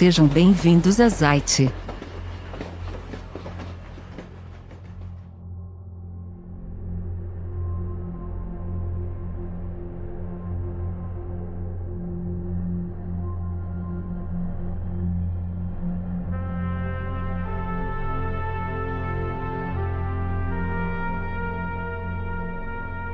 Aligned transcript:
Sejam 0.00 0.26
bem-vindos 0.26 0.98
a 0.98 1.10
Zite. 1.10 1.70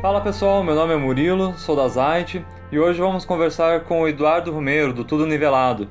Fala 0.01 0.21
pessoal, 0.21 0.63
meu 0.63 0.77
nome 0.77 0.95
é 0.95 0.97
Murilo, 0.97 1.53
sou 1.59 1.75
da 1.75 1.89
Zite 1.89 2.47
e 2.71 2.79
hoje 2.79 3.01
vamos 3.01 3.25
conversar 3.25 3.80
com 3.80 4.03
o 4.03 4.09
Eduardo 4.09 4.53
Romero 4.53 4.93
do 4.93 5.05
Tudo 5.05 5.27
Nivelado. 5.27 5.89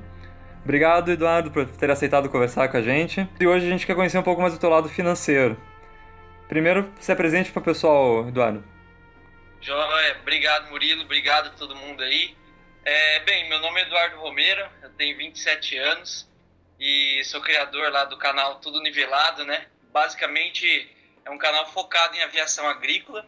Obrigado, 0.65 1.11
Eduardo, 1.11 1.51
por 1.51 1.67
ter 1.67 1.91
aceitado 1.91 2.27
conversar 2.27 2.67
com 2.69 2.77
a 2.77 2.81
gente. 2.81 3.29
E 3.39 3.45
hoje 3.45 3.67
a 3.67 3.69
gente 3.69 3.85
quer 3.85 3.93
conhecer 3.93 4.17
um 4.17 4.23
pouco 4.23 4.41
mais 4.41 4.51
do 4.51 4.59
teu 4.59 4.67
lado 4.67 4.89
financeiro. 4.89 5.55
Primeiro, 6.47 6.91
se 6.99 7.11
apresente 7.11 7.51
para 7.51 7.59
o 7.59 7.63
pessoal, 7.63 8.27
Eduardo. 8.27 8.63
Joia, 9.61 10.17
obrigado 10.21 10.67
Murilo, 10.71 11.03
obrigado 11.03 11.47
a 11.47 11.49
todo 11.51 11.75
mundo 11.75 12.01
aí. 12.01 12.35
É, 12.83 13.19
bem, 13.19 13.47
meu 13.47 13.59
nome 13.59 13.79
é 13.79 13.83
Eduardo 13.83 14.17
Romero, 14.17 14.67
eu 14.81 14.89
tenho 14.89 15.15
27 15.15 15.77
anos 15.77 16.27
e 16.79 17.23
sou 17.25 17.41
criador 17.41 17.91
lá 17.91 18.05
do 18.05 18.17
canal 18.17 18.55
Tudo 18.55 18.81
Nivelado, 18.81 19.45
né? 19.45 19.67
Basicamente 19.93 20.89
é 21.23 21.29
um 21.29 21.37
canal 21.37 21.67
focado 21.71 22.15
em 22.15 22.23
aviação 22.23 22.67
agrícola 22.67 23.23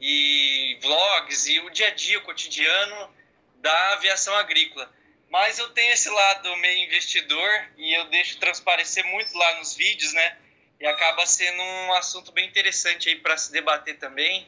e 0.00 0.78
vlogs 0.80 1.48
e 1.48 1.58
o 1.60 1.70
dia 1.70 1.88
a 1.88 1.94
dia, 1.94 2.18
o 2.18 2.22
cotidiano 2.22 3.10
da 3.56 3.94
aviação 3.94 4.36
agrícola. 4.36 4.88
Mas 5.30 5.58
eu 5.58 5.68
tenho 5.70 5.92
esse 5.92 6.08
lado 6.08 6.56
meio 6.58 6.86
investidor 6.86 7.50
e 7.76 7.92
eu 7.94 8.04
deixo 8.06 8.38
transparecer 8.38 9.04
muito 9.06 9.36
lá 9.36 9.58
nos 9.58 9.74
vídeos, 9.74 10.12
né? 10.12 10.36
E 10.80 10.86
acaba 10.86 11.26
sendo 11.26 11.62
um 11.62 11.92
assunto 11.94 12.32
bem 12.32 12.46
interessante 12.46 13.08
aí 13.08 13.16
para 13.16 13.36
se 13.36 13.50
debater 13.50 13.98
também. 13.98 14.46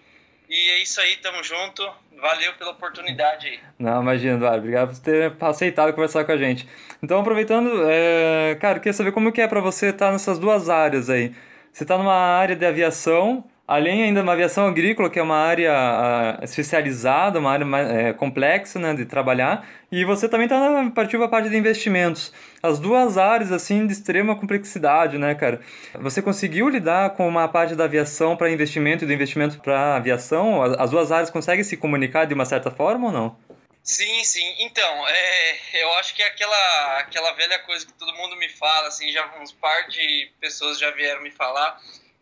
E 0.48 0.70
é 0.70 0.82
isso 0.82 1.00
aí, 1.00 1.16
tamo 1.16 1.42
junto. 1.42 1.86
Valeu 2.18 2.54
pela 2.54 2.70
oportunidade 2.70 3.46
aí. 3.46 3.60
Não, 3.78 4.00
imagina, 4.00 4.36
Eduardo. 4.36 4.58
Obrigado 4.58 4.94
por 4.94 5.00
ter 5.00 5.32
aceitado 5.40 5.92
conversar 5.92 6.24
com 6.24 6.32
a 6.32 6.36
gente. 6.36 6.66
Então, 7.02 7.20
aproveitando, 7.20 7.88
é... 7.88 8.56
cara, 8.60 8.78
queria 8.78 8.92
saber 8.94 9.12
como 9.12 9.30
que 9.30 9.40
é 9.40 9.46
para 9.46 9.60
você 9.60 9.90
estar 9.90 10.10
nessas 10.10 10.38
duas 10.38 10.68
áreas 10.70 11.10
aí. 11.10 11.34
Você 11.70 11.84
está 11.84 11.98
numa 11.98 12.14
área 12.14 12.56
de 12.56 12.64
aviação, 12.64 13.44
Além 13.68 14.02
ainda 14.02 14.22
da 14.24 14.32
aviação 14.32 14.66
agrícola, 14.66 15.10
que 15.10 15.18
é 15.18 15.22
uma 15.22 15.36
área 15.36 15.74
uh, 16.40 16.42
especializada, 16.42 17.38
uma 17.38 17.52
área 17.52 17.66
é, 17.92 18.12
complexa 18.14 18.78
né, 18.78 18.94
de 18.94 19.04
trabalhar, 19.04 19.68
e 19.92 20.06
você 20.06 20.26
também 20.26 20.46
está 20.46 20.90
partiu 20.94 21.18
para 21.18 21.26
a 21.26 21.30
parte 21.30 21.50
de 21.50 21.56
investimentos. 21.58 22.32
As 22.62 22.78
duas 22.78 23.18
áreas, 23.18 23.52
assim, 23.52 23.86
de 23.86 23.92
extrema 23.92 24.34
complexidade, 24.34 25.18
né, 25.18 25.34
cara? 25.34 25.60
Você 26.00 26.22
conseguiu 26.22 26.66
lidar 26.70 27.10
com 27.10 27.28
uma 27.28 27.46
parte 27.46 27.74
da 27.74 27.84
aviação 27.84 28.38
para 28.38 28.50
investimento 28.50 29.04
e 29.04 29.06
do 29.06 29.12
investimento 29.12 29.60
para 29.60 29.96
aviação? 29.96 30.62
As 30.62 30.90
duas 30.90 31.12
áreas 31.12 31.28
conseguem 31.28 31.62
se 31.62 31.76
comunicar 31.76 32.24
de 32.24 32.32
uma 32.32 32.46
certa 32.46 32.70
forma 32.70 33.08
ou 33.08 33.12
não? 33.12 33.36
Sim, 33.82 34.24
sim. 34.24 34.54
Então, 34.60 35.08
é, 35.08 35.82
eu 35.82 35.92
acho 35.94 36.14
que 36.14 36.22
é 36.22 36.26
aquela, 36.26 36.98
aquela 37.00 37.32
velha 37.32 37.58
coisa 37.58 37.84
que 37.84 37.92
todo 37.92 38.14
mundo 38.14 38.34
me 38.36 38.48
fala, 38.48 38.88
assim, 38.88 39.12
já 39.12 39.30
uns 39.42 39.52
par 39.52 39.88
de 39.88 40.30
pessoas 40.40 40.78
já 40.78 40.90
vieram 40.90 41.22
me 41.22 41.30
falar, 41.30 41.78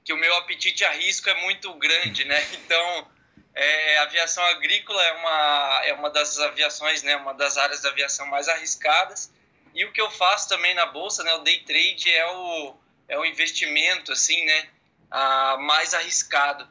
que 0.06 0.12
o 0.12 0.16
meu 0.16 0.34
apetite 0.36 0.84
a 0.84 0.92
risco 0.92 1.28
é 1.28 1.34
muito 1.42 1.74
grande, 1.74 2.24
né? 2.24 2.40
Então, 2.54 3.10
é, 3.52 3.98
a 3.98 4.02
aviação 4.02 4.44
agrícola 4.44 5.02
é 5.02 5.12
uma, 5.12 5.80
é 5.86 5.92
uma 5.94 6.10
das 6.10 6.38
aviações, 6.38 7.02
né? 7.02 7.16
Uma 7.16 7.34
das 7.34 7.58
áreas 7.58 7.82
da 7.82 7.88
aviação 7.88 8.24
mais 8.26 8.48
arriscadas. 8.48 9.32
E 9.74 9.84
o 9.84 9.92
que 9.92 10.00
eu 10.00 10.10
faço 10.10 10.48
também 10.48 10.74
na 10.74 10.86
bolsa, 10.86 11.24
né? 11.24 11.34
O 11.34 11.40
day 11.40 11.58
trade 11.64 12.10
é 12.10 12.26
o, 12.26 12.76
é 13.08 13.18
o 13.18 13.26
investimento, 13.26 14.12
assim, 14.12 14.44
né? 14.44 14.68
A, 15.10 15.56
mais 15.58 15.92
arriscado. 15.92 16.68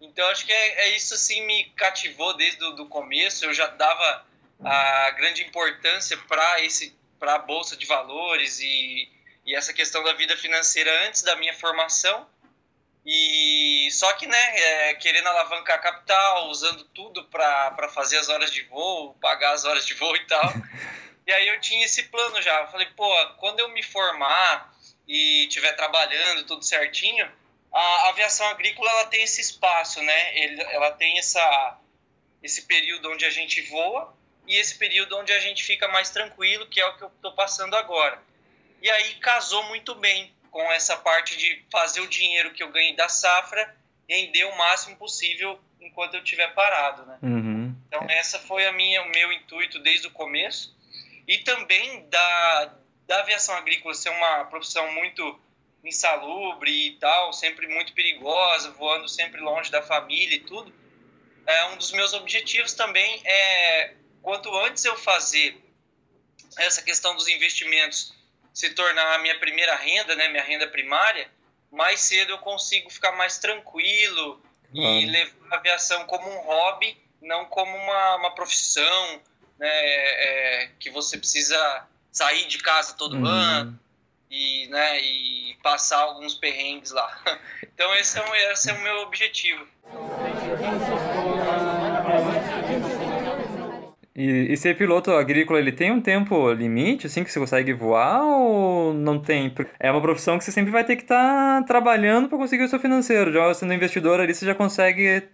Então, 0.00 0.28
acho 0.28 0.44
que 0.44 0.52
é, 0.52 0.88
é 0.88 0.96
isso, 0.96 1.14
assim, 1.14 1.46
me 1.46 1.64
cativou 1.76 2.36
desde 2.36 2.62
o 2.64 2.86
começo. 2.86 3.46
Eu 3.46 3.54
já 3.54 3.66
dava 3.68 4.26
a 4.62 5.10
grande 5.10 5.42
importância 5.42 6.18
para 6.18 6.60
esse 6.60 6.94
para 7.18 7.36
a 7.36 7.38
bolsa 7.38 7.74
de 7.74 7.86
valores 7.86 8.60
e, 8.60 9.08
e 9.46 9.54
essa 9.54 9.72
questão 9.72 10.02
da 10.04 10.12
vida 10.12 10.36
financeira 10.36 11.06
antes 11.06 11.22
da 11.22 11.34
minha 11.36 11.54
formação 11.54 12.28
e 13.06 13.90
só 13.92 14.10
que, 14.14 14.26
né, 14.26 14.56
é, 14.56 14.94
querendo 14.94 15.28
alavancar 15.28 15.80
capital, 15.82 16.48
usando 16.48 16.84
tudo 16.84 17.24
para 17.24 17.88
fazer 17.92 18.16
as 18.16 18.30
horas 18.30 18.50
de 18.50 18.62
voo, 18.62 19.14
pagar 19.20 19.52
as 19.52 19.64
horas 19.64 19.84
de 19.84 19.92
voo 19.94 20.16
e 20.16 20.26
tal. 20.26 20.52
e 21.26 21.32
aí 21.32 21.48
eu 21.48 21.60
tinha 21.60 21.84
esse 21.84 22.04
plano 22.04 22.40
já. 22.40 22.62
Eu 22.62 22.68
falei, 22.68 22.86
pô, 22.96 23.06
quando 23.38 23.60
eu 23.60 23.68
me 23.68 23.82
formar 23.82 24.74
e 25.06 25.46
estiver 25.46 25.72
trabalhando 25.72 26.46
tudo 26.46 26.64
certinho, 26.64 27.30
a 27.70 28.08
aviação 28.08 28.46
agrícola 28.48 28.90
ela 28.90 29.06
tem 29.06 29.22
esse 29.22 29.40
espaço, 29.40 30.00
né? 30.00 30.38
Ele, 30.38 30.62
ela 30.62 30.90
tem 30.92 31.18
essa 31.18 31.78
esse 32.42 32.62
período 32.62 33.10
onde 33.10 33.24
a 33.24 33.30
gente 33.30 33.62
voa 33.62 34.14
e 34.46 34.56
esse 34.56 34.76
período 34.76 35.16
onde 35.16 35.32
a 35.32 35.40
gente 35.40 35.64
fica 35.64 35.88
mais 35.88 36.10
tranquilo, 36.10 36.68
que 36.68 36.78
é 36.78 36.86
o 36.86 36.96
que 36.96 37.04
eu 37.04 37.08
estou 37.08 37.32
passando 37.32 37.74
agora. 37.74 38.22
E 38.82 38.90
aí 38.90 39.14
casou 39.14 39.62
muito 39.64 39.94
bem 39.94 40.34
com 40.54 40.70
essa 40.70 40.96
parte 40.96 41.36
de 41.36 41.64
fazer 41.68 42.00
o 42.00 42.06
dinheiro 42.06 42.52
que 42.52 42.62
eu 42.62 42.70
ganhei 42.70 42.94
da 42.94 43.08
safra 43.08 43.74
render 44.08 44.44
o 44.44 44.56
máximo 44.56 44.94
possível 44.96 45.58
enquanto 45.80 46.14
eu 46.14 46.22
estiver 46.22 46.54
parado, 46.54 47.04
né? 47.06 47.18
Uhum. 47.20 47.74
Então 47.88 48.06
essa 48.08 48.38
foi 48.38 48.64
a 48.64 48.70
minha, 48.70 49.02
o 49.02 49.08
meu 49.08 49.32
intuito 49.32 49.80
desde 49.80 50.06
o 50.06 50.12
começo 50.12 50.72
e 51.26 51.38
também 51.38 52.08
da, 52.08 52.72
da 53.04 53.18
aviação 53.18 53.56
agrícola 53.56 53.94
ser 53.94 54.10
uma 54.10 54.44
profissão 54.44 54.92
muito 54.92 55.40
insalubre 55.82 56.70
e 56.70 56.92
tal, 56.98 57.32
sempre 57.32 57.66
muito 57.66 57.92
perigosa, 57.92 58.70
voando 58.70 59.08
sempre 59.08 59.40
longe 59.40 59.72
da 59.72 59.82
família 59.82 60.36
e 60.36 60.40
tudo. 60.40 60.72
É, 61.48 61.64
um 61.66 61.76
dos 61.76 61.90
meus 61.90 62.12
objetivos 62.12 62.74
também 62.74 63.20
é 63.24 63.94
quanto 64.22 64.56
antes 64.58 64.84
eu 64.84 64.96
fazer 64.96 65.60
essa 66.58 66.80
questão 66.80 67.16
dos 67.16 67.26
investimentos 67.26 68.14
se 68.54 68.70
tornar 68.70 69.16
a 69.16 69.18
minha 69.18 69.36
primeira 69.38 69.74
renda, 69.74 70.14
né, 70.14 70.28
minha 70.28 70.44
renda 70.44 70.68
primária, 70.68 71.28
mais 71.72 72.00
cedo 72.00 72.30
eu 72.30 72.38
consigo 72.38 72.88
ficar 72.88 73.12
mais 73.12 73.38
tranquilo 73.38 74.40
e 74.72 75.06
levar 75.06 75.34
a 75.50 75.56
aviação 75.56 76.04
como 76.06 76.28
um 76.30 76.38
hobby, 76.38 76.96
não 77.20 77.44
como 77.46 77.76
uma, 77.76 78.16
uma 78.16 78.34
profissão, 78.34 79.20
né, 79.58 79.68
é, 79.68 80.70
que 80.78 80.88
você 80.90 81.18
precisa 81.18 81.86
sair 82.12 82.46
de 82.46 82.58
casa 82.58 82.94
todo 82.94 83.16
uhum. 83.16 83.26
ano 83.26 83.80
e, 84.30 84.68
né, 84.68 85.00
e 85.00 85.56
passar 85.62 85.98
alguns 85.98 86.34
perrengues 86.34 86.92
lá. 86.92 87.20
Então 87.74 87.92
esse 87.96 88.16
é, 88.16 88.24
um, 88.24 88.34
esse 88.52 88.70
é 88.70 88.72
o 88.72 88.80
meu 88.82 88.98
objetivo. 89.00 89.66
E, 94.16 94.52
e 94.52 94.56
ser 94.56 94.76
piloto 94.76 95.10
agrícola, 95.10 95.58
ele 95.58 95.72
tem 95.72 95.90
um 95.90 96.00
tempo 96.00 96.52
limite, 96.52 97.08
assim, 97.08 97.24
que 97.24 97.32
você 97.32 97.40
consegue 97.40 97.72
voar 97.72 98.22
ou 98.22 98.94
não 98.94 99.20
tem? 99.20 99.52
É 99.80 99.90
uma 99.90 100.00
profissão 100.00 100.38
que 100.38 100.44
você 100.44 100.52
sempre 100.52 100.70
vai 100.70 100.84
ter 100.84 100.94
que 100.94 101.02
estar 101.02 101.60
tá 101.60 101.66
trabalhando 101.66 102.28
para 102.28 102.38
conseguir 102.38 102.62
o 102.62 102.68
seu 102.68 102.78
financeiro. 102.78 103.32
Já 103.32 103.52
sendo 103.54 103.74
investidor 103.74 104.20
ali, 104.20 104.32
você 104.32 104.46
já 104.46 104.54
consegue 104.54 105.28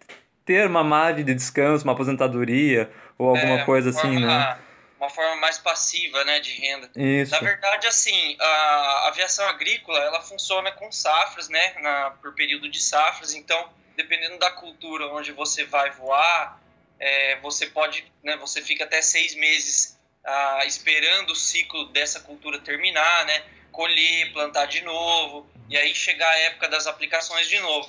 ter 0.47 0.67
uma 0.67 0.83
margem 0.83 1.25
de 1.25 1.35
descanso, 1.35 1.85
uma 1.85 1.93
aposentadoria 1.93 2.91
ou 3.19 3.29
alguma 3.29 3.61
é, 3.61 3.65
coisa 3.65 3.91
assim, 3.91 4.01
forma, 4.01 4.27
né? 4.27 4.59
Uma 4.99 5.11
forma 5.11 5.37
mais 5.37 5.59
passiva, 5.59 6.25
né, 6.25 6.41
de 6.41 6.53
renda. 6.53 6.91
Isso. 6.97 7.33
Na 7.33 7.41
verdade, 7.41 7.87
assim, 7.87 8.37
a 8.41 9.09
aviação 9.09 9.47
agrícola, 9.47 9.99
ela 9.99 10.23
funciona 10.23 10.73
com 10.73 10.91
safras, 10.91 11.51
né, 11.51 11.75
na, 11.83 12.13
por 12.23 12.35
período 12.35 12.67
de 12.69 12.81
safras. 12.83 13.35
Então, 13.35 13.69
dependendo 13.95 14.39
da 14.39 14.51
cultura 14.51 15.07
onde 15.09 15.33
você 15.33 15.65
vai 15.65 15.91
voar, 15.91 16.59
é, 17.01 17.37
você 17.41 17.67
pode, 17.67 18.05
né, 18.23 18.37
você 18.37 18.61
fica 18.61 18.85
até 18.85 19.01
seis 19.01 19.35
meses 19.35 19.99
ah, 20.23 20.65
esperando 20.67 21.31
o 21.31 21.37
ciclo 21.37 21.87
dessa 21.87 22.21
cultura 22.21 22.59
terminar, 22.59 23.25
né, 23.25 23.43
colher, 23.73 24.33
plantar 24.33 24.67
de 24.67 24.83
novo, 24.83 25.49
e 25.69 25.77
aí 25.79 25.95
chegar 25.95 26.29
a 26.29 26.39
época 26.41 26.69
das 26.69 26.87
aplicações 26.87 27.49
de 27.49 27.59
novo. 27.59 27.89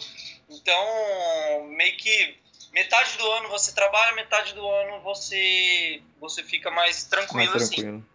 Então, 0.49 1.67
meio 1.69 1.97
que 1.97 2.37
metade 2.71 3.17
do 3.17 3.31
ano 3.31 3.49
você 3.49 3.73
trabalha, 3.73 4.15
metade 4.15 4.53
do 4.53 4.65
ano 4.65 5.01
você 5.01 6.01
você 6.19 6.43
fica 6.43 6.71
mais 6.71 7.03
tranquilo, 7.03 7.51
mais 7.51 7.63
assim. 7.63 7.75
tranquilo. 7.75 8.05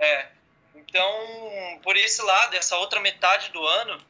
assim. 0.00 0.10
É. 0.10 0.28
Então, 0.74 1.80
por 1.82 1.96
esse 1.96 2.22
lado, 2.22 2.56
essa 2.56 2.76
outra 2.78 3.00
metade 3.00 3.50
do 3.50 3.66
ano, 3.66 4.00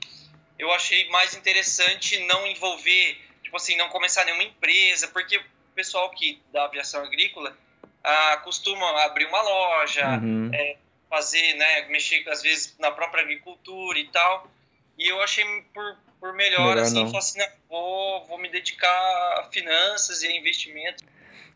eu 0.59 0.71
achei 0.73 1.09
mais 1.09 1.35
interessante 1.35 2.19
não 2.27 2.47
envolver, 2.47 3.21
tipo 3.43 3.57
assim, 3.57 3.77
não 3.77 3.89
começar 3.89 4.25
nenhuma 4.25 4.45
empresa, 4.45 5.09
porque 5.09 5.41
pessoal 5.77 6.11
que 6.11 6.43
da 6.53 6.65
aviação 6.65 7.05
agrícola 7.05 7.57
ah, 8.03 8.41
costuma 8.43 9.05
abrir 9.05 9.27
uma 9.27 9.43
loja, 9.43 10.19
uhum. 10.19 10.51
é, 10.53 10.77
fazer, 11.09 11.55
né, 11.55 11.87
mexer 11.89 12.27
às 12.29 12.43
vezes 12.43 12.75
na 12.79 12.91
própria 12.91 13.23
agricultura 13.23 13.99
e 13.99 14.09
tal. 14.09 14.51
E 14.99 15.07
eu 15.07 15.23
achei 15.23 15.45
por, 15.75 15.97
por 16.19 16.33
melhor, 16.33 16.77
melhor 16.77 16.79
assim, 16.79 17.17
assim 17.17 17.41
vou, 17.69 18.25
vou 18.25 18.39
me 18.39 18.49
dedicar 18.49 18.89
a 19.39 19.49
finanças 19.53 20.23
e 20.23 20.29
a 20.29 20.37
investimento. 20.37 21.05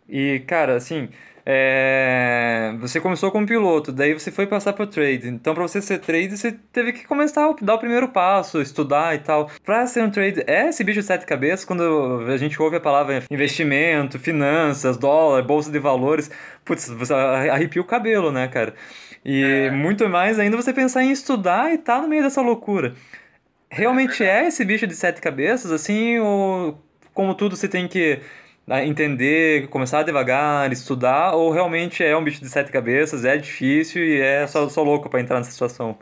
E, 0.08 0.40
cara, 0.46 0.76
assim, 0.76 1.08
é... 1.44 2.75
você 2.81 3.00
começou 3.00 3.31
como 3.31 3.46
piloto, 3.46 3.92
daí 3.92 4.12
você 4.12 4.31
foi 4.31 4.46
passar 4.46 4.72
para 4.72 4.87
trade. 4.87 5.28
Então, 5.28 5.54
para 5.54 5.62
você 5.62 5.81
ser 5.81 5.98
trade, 5.98 6.37
você 6.37 6.52
teve 6.72 6.92
que 6.92 7.06
começar 7.06 7.48
a 7.48 7.54
dar 7.60 7.75
o 7.75 7.78
primeiro 7.78 8.08
passo, 8.08 8.60
estudar 8.60 9.14
e 9.14 9.19
tal. 9.19 9.50
Para 9.64 9.87
ser 9.87 10.02
um 10.02 10.10
trade, 10.10 10.42
é 10.46 10.69
esse 10.69 10.84
bicho 10.84 11.00
de 11.00 11.06
sete 11.06 11.26
cabeças 11.26 11.64
quando 11.64 12.25
a 12.28 12.37
gente 12.37 12.60
ouve 12.60 12.76
a 12.76 12.81
palavra 12.81 13.22
investimento, 13.31 14.19
finanças, 14.19 14.96
dólar, 14.96 15.42
bolsa 15.42 15.70
de 15.70 15.78
valores. 15.78 16.31
Putz, 16.64 16.88
você 16.88 17.12
arrepia 17.14 17.82
o 17.82 17.84
cabelo, 17.84 18.31
né, 18.31 18.48
cara? 18.48 18.75
E 19.25 19.43
é. 19.43 19.70
muito 19.70 20.08
mais 20.08 20.38
ainda 20.38 20.56
você 20.56 20.72
pensar 20.72 21.02
em 21.02 21.10
estudar 21.10 21.72
e 21.72 21.78
tá 21.78 22.00
no 22.00 22.08
meio 22.08 22.22
dessa 22.22 22.40
loucura. 22.40 22.94
Realmente 23.70 24.25
é, 24.25 24.44
é 24.44 24.48
esse 24.48 24.64
bicho 24.64 24.86
de 24.86 24.94
sete 24.94 25.20
cabeças, 25.20 25.70
assim, 25.70 26.19
ou 26.19 26.82
como 27.14 27.34
tudo 27.34 27.56
você 27.56 27.69
tem 27.69 27.86
que 27.86 28.20
entender, 28.78 29.69
começar 29.69 30.05
devagar, 30.05 30.72
estudar, 30.72 31.34
ou 31.34 31.50
realmente 31.50 32.05
é 32.05 32.17
um 32.17 32.22
bicho 32.22 32.40
de 32.40 32.49
sete 32.49 32.70
cabeças, 32.70 33.25
é 33.25 33.37
difícil 33.37 34.05
e 34.05 34.20
é 34.20 34.46
só, 34.46 34.69
só 34.69 34.82
louco 34.82 35.11
para 35.11 35.20
entrar 35.20 35.38
nessa 35.38 35.50
situação? 35.50 35.99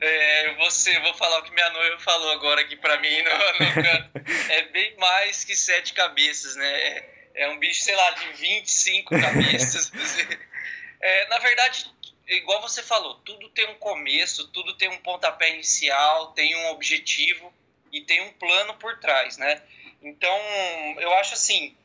É, 0.00 0.54
você, 0.54 0.96
vou 1.00 1.12
falar 1.14 1.40
o 1.40 1.42
que 1.42 1.52
minha 1.52 1.70
noiva 1.70 1.98
falou 1.98 2.30
agora 2.30 2.60
aqui 2.60 2.76
para 2.76 3.00
mim 3.00 3.22
no, 3.22 3.66
no 3.66 3.74
canto. 3.74 4.10
é 4.50 4.62
bem 4.68 4.96
mais 4.96 5.44
que 5.44 5.56
sete 5.56 5.92
cabeças, 5.92 6.54
né? 6.54 6.68
É, 6.68 7.18
é 7.34 7.48
um 7.48 7.58
bicho, 7.58 7.82
sei 7.82 7.96
lá, 7.96 8.10
de 8.12 8.32
25 8.34 9.20
cabeças. 9.20 9.90
é, 11.02 11.28
na 11.28 11.38
verdade, 11.38 11.84
igual 12.28 12.62
você 12.62 12.80
falou, 12.80 13.14
tudo 13.24 13.48
tem 13.48 13.68
um 13.70 13.74
começo, 13.74 14.46
tudo 14.48 14.76
tem 14.76 14.88
um 14.88 14.98
pontapé 14.98 15.52
inicial, 15.54 16.28
tem 16.28 16.54
um 16.54 16.70
objetivo 16.70 17.52
e 17.92 18.00
tem 18.02 18.20
um 18.22 18.32
plano 18.34 18.74
por 18.74 18.98
trás, 19.00 19.36
né? 19.36 19.60
Então, 20.00 20.38
eu 21.00 21.12
acho 21.14 21.34
assim, 21.34 21.76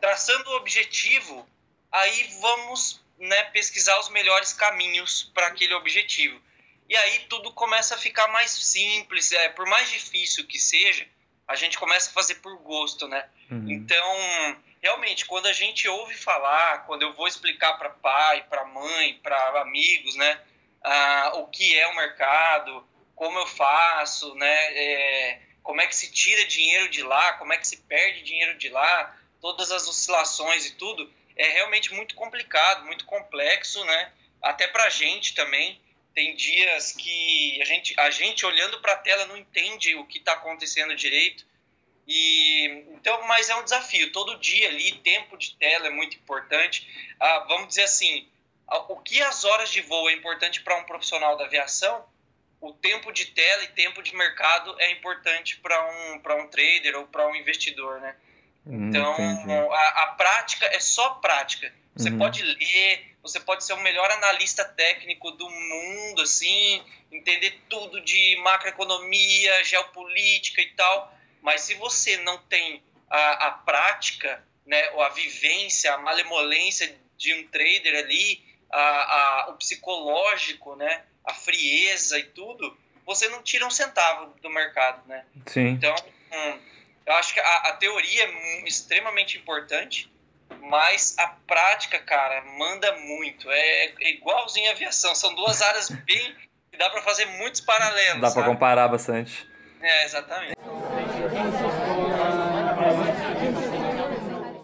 traçando 0.00 0.50
o 0.50 0.56
objetivo, 0.56 1.48
aí 1.90 2.38
vamos 2.40 3.00
né, 3.18 3.44
pesquisar 3.44 3.98
os 4.00 4.08
melhores 4.08 4.52
caminhos 4.52 5.30
para 5.34 5.48
aquele 5.48 5.74
objetivo. 5.74 6.40
E 6.88 6.96
aí 6.96 7.26
tudo 7.28 7.52
começa 7.52 7.94
a 7.94 7.98
ficar 7.98 8.28
mais 8.28 8.50
simples, 8.50 9.32
é, 9.32 9.48
por 9.50 9.66
mais 9.66 9.90
difícil 9.90 10.46
que 10.46 10.58
seja, 10.58 11.06
a 11.46 11.54
gente 11.54 11.78
começa 11.78 12.10
a 12.10 12.12
fazer 12.12 12.36
por 12.36 12.56
gosto, 12.58 13.08
né? 13.08 13.26
Uhum. 13.50 13.70
Então, 13.70 14.56
realmente, 14.82 15.24
quando 15.24 15.46
a 15.46 15.52
gente 15.52 15.88
ouve 15.88 16.14
falar, 16.14 16.84
quando 16.86 17.02
eu 17.02 17.12
vou 17.14 17.26
explicar 17.26 17.74
para 17.74 17.90
pai, 17.90 18.44
para 18.48 18.64
mãe, 18.64 19.18
para 19.22 19.60
amigos, 19.60 20.14
né, 20.16 20.40
ah, 20.82 21.32
o 21.36 21.46
que 21.46 21.78
é 21.78 21.86
o 21.88 21.96
mercado, 21.96 22.86
como 23.14 23.38
eu 23.38 23.46
faço, 23.46 24.34
né, 24.34 24.56
é, 24.74 25.40
como 25.62 25.80
é 25.80 25.86
que 25.86 25.96
se 25.96 26.10
tira 26.10 26.44
dinheiro 26.44 26.88
de 26.88 27.02
lá, 27.02 27.34
como 27.34 27.52
é 27.52 27.58
que 27.58 27.66
se 27.66 27.78
perde 27.78 28.22
dinheiro 28.22 28.56
de 28.56 28.68
lá, 28.68 29.17
todas 29.40 29.70
as 29.70 29.88
oscilações 29.88 30.66
e 30.66 30.74
tudo, 30.74 31.10
é 31.36 31.48
realmente 31.52 31.94
muito 31.94 32.14
complicado, 32.14 32.84
muito 32.84 33.04
complexo, 33.04 33.84
né? 33.84 34.12
Até 34.42 34.66
para 34.66 34.84
a 34.84 34.90
gente 34.90 35.34
também. 35.34 35.80
Tem 36.14 36.34
dias 36.34 36.92
que 36.92 37.62
a 37.62 37.64
gente, 37.64 37.94
a 37.96 38.10
gente 38.10 38.44
olhando 38.44 38.80
para 38.80 38.94
a 38.94 38.96
tela 38.96 39.26
não 39.26 39.36
entende 39.36 39.94
o 39.94 40.04
que 40.04 40.18
está 40.18 40.32
acontecendo 40.32 40.96
direito. 40.96 41.46
E 42.08 42.84
então, 42.94 43.22
mas 43.28 43.48
é 43.48 43.54
um 43.54 43.62
desafio. 43.62 44.10
Todo 44.10 44.38
dia 44.38 44.68
ali, 44.68 44.92
tempo 44.98 45.36
de 45.36 45.54
tela 45.56 45.86
é 45.86 45.90
muito 45.90 46.16
importante. 46.16 46.88
Ah, 47.20 47.44
vamos 47.46 47.68
dizer 47.68 47.84
assim, 47.84 48.28
o 48.88 48.96
que 48.96 49.22
as 49.22 49.44
horas 49.44 49.70
de 49.70 49.80
voo 49.80 50.10
é 50.10 50.12
importante 50.12 50.60
para 50.62 50.76
um 50.76 50.84
profissional 50.84 51.36
da 51.36 51.44
aviação, 51.44 52.04
o 52.60 52.72
tempo 52.72 53.12
de 53.12 53.26
tela 53.26 53.62
e 53.62 53.68
tempo 53.68 54.02
de 54.02 54.14
mercado 54.16 54.74
é 54.80 54.90
importante 54.90 55.58
para 55.58 55.86
um, 55.86 56.14
um 56.14 56.48
trader 56.48 56.96
ou 56.96 57.06
para 57.06 57.28
um 57.28 57.36
investidor, 57.36 58.00
né? 58.00 58.16
Hum, 58.68 58.88
então, 58.88 59.72
a, 59.72 59.88
a, 60.02 60.06
prática 60.08 60.66
é 60.66 60.78
só 60.78 61.14
prática. 61.14 61.72
Você 61.96 62.10
uhum. 62.10 62.18
pode 62.18 62.42
ler, 62.42 63.16
você 63.22 63.40
pode 63.40 63.64
ser 63.64 63.72
o 63.72 63.80
melhor 63.80 64.10
analista 64.10 64.62
técnico 64.64 65.30
do 65.32 65.48
mundo, 65.48 66.22
assim, 66.22 66.84
entender 67.10 67.58
tudo 67.68 68.00
de 68.02 68.36
macroeconomia, 68.42 69.64
geopolítica 69.64 70.60
e 70.60 70.66
tal, 70.72 71.12
mas 71.40 71.62
se 71.62 71.74
você 71.74 72.18
não 72.18 72.36
tem 72.42 72.82
a, 73.08 73.46
a 73.46 73.50
prática, 73.52 74.44
né, 74.66 74.90
ou 74.90 75.02
a 75.02 75.08
vivência, 75.08 75.94
a 75.94 75.98
malemolência 75.98 76.94
de 77.16 77.32
um 77.34 77.48
trader 77.48 78.04
ali, 78.04 78.44
a, 78.70 78.80
a, 78.80 79.50
o 79.50 79.54
psicológico, 79.54 80.76
né, 80.76 81.04
a 81.24 81.32
frieza 81.32 82.18
e 82.18 82.24
tudo, 82.24 82.76
você 83.06 83.28
não 83.28 83.42
tira 83.42 83.66
um 83.66 83.70
centavo 83.70 84.34
do 84.42 84.50
mercado, 84.50 85.08
né? 85.08 85.24
Sim. 85.46 85.68
Então, 85.68 85.94
hum, 86.30 86.58
eu 87.08 87.14
acho 87.14 87.32
que 87.32 87.40
a, 87.40 87.56
a 87.68 87.72
teoria 87.72 88.24
é 88.24 88.68
extremamente 88.68 89.38
importante, 89.38 90.12
mas 90.60 91.16
a 91.18 91.26
prática, 91.46 91.98
cara, 91.98 92.42
manda 92.58 92.94
muito. 92.96 93.50
É, 93.50 93.86
é 93.98 94.10
igualzinho 94.10 94.68
a 94.68 94.74
aviação. 94.74 95.14
São 95.14 95.34
duas 95.34 95.62
áreas 95.62 95.88
bem. 96.04 96.36
que 96.70 96.76
dá 96.76 96.90
para 96.90 97.00
fazer 97.00 97.24
muitos 97.24 97.62
paralelos. 97.62 98.20
Dá 98.20 98.30
para 98.30 98.44
comparar 98.44 98.88
bastante. 98.88 99.48
É, 99.80 100.04
exatamente. 100.04 100.58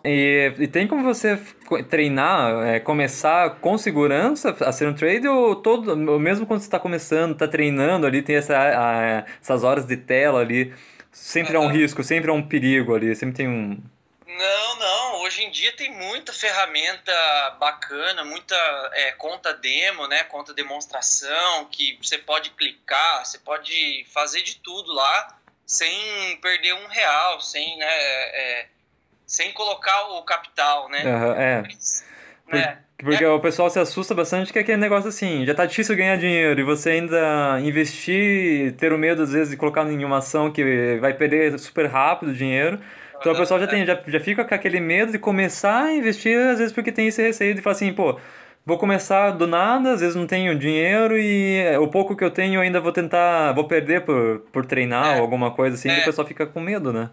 E, 0.04 0.52
e, 0.58 0.68
tem 0.68 0.86
como 0.86 1.02
você 1.02 1.40
treinar, 1.88 2.66
é, 2.66 2.78
começar 2.78 3.58
com 3.60 3.78
segurança 3.78 4.54
a 4.60 4.70
ser 4.70 4.86
um 4.86 4.92
trader 4.92 5.30
ou 5.30 5.56
todo, 5.56 5.96
mesmo 5.96 6.44
quando 6.44 6.60
você 6.60 6.66
está 6.66 6.78
começando, 6.78 7.32
está 7.32 7.48
treinando 7.48 8.06
ali, 8.06 8.20
tem 8.20 8.36
essa, 8.36 8.54
a, 8.54 9.24
essas 9.40 9.64
horas 9.64 9.86
de 9.86 9.96
tela 9.96 10.40
ali, 10.40 10.74
sempre 11.14 11.56
uhum. 11.56 11.62
é 11.62 11.66
um 11.66 11.70
risco, 11.70 12.02
sempre 12.02 12.30
é 12.30 12.32
um 12.34 12.46
perigo 12.46 12.94
ali, 12.94 13.14
sempre 13.14 13.36
tem 13.36 13.48
um... 13.48 13.80
Não, 14.26 14.78
não, 14.78 15.20
hoje 15.22 15.44
em 15.44 15.50
dia 15.50 15.72
tem 15.76 15.92
muita 15.92 16.32
ferramenta 16.32 17.12
bacana, 17.60 18.24
muita 18.24 18.56
é, 18.92 19.12
conta 19.12 19.54
demo, 19.54 20.08
né, 20.08 20.24
conta 20.24 20.52
demonstração, 20.52 21.66
que 21.70 21.96
você 22.02 22.18
pode 22.18 22.50
clicar, 22.50 23.24
você 23.24 23.38
pode 23.38 24.04
fazer 24.12 24.42
de 24.42 24.56
tudo 24.56 24.92
lá, 24.92 25.38
sem 25.64 26.36
perder 26.42 26.74
um 26.74 26.88
real, 26.88 27.40
sem, 27.40 27.78
né, 27.78 27.86
é, 27.86 28.66
sem 29.24 29.52
colocar 29.52 30.08
o 30.08 30.22
capital, 30.24 30.88
né? 30.88 31.04
Uhum, 31.04 31.32
é. 31.32 31.62
né? 32.48 32.83
Porque 32.98 33.24
é. 33.24 33.28
o 33.28 33.40
pessoal 33.40 33.68
se 33.68 33.78
assusta 33.78 34.14
bastante 34.14 34.52
que 34.52 34.58
é 34.58 34.62
aquele 34.62 34.78
negócio 34.78 35.08
assim, 35.08 35.44
já 35.44 35.54
tá 35.54 35.66
difícil 35.66 35.96
ganhar 35.96 36.16
dinheiro 36.16 36.60
e 36.60 36.64
você 36.64 36.90
ainda 36.90 37.58
investir, 37.60 38.72
ter 38.74 38.92
o 38.92 38.98
medo 38.98 39.22
às 39.22 39.32
vezes 39.32 39.50
de 39.50 39.56
colocar 39.56 39.84
em 39.90 40.04
uma 40.04 40.18
ação 40.18 40.50
que 40.50 40.96
vai 41.00 41.12
perder 41.12 41.58
super 41.58 41.86
rápido 41.86 42.30
o 42.30 42.34
dinheiro. 42.34 42.78
Então 43.18 43.32
o 43.32 43.36
pessoal 43.36 43.58
já, 43.58 43.66
tem, 43.66 43.84
já, 43.84 44.00
já 44.06 44.20
fica 44.20 44.44
com 44.44 44.54
aquele 44.54 44.80
medo 44.80 45.10
de 45.10 45.18
começar 45.18 45.84
a 45.84 45.94
investir, 45.94 46.38
às 46.38 46.58
vezes 46.58 46.72
porque 46.72 46.92
tem 46.92 47.08
esse 47.08 47.22
receio 47.22 47.54
de 47.54 47.62
falar 47.62 47.74
assim, 47.74 47.92
pô, 47.92 48.18
vou 48.66 48.78
começar 48.78 49.30
do 49.32 49.46
nada, 49.46 49.92
às 49.92 50.00
vezes 50.00 50.14
não 50.14 50.26
tenho 50.26 50.56
dinheiro 50.58 51.18
e 51.18 51.76
o 51.78 51.88
pouco 51.88 52.14
que 52.14 52.22
eu 52.22 52.30
tenho 52.30 52.60
ainda 52.60 52.80
vou 52.80 52.92
tentar, 52.92 53.52
vou 53.52 53.64
perder 53.64 54.02
por, 54.02 54.40
por 54.52 54.66
treinar 54.66 55.14
é. 55.14 55.16
ou 55.16 55.22
alguma 55.22 55.50
coisa 55.50 55.74
assim, 55.74 55.88
é. 55.88 55.98
e 55.98 56.02
o 56.02 56.04
pessoal 56.04 56.26
fica 56.26 56.46
com 56.46 56.60
medo, 56.60 56.92
né? 56.92 57.10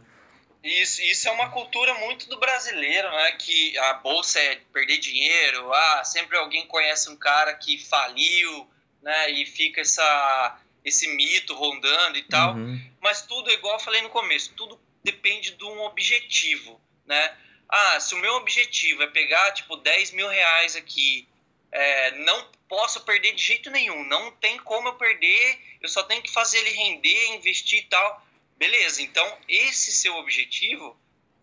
Isso, 0.64 1.02
isso 1.02 1.28
é 1.28 1.32
uma 1.32 1.50
cultura 1.50 1.94
muito 1.96 2.30
do 2.30 2.38
brasileiro, 2.38 3.10
né? 3.10 3.32
Que 3.34 3.76
a 3.80 3.94
bolsa 3.94 4.40
é 4.40 4.56
perder 4.72 5.00
dinheiro, 5.00 5.74
ah, 5.74 6.04
sempre 6.04 6.38
alguém 6.38 6.68
conhece 6.68 7.10
um 7.10 7.16
cara 7.16 7.54
que 7.56 7.80
faliu, 7.80 8.70
né? 9.02 9.32
E 9.32 9.46
fica 9.46 9.82
essa, 9.82 10.60
esse 10.86 11.08
mito 11.16 11.56
rondando 11.56 12.18
e 12.18 12.24
tal. 12.24 12.54
Uhum. 12.54 12.80
Mas 13.02 13.24
tudo, 13.24 13.50
igual 13.50 13.76
eu 13.76 13.80
falei 13.80 14.02
no 14.04 14.10
começo, 14.10 14.54
tudo 14.54 14.80
depende 15.04 15.52
de 15.52 15.64
um 15.66 15.82
objetivo, 15.82 16.80
né? 17.08 17.36
Ah, 17.68 18.00
se 18.00 18.14
o 18.14 18.20
meu 18.20 18.36
objetivo 18.36 19.02
é 19.02 19.08
pegar, 19.08 19.52
tipo, 19.54 19.76
10 19.78 20.12
mil 20.12 20.28
reais 20.28 20.76
aqui, 20.76 21.28
é, 21.72 22.12
não 22.18 22.52
posso 22.68 23.02
perder 23.02 23.34
de 23.34 23.42
jeito 23.42 23.72
nenhum, 23.72 24.04
não 24.04 24.30
tem 24.34 24.58
como 24.60 24.90
eu 24.90 24.94
perder, 24.94 25.60
eu 25.82 25.90
só 25.90 26.04
tenho 26.04 26.22
que 26.22 26.32
fazer 26.32 26.60
ele 26.60 26.70
render, 26.72 27.34
investir 27.34 27.80
e 27.80 27.84
tal 27.84 28.31
Beleza, 28.62 29.02
então 29.02 29.38
esse 29.50 29.92
seu 29.92 30.16
objetivo, 30.18 30.96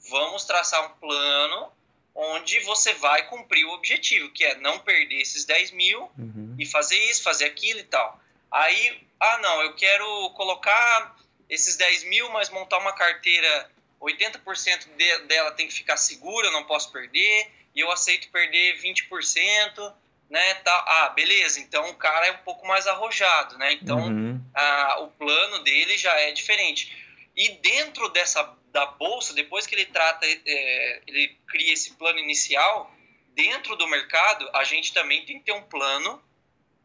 vamos 0.09 0.45
traçar 0.45 0.87
um 0.87 0.91
plano 1.01 1.73
onde 2.15 2.61
você 2.61 2.95
vai 2.95 3.27
cumprir 3.27 3.65
o 3.65 3.73
objetivo, 3.73 4.31
que 4.31 4.45
é 4.45 4.55
não 4.59 4.79
perder 4.79 5.21
esses 5.21 5.45
10 5.45 5.73
mil 5.73 6.09
uhum. 6.17 6.55
e 6.57 6.65
fazer 6.65 6.97
isso, 7.11 7.25
fazer 7.25 7.47
aquilo 7.47 7.81
e 7.81 7.83
tal. 7.83 8.21
Aí, 8.53 9.05
ah 9.19 9.39
não, 9.39 9.63
eu 9.63 9.75
quero 9.75 10.31
colocar 10.37 11.17
esses 11.51 11.77
10 11.77 12.05
mil, 12.05 12.31
mas 12.31 12.51
montar 12.51 12.79
uma 12.79 12.93
carteira, 12.93 13.69
80% 14.01 14.87
de, 14.97 15.19
dela 15.27 15.51
tem 15.51 15.67
que 15.67 15.75
ficar 15.75 15.97
segura, 15.97 16.47
eu 16.47 16.53
não 16.53 16.63
posso 16.67 16.93
perder, 16.93 17.51
e 17.75 17.81
eu 17.81 17.91
aceito 17.91 18.31
perder 18.31 18.81
20%, 18.81 19.93
né, 20.31 20.55
tá, 20.55 20.85
ah, 20.87 21.09
beleza, 21.17 21.59
então 21.59 21.91
o 21.91 21.95
cara 21.97 22.29
é 22.29 22.31
um 22.31 22.45
pouco 22.45 22.65
mais 22.65 22.87
arrojado, 22.87 23.59
né, 23.59 23.73
então 23.73 24.07
uhum. 24.07 24.41
ah, 24.55 25.01
o 25.01 25.09
plano 25.09 25.65
dele 25.65 25.99
já 25.99 26.13
é 26.21 26.31
diferente. 26.31 27.08
E 27.39 27.51
dentro 27.59 28.09
dessa 28.09 28.43
da 28.73 28.85
bolsa, 28.85 29.33
depois 29.33 29.65
que 29.65 29.75
ele 29.77 29.87
trata, 29.87 30.27
é, 30.27 31.03
ele 31.07 31.39
cria 31.47 31.73
esse 31.73 31.95
plano 31.95 32.19
inicial, 32.19 32.93
dentro 33.29 33.77
do 33.77 33.87
mercado, 33.87 34.51
a 34.53 34.65
gente 34.65 34.93
também 34.93 35.25
tem 35.25 35.39
que 35.39 35.45
ter 35.45 35.53
um 35.53 35.63
plano 35.63 36.21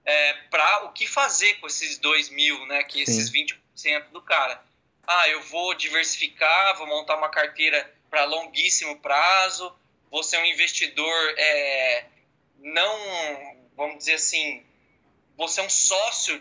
é, 0.06 0.34
para 0.52 0.86
o 0.86 0.92
que 0.92 1.08
fazer 1.08 1.56
com 1.56 1.66
esses 1.66 1.98
2 1.98 2.30
mil, 2.30 2.66
né? 2.68 2.84
Que 2.84 3.02
esses 3.02 3.30
Sim. 3.30 3.48
20% 3.76 4.10
do 4.12 4.22
cara. 4.22 4.64
Ah, 5.08 5.28
eu 5.28 5.42
vou 5.42 5.74
diversificar, 5.74 6.78
vou 6.78 6.86
montar 6.86 7.18
uma 7.18 7.30
carteira 7.30 7.92
para 8.08 8.24
longuíssimo 8.26 9.00
prazo, 9.00 9.76
você 10.12 10.36
é 10.36 10.40
um 10.40 10.46
investidor 10.46 11.34
é, 11.36 12.06
não, 12.60 13.58
vamos 13.76 13.98
dizer 13.98 14.14
assim, 14.14 14.64
você 15.36 15.60
é 15.60 15.64
um 15.64 15.70
sócio 15.70 16.40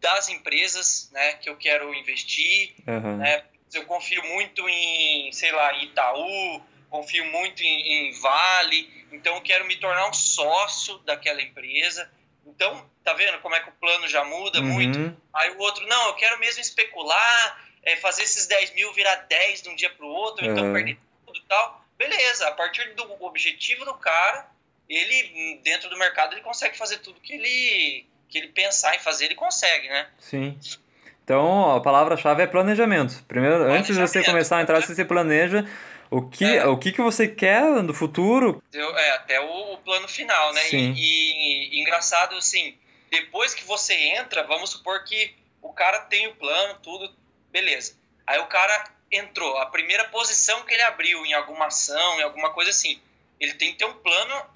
das 0.00 0.28
empresas 0.30 1.10
né, 1.12 1.34
que 1.34 1.48
eu 1.48 1.56
quero 1.56 1.94
investir. 1.94 2.74
Uhum. 2.86 3.18
Né? 3.18 3.44
Eu 3.72 3.84
confio 3.86 4.22
muito 4.24 4.68
em, 4.68 5.32
sei 5.32 5.52
lá, 5.52 5.72
Itaú, 5.82 6.62
confio 6.88 7.24
muito 7.26 7.62
em, 7.62 8.08
em 8.08 8.12
Vale, 8.20 9.06
então 9.12 9.34
eu 9.34 9.40
quero 9.42 9.64
me 9.64 9.76
tornar 9.76 10.08
um 10.08 10.12
sócio 10.12 10.98
daquela 10.98 11.40
empresa. 11.40 12.10
Então, 12.46 12.88
tá 13.04 13.12
vendo 13.12 13.38
como 13.40 13.54
é 13.54 13.60
que 13.60 13.68
o 13.68 13.72
plano 13.72 14.08
já 14.08 14.24
muda 14.24 14.60
uhum. 14.60 14.66
muito? 14.66 15.16
Aí 15.32 15.50
o 15.52 15.58
outro, 15.58 15.86
não, 15.86 16.08
eu 16.08 16.14
quero 16.14 16.38
mesmo 16.38 16.60
especular, 16.60 17.64
é, 17.82 17.96
fazer 17.96 18.22
esses 18.22 18.46
10 18.46 18.74
mil 18.74 18.92
virar 18.92 19.16
10 19.16 19.62
de 19.62 19.68
um 19.68 19.76
dia 19.76 19.90
para 19.90 20.04
o 20.04 20.08
outro, 20.08 20.44
uhum. 20.44 20.52
então 20.52 20.72
perder 20.72 20.98
tudo 21.26 21.38
e 21.38 21.42
tal. 21.42 21.84
Beleza, 21.96 22.48
a 22.48 22.52
partir 22.52 22.94
do 22.94 23.24
objetivo 23.24 23.84
do 23.84 23.94
cara, 23.94 24.48
ele, 24.88 25.60
dentro 25.62 25.88
do 25.88 25.96
mercado, 25.96 26.34
ele 26.34 26.40
consegue 26.40 26.76
fazer 26.76 26.98
tudo 26.98 27.20
que 27.20 27.34
ele, 27.34 28.06
que 28.28 28.38
ele 28.38 28.48
pensar 28.48 28.96
em 28.96 28.98
fazer, 28.98 29.26
ele 29.26 29.34
consegue, 29.34 29.88
né? 29.88 30.10
Sim. 30.18 30.58
Então, 31.24 31.76
a 31.76 31.80
palavra-chave 31.80 32.42
é 32.42 32.46
planejamento. 32.46 33.22
Primeiro, 33.28 33.56
planejamento. 33.56 33.80
antes 33.80 33.96
de 33.96 34.02
você 34.02 34.24
começar 34.24 34.58
a 34.58 34.62
entrar, 34.62 34.80
você 34.80 35.04
planeja 35.04 35.64
o 36.10 36.22
que, 36.22 36.44
é. 36.44 36.66
o 36.66 36.76
que, 36.76 36.90
que 36.90 37.00
você 37.00 37.28
quer 37.28 37.62
no 37.82 37.94
futuro. 37.94 38.62
É, 38.74 39.10
até 39.12 39.40
o, 39.40 39.74
o 39.74 39.78
plano 39.78 40.08
final, 40.08 40.52
né? 40.52 40.60
Sim. 40.62 40.92
E, 40.96 40.98
e, 40.98 41.76
e, 41.76 41.80
engraçado, 41.80 42.34
assim, 42.36 42.76
depois 43.10 43.54
que 43.54 43.64
você 43.64 43.94
entra, 43.94 44.42
vamos 44.42 44.70
supor 44.70 45.04
que 45.04 45.32
o 45.62 45.72
cara 45.72 46.00
tem 46.00 46.26
o 46.26 46.34
plano, 46.34 46.78
tudo, 46.82 47.14
beleza. 47.50 47.94
Aí 48.26 48.40
o 48.40 48.46
cara 48.46 48.84
entrou, 49.10 49.56
a 49.58 49.66
primeira 49.66 50.04
posição 50.06 50.62
que 50.62 50.74
ele 50.74 50.82
abriu 50.82 51.24
em 51.24 51.32
alguma 51.32 51.66
ação, 51.66 52.18
em 52.18 52.22
alguma 52.22 52.50
coisa 52.50 52.70
assim, 52.70 53.00
ele 53.38 53.54
tem 53.54 53.72
que 53.72 53.78
ter 53.78 53.84
um 53.84 53.94
plano 53.94 54.46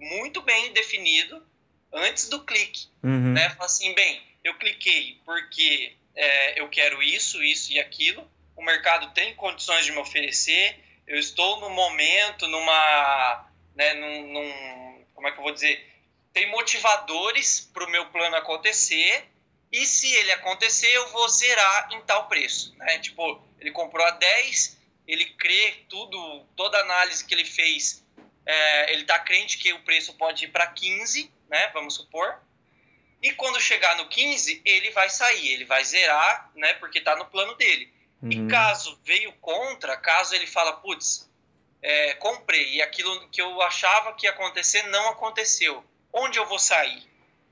muito 0.00 0.42
bem 0.42 0.72
definido 0.72 1.44
antes 1.92 2.28
do 2.28 2.44
clique, 2.44 2.86
uhum. 3.02 3.32
né? 3.32 3.50
Fala 3.50 3.66
assim, 3.66 3.94
bem, 3.94 4.22
eu 4.42 4.54
cliquei 4.54 5.20
porque 5.24 5.94
é, 6.14 6.60
eu 6.60 6.68
quero 6.68 7.02
isso, 7.02 7.42
isso 7.42 7.72
e 7.72 7.78
aquilo, 7.78 8.30
o 8.56 8.62
mercado 8.62 9.12
tem 9.14 9.34
condições 9.34 9.84
de 9.84 9.92
me 9.92 9.98
oferecer, 9.98 10.78
eu 11.06 11.18
estou 11.18 11.60
no 11.60 11.70
momento, 11.70 12.46
numa, 12.48 13.50
né, 13.74 13.94
num, 13.94 14.32
num 14.32 15.04
como 15.14 15.28
é 15.28 15.32
que 15.32 15.38
eu 15.38 15.42
vou 15.42 15.52
dizer, 15.52 15.88
tem 16.32 16.50
motivadores 16.50 17.60
para 17.72 17.84
o 17.84 17.90
meu 17.90 18.06
plano 18.06 18.36
acontecer 18.36 19.28
e 19.70 19.86
se 19.86 20.12
ele 20.12 20.32
acontecer, 20.32 20.88
eu 20.88 21.08
vou 21.08 21.28
zerar 21.28 21.88
em 21.92 22.00
tal 22.02 22.28
preço. 22.28 22.74
Né? 22.76 22.98
Tipo, 22.98 23.42
ele 23.58 23.70
comprou 23.70 24.06
a 24.06 24.10
10, 24.10 24.78
ele 25.06 25.24
crê 25.24 25.84
tudo, 25.88 26.44
toda 26.54 26.78
análise 26.78 27.24
que 27.24 27.32
ele 27.32 27.44
fez, 27.44 28.04
é, 28.44 28.92
ele 28.92 29.02
está 29.02 29.18
crente 29.18 29.56
que 29.56 29.72
o 29.72 29.82
preço 29.82 30.14
pode 30.14 30.44
ir 30.44 30.48
para 30.48 30.66
15, 30.66 31.30
né? 31.48 31.70
vamos 31.72 31.94
supor. 31.94 32.38
E 33.22 33.32
quando 33.32 33.60
chegar 33.60 33.96
no 33.96 34.08
15, 34.08 34.62
ele 34.64 34.90
vai 34.90 35.08
sair, 35.08 35.48
ele 35.48 35.64
vai 35.64 35.84
zerar, 35.84 36.50
né? 36.56 36.74
porque 36.74 36.98
está 36.98 37.14
no 37.14 37.26
plano 37.26 37.54
dele. 37.54 37.92
Uhum. 38.20 38.30
E 38.30 38.48
caso 38.48 38.98
veio 39.04 39.32
contra, 39.34 39.96
caso 39.96 40.34
ele 40.34 40.46
fala, 40.46 40.72
putz, 40.74 41.30
é, 41.80 42.14
comprei 42.14 42.74
e 42.74 42.82
aquilo 42.82 43.28
que 43.28 43.40
eu 43.40 43.62
achava 43.62 44.12
que 44.14 44.26
ia 44.26 44.30
acontecer 44.32 44.82
não 44.88 45.08
aconteceu, 45.10 45.84
onde 46.12 46.38
eu 46.38 46.46
vou 46.46 46.58
sair? 46.58 47.02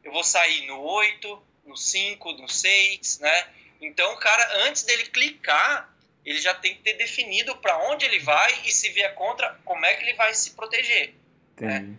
Eu 0.02 0.12
vou 0.12 0.24
sair 0.24 0.66
no 0.66 0.80
8, 0.80 1.42
no 1.66 1.76
5, 1.76 2.32
no 2.32 2.48
6, 2.48 3.18
né? 3.20 3.48
Então, 3.80 4.12
o 4.14 4.16
cara, 4.18 4.66
antes 4.66 4.82
dele 4.82 5.04
clicar, 5.06 5.94
ele 6.24 6.38
já 6.38 6.54
tem 6.54 6.74
que 6.74 6.82
ter 6.82 6.94
definido 6.94 7.56
para 7.56 7.78
onde 7.90 8.04
ele 8.04 8.18
vai 8.18 8.62
e 8.64 8.72
se 8.72 8.90
vier 8.90 9.14
contra, 9.14 9.58
como 9.64 9.84
é 9.84 9.94
que 9.94 10.02
ele 10.04 10.14
vai 10.14 10.34
se 10.34 10.50
proteger. 10.50 11.14
Né? 11.60 11.96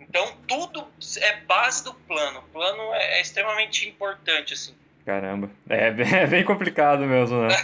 Então, 0.00 0.32
tudo 0.46 0.86
é 1.18 1.40
base 1.40 1.84
do 1.84 1.94
plano. 1.94 2.40
O 2.40 2.52
plano 2.52 2.82
é, 2.94 3.18
é 3.18 3.20
extremamente 3.20 3.88
importante, 3.88 4.54
assim. 4.54 4.74
Caramba, 5.06 5.48
é, 5.70 5.94
é 6.22 6.26
bem 6.26 6.42
complicado 6.42 7.06
mesmo, 7.06 7.42
né? 7.42 7.56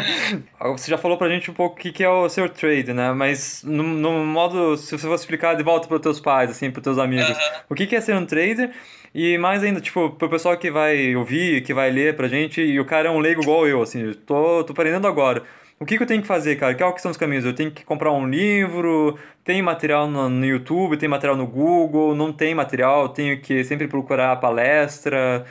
você 0.72 0.90
já 0.90 0.96
falou 0.96 1.18
pra 1.18 1.28
gente 1.28 1.50
um 1.50 1.54
pouco 1.54 1.76
o 1.76 1.78
que, 1.78 1.92
que 1.92 2.02
é 2.02 2.08
o 2.08 2.26
seu 2.30 2.48
trade, 2.48 2.94
né? 2.94 3.12
Mas 3.12 3.62
no, 3.62 3.82
no 3.82 4.24
modo, 4.24 4.78
se 4.78 4.90
você 4.90 5.06
fosse 5.06 5.24
explicar 5.24 5.54
de 5.54 5.62
volta 5.62 5.86
para 5.86 5.96
os 5.96 6.02
teus 6.02 6.20
pais, 6.20 6.50
assim, 6.50 6.70
para 6.70 6.80
teus 6.80 6.96
amigos, 6.96 7.36
o 7.68 7.74
que, 7.74 7.86
que 7.86 7.94
é 7.94 8.00
ser 8.00 8.14
um 8.14 8.24
trader 8.24 8.70
e 9.14 9.36
mais 9.36 9.62
ainda, 9.62 9.78
tipo, 9.78 10.08
pro 10.10 10.30
pessoal 10.30 10.56
que 10.56 10.70
vai 10.70 11.14
ouvir, 11.14 11.62
que 11.62 11.74
vai 11.74 11.90
ler 11.90 12.16
pra 12.16 12.28
gente, 12.28 12.62
e 12.62 12.80
o 12.80 12.84
cara 12.86 13.08
é 13.08 13.10
um 13.10 13.18
leigo 13.18 13.42
igual 13.42 13.68
eu, 13.68 13.82
assim, 13.82 14.14
tô, 14.14 14.64
tô 14.64 14.72
aprendendo 14.72 15.06
agora. 15.06 15.42
O 15.82 15.86
que, 15.86 15.96
que 15.96 16.02
eu 16.02 16.06
tenho 16.06 16.20
que 16.20 16.28
fazer, 16.28 16.56
cara? 16.56 16.74
Quais 16.74 17.00
são 17.00 17.10
os 17.10 17.16
caminhos? 17.16 17.42
Eu 17.42 17.54
tenho 17.54 17.70
que 17.70 17.82
comprar 17.86 18.12
um 18.12 18.28
livro, 18.28 19.18
tem 19.42 19.62
material 19.62 20.06
no, 20.06 20.28
no 20.28 20.44
YouTube, 20.44 20.98
tem 20.98 21.08
material 21.08 21.34
no 21.38 21.46
Google, 21.46 22.14
não 22.14 22.34
tem 22.34 22.54
material, 22.54 23.08
tenho 23.08 23.40
que 23.40 23.64
sempre 23.64 23.88
procurar 23.88 24.36
palestra. 24.36 25.46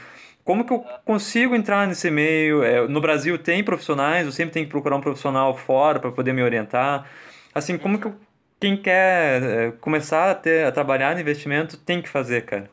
Como 0.46 0.64
que 0.64 0.72
eu 0.72 0.82
consigo 1.04 1.56
entrar 1.56 1.88
nesse 1.88 2.12
meio? 2.12 2.64
É, 2.64 2.88
no 2.88 3.02
Brasil 3.02 3.40
tem 3.40 3.64
profissionais, 3.64 4.28
eu 4.28 4.32
sempre 4.32 4.54
tenho 4.54 4.68
que 4.68 4.72
procurar 4.72 4.98
um 4.98 5.02
profissional 5.02 5.58
fora 5.58 6.00
para 6.00 6.12
poder 6.12 6.32
me 6.32 6.44
orientar. 6.44 7.10
Assim, 7.52 7.76
como 7.80 8.00
que 8.00 8.06
eu, 8.06 8.16
quem 8.60 8.78
quer 8.78 9.42
é, 9.42 9.72
começar 9.82 10.30
a, 10.30 10.36
ter, 10.36 10.64
a 10.64 10.72
trabalhar 10.72 11.16
no 11.16 11.22
investimento 11.22 11.76
tem 11.76 12.04
que 12.04 12.08
fazer, 12.08 12.46
cara? 12.46 12.70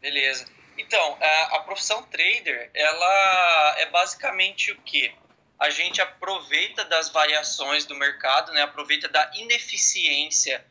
Beleza. 0.00 0.46
Então, 0.76 1.16
a, 1.20 1.58
a 1.58 1.60
profissão 1.60 2.02
trader, 2.02 2.70
ela 2.74 3.76
é 3.78 3.86
basicamente 3.86 4.72
o 4.72 4.76
quê? 4.84 5.12
A 5.62 5.70
gente 5.70 6.00
aproveita 6.00 6.84
das 6.86 7.08
variações 7.08 7.84
do 7.84 7.94
mercado, 7.94 8.50
né? 8.50 8.62
aproveita 8.62 9.08
da 9.08 9.30
ineficiência 9.34 10.66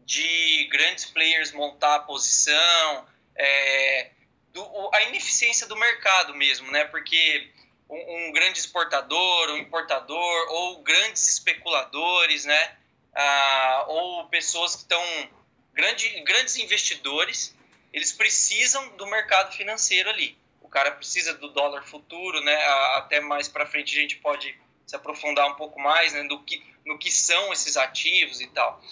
de 0.00 0.68
grandes 0.70 1.06
players 1.06 1.50
montar 1.52 1.94
a 1.94 2.00
posição, 2.00 3.06
é, 3.34 4.10
do, 4.52 4.90
a 4.92 5.02
ineficiência 5.04 5.66
do 5.66 5.74
mercado 5.74 6.34
mesmo, 6.34 6.70
né? 6.70 6.84
Porque 6.84 7.50
um, 7.88 8.28
um 8.28 8.32
grande 8.32 8.58
exportador, 8.58 9.50
um 9.50 9.56
importador, 9.56 10.46
ou 10.50 10.82
grandes 10.82 11.26
especuladores, 11.26 12.44
né? 12.44 12.76
Ah, 13.14 13.84
ou 13.88 14.28
pessoas 14.28 14.76
que 14.76 14.82
estão 14.82 15.30
grande, 15.72 16.20
grandes 16.20 16.58
investidores 16.58 17.56
eles 17.94 18.12
precisam 18.12 18.94
do 18.98 19.06
mercado 19.06 19.54
financeiro 19.54 20.10
ali. 20.10 20.36
O 20.74 20.76
cara 20.76 20.90
precisa 20.90 21.34
do 21.34 21.50
dólar 21.50 21.84
futuro, 21.84 22.40
né? 22.42 22.56
Até 22.96 23.20
mais 23.20 23.46
para 23.46 23.64
frente 23.64 23.96
a 23.96 24.00
gente 24.00 24.16
pode 24.16 24.58
se 24.84 24.96
aprofundar 24.96 25.46
um 25.46 25.54
pouco 25.54 25.78
mais, 25.80 26.12
né? 26.12 26.24
Do 26.24 26.42
que, 26.42 26.60
no 26.84 26.98
que 26.98 27.12
são 27.12 27.52
esses 27.52 27.76
ativos 27.76 28.40
e 28.40 28.48
tal. 28.48 28.82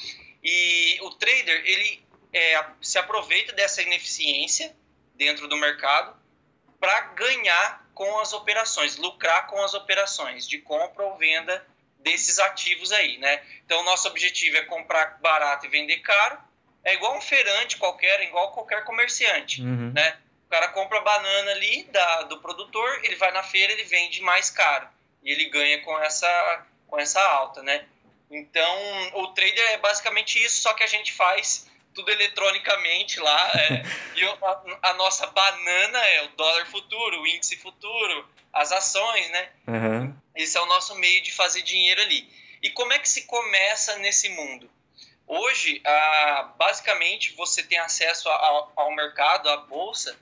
E 0.45 0.97
o 1.03 1.11
trader 1.11 1.61
ele 1.67 2.01
é, 2.33 2.65
se 2.81 2.99
aproveita 2.99 3.53
dessa 3.53 3.83
ineficiência 3.83 4.77
dentro 5.17 5.49
do 5.49 5.57
mercado 5.57 6.17
para 6.79 7.01
ganhar 7.17 7.85
com 7.95 8.21
as 8.21 8.33
operações, 8.33 8.97
lucrar 8.97 9.49
com 9.49 9.61
as 9.65 9.75
operações 9.75 10.47
de 10.47 10.59
compra 10.59 11.05
ou 11.05 11.19
venda 11.19 11.67
desses 11.99 12.39
ativos 12.39 12.93
aí, 12.93 13.19
né? 13.19 13.43
Então, 13.67 13.81
o 13.81 13.85
nosso 13.85 14.07
objetivo 14.07 14.57
é 14.57 14.63
comprar 14.67 15.19
barato 15.21 15.67
e 15.67 15.69
vender 15.69 15.99
caro 15.99 16.39
é 16.85 16.95
igual 16.95 17.17
um 17.17 17.21
feirante 17.21 17.77
qualquer, 17.77 18.23
igual 18.23 18.53
qualquer 18.53 18.85
comerciante, 18.85 19.63
uhum. 19.63 19.91
né? 19.93 20.17
O 20.53 20.55
cara 20.55 20.69
compra 20.69 21.01
banana 21.01 21.51
ali 21.53 21.85
da, 21.85 22.25
do 22.25 22.37
produtor, 22.37 23.01
ele 23.05 23.17
vai 23.17 23.33
na 23.33 23.43
feira, 23.43 23.73
ele 23.73 23.85
vende 23.85 24.21
mais 24.21 24.51
caro 24.51 24.87
e 25.23 25.33
ele 25.33 25.47
ganha 25.47 25.81
com 25.81 25.99
essa 25.99 26.67
com 26.87 27.01
essa 27.01 27.23
alta, 27.23 27.63
né? 27.63 27.87
Então, 28.31 28.79
o 29.15 29.29
trader 29.29 29.71
é 29.71 29.79
basicamente 29.79 30.39
isso, 30.45 30.61
só 30.61 30.75
que 30.75 30.85
a 30.85 30.87
gente 30.87 31.11
faz 31.15 31.71
tudo 31.95 32.11
eletronicamente 32.11 33.19
lá. 33.19 33.51
É, 33.55 33.83
e 34.15 34.25
a, 34.27 34.91
a, 34.91 34.93
nossa 34.93 35.27
banana 35.29 35.99
é 35.99 36.25
o 36.25 36.29
dólar 36.37 36.67
futuro, 36.67 37.23
o 37.23 37.27
índice 37.27 37.57
futuro, 37.57 38.29
as 38.53 38.73
ações, 38.73 39.31
né? 39.31 39.49
Uhum. 39.67 40.15
Esse 40.37 40.59
é 40.59 40.61
o 40.61 40.67
nosso 40.67 40.95
meio 40.97 41.23
de 41.23 41.33
fazer 41.33 41.63
dinheiro 41.63 42.03
ali. 42.03 42.31
E 42.63 42.69
como 42.69 42.93
é 42.93 42.99
que 42.99 43.09
se 43.09 43.23
começa 43.25 43.97
nesse 44.01 44.29
mundo? 44.29 44.71
Hoje, 45.27 45.81
ah, 45.83 46.53
basicamente, 46.59 47.33
você 47.33 47.63
tem 47.63 47.79
acesso 47.79 48.29
ao, 48.29 48.71
ao 48.77 48.95
mercado, 48.95 49.49
à 49.49 49.57
bolsa, 49.57 50.15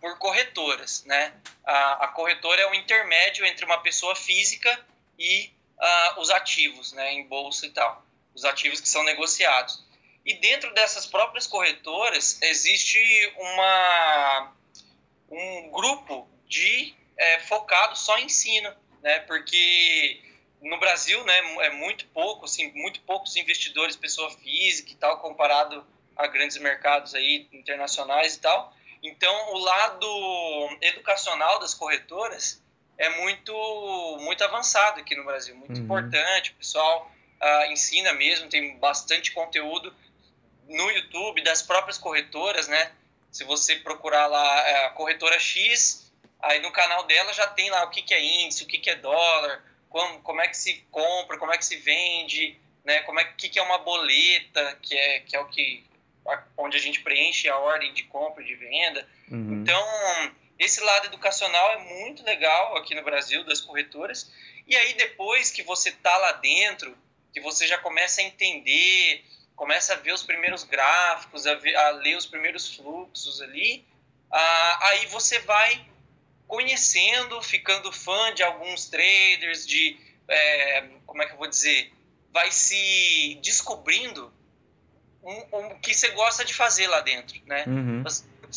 por 0.00 0.18
corretoras, 0.18 1.04
né? 1.04 1.34
A, 1.64 2.04
a, 2.04 2.08
corretora 2.08 2.60
é 2.62 2.70
o 2.70 2.74
intermédio 2.74 3.44
entre 3.46 3.64
uma 3.64 3.78
pessoa 3.78 4.14
física 4.14 4.86
e 5.18 5.50
uh, 5.78 6.20
os 6.20 6.30
ativos, 6.30 6.92
né, 6.92 7.12
em 7.12 7.26
bolsa 7.26 7.66
e 7.66 7.70
tal, 7.70 8.04
os 8.34 8.44
ativos 8.44 8.80
que 8.80 8.88
são 8.88 9.02
negociados. 9.04 9.84
E 10.24 10.34
dentro 10.34 10.72
dessas 10.74 11.06
próprias 11.06 11.46
corretoras 11.46 12.40
existe 12.42 13.32
uma 13.36 14.52
um 15.30 15.70
grupo 15.70 16.28
de 16.46 16.94
é, 17.16 17.40
focado 17.40 17.96
só 17.96 18.18
em 18.18 18.26
ensino, 18.26 18.72
né? 19.02 19.20
Porque 19.20 20.22
no 20.60 20.78
Brasil, 20.78 21.22
né, 21.24 21.38
é 21.64 21.70
muito 21.70 22.06
pouco, 22.08 22.44
assim, 22.44 22.72
muito 22.72 23.00
poucos 23.02 23.36
investidores, 23.36 23.96
pessoa 23.96 24.30
física 24.30 24.92
e 24.92 24.96
tal, 24.96 25.20
comparado 25.20 25.86
a 26.16 26.26
grandes 26.26 26.58
mercados 26.58 27.14
aí 27.14 27.48
internacionais 27.52 28.36
e 28.36 28.40
tal. 28.40 28.74
Então, 29.06 29.54
o 29.54 29.58
lado 29.58 30.78
educacional 30.82 31.60
das 31.60 31.74
corretoras 31.74 32.60
é 32.98 33.08
muito 33.20 33.52
muito 34.20 34.42
avançado 34.42 35.00
aqui 35.00 35.14
no 35.14 35.24
Brasil, 35.24 35.54
muito 35.54 35.76
uhum. 35.76 35.84
importante. 35.84 36.50
O 36.50 36.54
pessoal 36.54 37.10
uh, 37.40 37.72
ensina 37.72 38.12
mesmo, 38.14 38.48
tem 38.48 38.76
bastante 38.78 39.32
conteúdo 39.32 39.94
no 40.68 40.90
YouTube 40.90 41.42
das 41.42 41.62
próprias 41.62 41.98
corretoras, 41.98 42.66
né? 42.66 42.92
Se 43.30 43.44
você 43.44 43.76
procurar 43.76 44.26
lá 44.26 44.68
é, 44.68 44.86
a 44.86 44.90
corretora 44.90 45.38
X, 45.38 46.12
aí 46.42 46.60
no 46.60 46.72
canal 46.72 47.04
dela 47.04 47.32
já 47.32 47.46
tem 47.46 47.70
lá 47.70 47.84
o 47.84 47.90
que, 47.90 48.02
que 48.02 48.14
é 48.14 48.24
índice, 48.44 48.64
o 48.64 48.66
que, 48.66 48.78
que 48.78 48.90
é 48.90 48.96
dólar, 48.96 49.62
como, 49.88 50.20
como 50.22 50.40
é 50.40 50.48
que 50.48 50.56
se 50.56 50.84
compra, 50.90 51.38
como 51.38 51.52
é 51.52 51.58
que 51.58 51.64
se 51.64 51.76
vende, 51.76 52.58
né? 52.84 53.02
Como 53.02 53.20
é 53.20 53.24
que, 53.24 53.48
que 53.48 53.58
é 53.58 53.62
uma 53.62 53.78
boleta, 53.78 54.78
que 54.82 54.96
é, 54.96 55.20
que 55.20 55.36
é 55.36 55.40
o 55.40 55.46
que 55.46 55.84
onde 56.56 56.76
a 56.76 56.80
gente 56.80 57.00
preenche 57.00 57.48
a 57.48 57.56
ordem 57.56 57.92
de 57.92 58.04
compra 58.04 58.42
e 58.42 58.46
de 58.46 58.54
venda. 58.54 59.06
Uhum. 59.30 59.62
Então, 59.62 59.84
esse 60.58 60.80
lado 60.80 61.06
educacional 61.06 61.72
é 61.72 61.78
muito 61.78 62.24
legal 62.24 62.76
aqui 62.76 62.94
no 62.94 63.02
Brasil 63.02 63.44
das 63.44 63.60
corretoras. 63.60 64.30
E 64.66 64.74
aí 64.76 64.94
depois 64.94 65.50
que 65.50 65.62
você 65.62 65.92
tá 65.92 66.16
lá 66.16 66.32
dentro, 66.32 66.96
que 67.32 67.40
você 67.40 67.66
já 67.66 67.78
começa 67.78 68.20
a 68.20 68.24
entender, 68.24 69.24
começa 69.54 69.92
a 69.92 69.96
ver 69.96 70.12
os 70.12 70.22
primeiros 70.22 70.64
gráficos, 70.64 71.46
a, 71.46 71.54
ver, 71.54 71.76
a 71.76 71.90
ler 71.90 72.16
os 72.16 72.26
primeiros 72.26 72.74
fluxos 72.74 73.40
ali, 73.42 73.84
ah, 74.30 74.88
aí 74.88 75.06
você 75.06 75.38
vai 75.40 75.86
conhecendo, 76.48 77.40
ficando 77.42 77.92
fã 77.92 78.32
de 78.34 78.42
alguns 78.42 78.86
traders, 78.86 79.66
de 79.66 79.98
é, 80.28 80.88
como 81.06 81.22
é 81.22 81.26
que 81.26 81.32
eu 81.32 81.38
vou 81.38 81.48
dizer, 81.48 81.92
vai 82.32 82.50
se 82.50 83.38
descobrindo 83.42 84.32
o 85.26 85.80
que 85.80 85.94
você 85.94 86.10
gosta 86.10 86.44
de 86.44 86.54
fazer 86.54 86.86
lá 86.86 87.00
dentro, 87.00 87.40
né? 87.46 87.64
Uhum. 87.66 88.04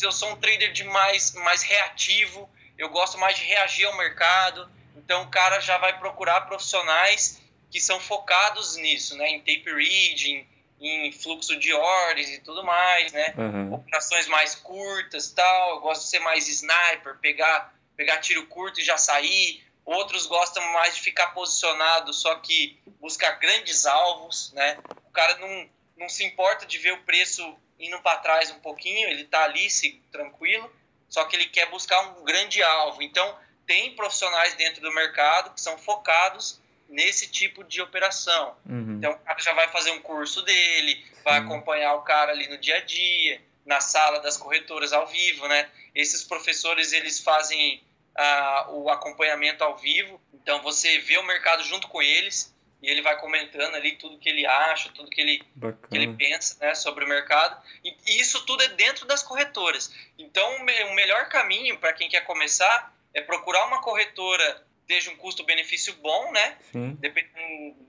Eu 0.00 0.12
sou 0.12 0.30
um 0.30 0.36
trader 0.36 0.72
de 0.72 0.84
mais, 0.84 1.32
mais 1.34 1.62
reativo, 1.62 2.48
eu 2.78 2.88
gosto 2.88 3.18
mais 3.18 3.36
de 3.36 3.44
reagir 3.44 3.86
ao 3.86 3.96
mercado, 3.96 4.70
então 4.96 5.22
o 5.22 5.30
cara 5.30 5.60
já 5.60 5.78
vai 5.78 5.98
procurar 5.98 6.42
profissionais 6.42 7.42
que 7.70 7.80
são 7.80 8.00
focados 8.00 8.76
nisso, 8.76 9.16
né? 9.16 9.28
Em 9.28 9.38
tape 9.38 9.72
reading, 9.72 10.46
em 10.80 11.12
fluxo 11.12 11.58
de 11.58 11.72
ordens 11.72 12.30
e 12.30 12.40
tudo 12.40 12.64
mais, 12.64 13.12
né? 13.12 13.34
Uhum. 13.36 13.74
Operações 13.74 14.26
mais 14.26 14.54
curtas 14.54 15.30
tal. 15.30 15.76
Eu 15.76 15.80
gosto 15.80 16.02
de 16.02 16.08
ser 16.08 16.20
mais 16.20 16.48
sniper, 16.48 17.16
pegar, 17.20 17.74
pegar 17.96 18.18
tiro 18.18 18.46
curto 18.46 18.80
e 18.80 18.84
já 18.84 18.96
sair. 18.96 19.62
Outros 19.84 20.26
gostam 20.26 20.64
mais 20.72 20.94
de 20.94 21.02
ficar 21.02 21.28
posicionado, 21.28 22.12
só 22.12 22.34
que 22.36 22.78
buscar 23.00 23.32
grandes 23.32 23.86
alvos, 23.86 24.52
né? 24.52 24.78
O 25.08 25.10
cara 25.10 25.36
não, 25.38 25.68
não 26.00 26.08
se 26.08 26.24
importa 26.24 26.64
de 26.64 26.78
ver 26.78 26.94
o 26.94 27.02
preço 27.02 27.54
indo 27.78 28.00
para 28.00 28.18
trás 28.18 28.50
um 28.50 28.58
pouquinho, 28.58 29.08
ele 29.08 29.22
está 29.22 29.44
ali 29.44 29.68
se, 29.68 30.02
tranquilo, 30.10 30.72
só 31.08 31.26
que 31.26 31.36
ele 31.36 31.44
quer 31.44 31.68
buscar 31.70 32.00
um 32.00 32.24
grande 32.24 32.62
alvo. 32.62 33.02
Então, 33.02 33.38
tem 33.66 33.94
profissionais 33.94 34.54
dentro 34.54 34.80
do 34.80 34.92
mercado 34.92 35.52
que 35.54 35.60
são 35.60 35.76
focados 35.76 36.58
nesse 36.88 37.28
tipo 37.30 37.62
de 37.62 37.82
operação. 37.82 38.56
Uhum. 38.66 38.96
Então, 38.96 39.12
o 39.12 39.18
cara 39.18 39.38
já 39.40 39.52
vai 39.52 39.68
fazer 39.68 39.90
um 39.90 40.00
curso 40.00 40.42
dele, 40.42 41.04
vai 41.22 41.38
acompanhar 41.38 41.94
o 41.94 42.02
cara 42.02 42.32
ali 42.32 42.48
no 42.48 42.56
dia 42.56 42.76
a 42.76 42.80
dia, 42.80 43.40
na 43.66 43.80
sala 43.80 44.20
das 44.20 44.38
corretoras 44.38 44.92
ao 44.92 45.06
vivo, 45.06 45.46
né? 45.48 45.70
Esses 45.94 46.24
professores, 46.24 46.92
eles 46.92 47.20
fazem 47.20 47.82
uh, 48.16 48.72
o 48.72 48.88
acompanhamento 48.88 49.62
ao 49.62 49.76
vivo, 49.76 50.20
então 50.32 50.62
você 50.62 50.98
vê 50.98 51.18
o 51.18 51.22
mercado 51.22 51.62
junto 51.62 51.88
com 51.88 52.00
eles, 52.00 52.54
e 52.82 52.88
ele 52.90 53.02
vai 53.02 53.18
comentando 53.18 53.74
ali 53.74 53.96
tudo 53.96 54.18
que 54.18 54.28
ele 54.28 54.46
acha, 54.46 54.90
tudo 54.90 55.10
que 55.10 55.20
ele, 55.20 55.42
que 55.90 55.96
ele 55.96 56.14
pensa 56.14 56.56
né, 56.60 56.74
sobre 56.74 57.04
o 57.04 57.08
mercado. 57.08 57.60
E, 57.84 58.20
isso 58.20 58.44
tudo 58.46 58.62
é 58.62 58.68
dentro 58.68 59.06
das 59.06 59.22
corretoras. 59.22 59.94
Então, 60.18 60.56
o 60.56 60.94
melhor 60.94 61.28
caminho 61.28 61.78
para 61.78 61.92
quem 61.92 62.08
quer 62.08 62.24
começar 62.24 62.94
é 63.12 63.20
procurar 63.20 63.66
uma 63.66 63.82
corretora 63.82 64.66
esteja 64.82 65.12
um 65.12 65.16
custo-benefício 65.16 65.94
bom, 65.96 66.32
né? 66.32 66.58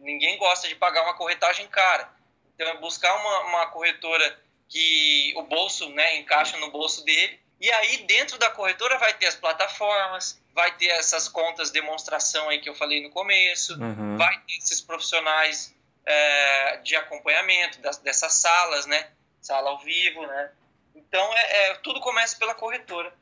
Ninguém 0.02 0.38
gosta 0.38 0.68
de 0.68 0.76
pagar 0.76 1.04
uma 1.04 1.16
corretagem 1.16 1.68
cara. 1.68 2.08
Então, 2.54 2.68
é 2.68 2.78
buscar 2.78 3.14
uma, 3.20 3.40
uma 3.48 3.68
corretora 3.68 4.40
que 4.70 5.34
o 5.36 5.44
bolso 5.44 5.90
né, 5.90 6.18
encaixa 6.18 6.58
no 6.58 6.70
bolso 6.70 7.04
dele. 7.04 7.40
E 7.62 7.72
aí, 7.72 7.98
dentro 8.08 8.40
da 8.40 8.50
corretora, 8.50 8.98
vai 8.98 9.14
ter 9.14 9.28
as 9.28 9.36
plataformas, 9.36 10.42
vai 10.52 10.72
ter 10.78 10.88
essas 10.88 11.30
contas 11.30 11.70
demonstração 11.70 12.50
aí 12.50 12.60
que 12.60 12.68
eu 12.68 12.74
falei 12.74 13.04
no 13.04 13.12
começo, 13.12 13.80
uhum. 13.80 14.18
vai 14.18 14.36
ter 14.48 14.58
esses 14.58 14.82
profissionais 14.82 15.72
é, 16.04 16.78
de 16.78 16.96
acompanhamento 16.96 17.80
das, 17.80 18.00
dessas 18.00 18.34
salas, 18.34 18.88
né? 18.88 19.10
Sala 19.40 19.70
ao 19.70 19.78
vivo, 19.78 20.26
né? 20.26 20.50
Então, 20.96 21.24
é, 21.36 21.70
é 21.70 21.74
tudo 21.76 22.02
começa 22.02 22.36
pela 22.36 22.56
corretora. 22.56 23.14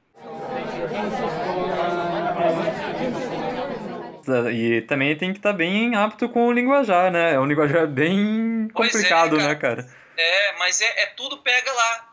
E 4.53 4.81
também 4.83 5.17
tem 5.17 5.33
que 5.33 5.39
estar 5.39 5.51
tá 5.51 5.57
bem 5.57 5.95
apto 5.95 6.29
com 6.29 6.47
o 6.47 6.53
linguajar, 6.53 7.11
né? 7.11 7.33
É 7.33 7.39
um 7.39 7.45
linguajar 7.45 7.87
bem 7.87 8.67
é, 8.69 8.73
complicado, 8.73 9.35
é, 9.35 9.39
cara. 9.39 9.49
né, 9.49 9.55
cara? 9.55 9.99
É, 10.15 10.53
mas 10.53 10.79
é, 10.79 11.03
é 11.03 11.05
tudo 11.07 11.39
pega 11.39 11.71
lá 11.73 12.09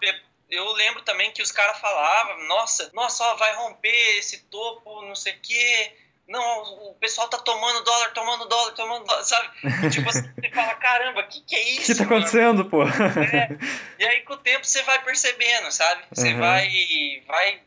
eu 0.56 0.72
lembro 0.72 1.02
também 1.02 1.30
que 1.32 1.42
os 1.42 1.52
caras 1.52 1.78
falavam, 1.78 2.46
nossa, 2.46 2.90
nossa, 2.94 3.22
ó, 3.24 3.36
vai 3.36 3.54
romper 3.56 4.18
esse 4.18 4.44
topo, 4.44 5.02
não 5.02 5.14
sei 5.14 5.34
o 5.34 5.40
quê. 5.40 5.92
Não, 6.26 6.62
o 6.90 6.94
pessoal 6.94 7.28
tá 7.28 7.38
tomando 7.38 7.84
dólar, 7.84 8.10
tomando 8.12 8.48
dólar, 8.48 8.72
tomando 8.72 9.04
dólar, 9.04 9.22
sabe? 9.22 9.48
E, 9.84 9.90
tipo 9.90 10.08
assim, 10.08 10.28
você 10.34 10.50
fala, 10.50 10.74
caramba, 10.74 11.20
o 11.20 11.28
que, 11.28 11.40
que 11.42 11.54
é 11.54 11.70
isso? 11.70 11.92
O 11.92 11.94
que 11.94 11.98
tá 11.98 12.04
acontecendo, 12.04 12.64
pô? 12.64 12.82
É. 12.82 13.56
E 13.98 14.04
aí 14.04 14.20
com 14.22 14.34
o 14.34 14.38
tempo 14.38 14.64
você 14.64 14.82
vai 14.82 15.02
percebendo, 15.04 15.70
sabe? 15.70 16.02
Você 16.12 16.32
uhum. 16.32 16.40
vai, 16.40 16.68
vai, 17.28 17.60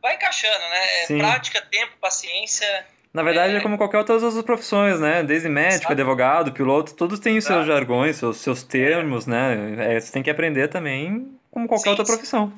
vai 0.00 0.14
encaixando, 0.14 0.58
né? 0.58 1.02
É 1.02 1.18
prática, 1.18 1.60
tempo, 1.60 1.92
paciência. 2.00 2.86
Na 3.12 3.22
verdade, 3.22 3.54
é, 3.54 3.58
é 3.58 3.60
como 3.60 3.76
qualquer 3.76 3.98
outras 3.98 4.22
outras 4.22 4.44
profissões, 4.44 4.98
né? 4.98 5.22
Desde 5.22 5.48
médico, 5.48 5.88
Sabe? 5.88 6.00
advogado, 6.00 6.52
piloto, 6.52 6.94
todos 6.94 7.18
têm 7.18 7.36
os 7.36 7.44
seus 7.44 7.66
jargões, 7.66 8.16
seus, 8.16 8.38
seus 8.38 8.62
termos, 8.62 9.26
né? 9.26 9.94
É, 9.94 10.00
você 10.00 10.12
tem 10.12 10.22
que 10.22 10.30
aprender 10.30 10.68
também 10.68 11.36
como 11.56 11.66
qualquer 11.66 11.84
sim, 11.84 11.90
outra 11.90 12.04
profissão. 12.04 12.52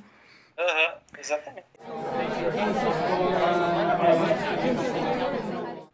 Aham, 0.59 0.67
uhum, 0.67 1.21
exatamente. 1.21 1.67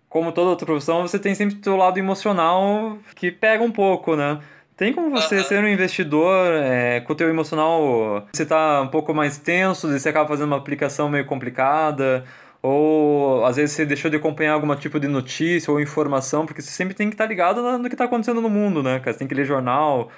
Como 0.08 0.32
toda 0.32 0.48
outra 0.48 0.64
profissão, 0.64 1.02
você 1.02 1.18
tem 1.18 1.34
sempre 1.34 1.56
o 1.56 1.62
seu 1.62 1.76
lado 1.76 1.98
emocional 1.98 2.96
que 3.14 3.30
pega 3.30 3.62
um 3.62 3.70
pouco, 3.70 4.16
né? 4.16 4.40
Tem 4.74 4.90
como 4.94 5.10
você 5.10 5.36
uhum. 5.36 5.44
ser 5.44 5.62
um 5.62 5.68
investidor 5.68 6.54
é, 6.54 7.00
com 7.00 7.12
o 7.12 7.16
teu 7.16 7.28
emocional, 7.28 8.26
você 8.32 8.46
tá 8.46 8.80
um 8.80 8.88
pouco 8.88 9.12
mais 9.12 9.36
tenso, 9.36 9.94
e 9.94 10.00
você 10.00 10.08
acaba 10.08 10.26
fazendo 10.26 10.46
uma 10.46 10.56
aplicação 10.56 11.10
meio 11.10 11.26
complicada, 11.26 12.24
ou 12.62 13.44
às 13.44 13.56
vezes 13.56 13.76
você 13.76 13.84
deixou 13.84 14.10
de 14.10 14.16
acompanhar 14.16 14.54
algum 14.54 14.74
tipo 14.76 14.98
de 14.98 15.08
notícia 15.08 15.70
ou 15.70 15.78
informação, 15.78 16.46
porque 16.46 16.62
você 16.62 16.70
sempre 16.70 16.94
tem 16.94 17.10
que 17.10 17.14
estar 17.14 17.24
tá 17.24 17.28
ligado 17.28 17.60
no 17.78 17.88
que 17.90 17.94
está 17.94 18.06
acontecendo 18.06 18.40
no 18.40 18.48
mundo, 18.48 18.82
né, 18.82 18.98
cara? 18.98 19.12
Você 19.12 19.18
tem 19.18 19.28
que 19.28 19.34
ler 19.34 19.44
jornal, 19.44 20.10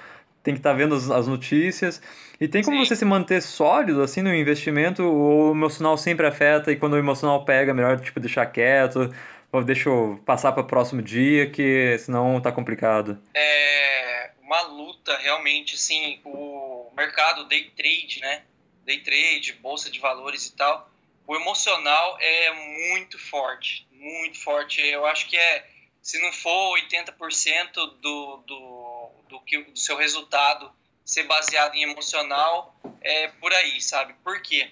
tem 0.47 0.53
que 0.53 0.61
estar 0.61 0.71
tá 0.71 0.77
vendo 0.77 0.95
as, 0.95 1.11
as, 1.11 1.27
notícias. 1.27 2.01
E 2.39 2.47
tem 2.47 2.63
como 2.63 2.77
Sim. 2.77 2.85
você 2.85 2.95
se 2.95 3.03
manter 3.03 3.41
sólido, 3.41 4.01
assim, 4.01 4.21
no 4.21 4.33
investimento, 4.33 5.03
ou 5.03 5.49
o 5.49 5.51
emocional 5.51 5.97
sempre 5.97 6.25
afeta 6.25 6.71
e 6.71 6.77
quando 6.77 6.93
o 6.93 6.97
emocional 6.97 7.43
pega, 7.43 7.73
melhor, 7.73 7.99
tipo, 7.99 8.17
deixar 8.17 8.45
quieto, 8.45 9.13
ou 9.51 9.61
deixa 9.61 9.89
eu 9.89 10.17
passar 10.25 10.53
para 10.53 10.63
o 10.63 10.65
próximo 10.65 11.01
dia, 11.01 11.49
que 11.49 11.97
senão 11.99 12.39
tá 12.39 12.49
complicado. 12.49 13.21
É 13.33 14.31
uma 14.41 14.61
luta, 14.61 15.17
realmente, 15.17 15.75
assim, 15.75 16.21
o 16.23 16.89
mercado 16.95 17.43
day 17.49 17.69
trade, 17.75 18.21
né? 18.21 18.43
Day 18.85 18.99
trade, 18.99 19.51
bolsa 19.61 19.91
de 19.91 19.99
valores 19.99 20.45
e 20.45 20.55
tal, 20.55 20.89
o 21.27 21.35
emocional 21.35 22.17
é 22.21 22.53
muito 22.93 23.19
forte, 23.19 23.85
muito 23.91 24.39
forte. 24.39 24.79
Eu 24.79 25.05
acho 25.05 25.27
que 25.27 25.35
é, 25.35 25.65
se 26.07 26.17
não 26.21 26.31
for 26.31 26.79
80% 26.79 27.73
do, 27.73 28.37
do, 28.37 29.11
do, 29.27 29.41
que, 29.41 29.61
do 29.61 29.77
seu 29.77 29.97
resultado 29.97 30.71
ser 31.03 31.23
baseado 31.23 31.75
em 31.75 31.83
emocional, 31.83 32.73
é 33.01 33.27
por 33.27 33.53
aí, 33.53 33.81
sabe? 33.81 34.13
Por 34.23 34.41
quê? 34.41 34.71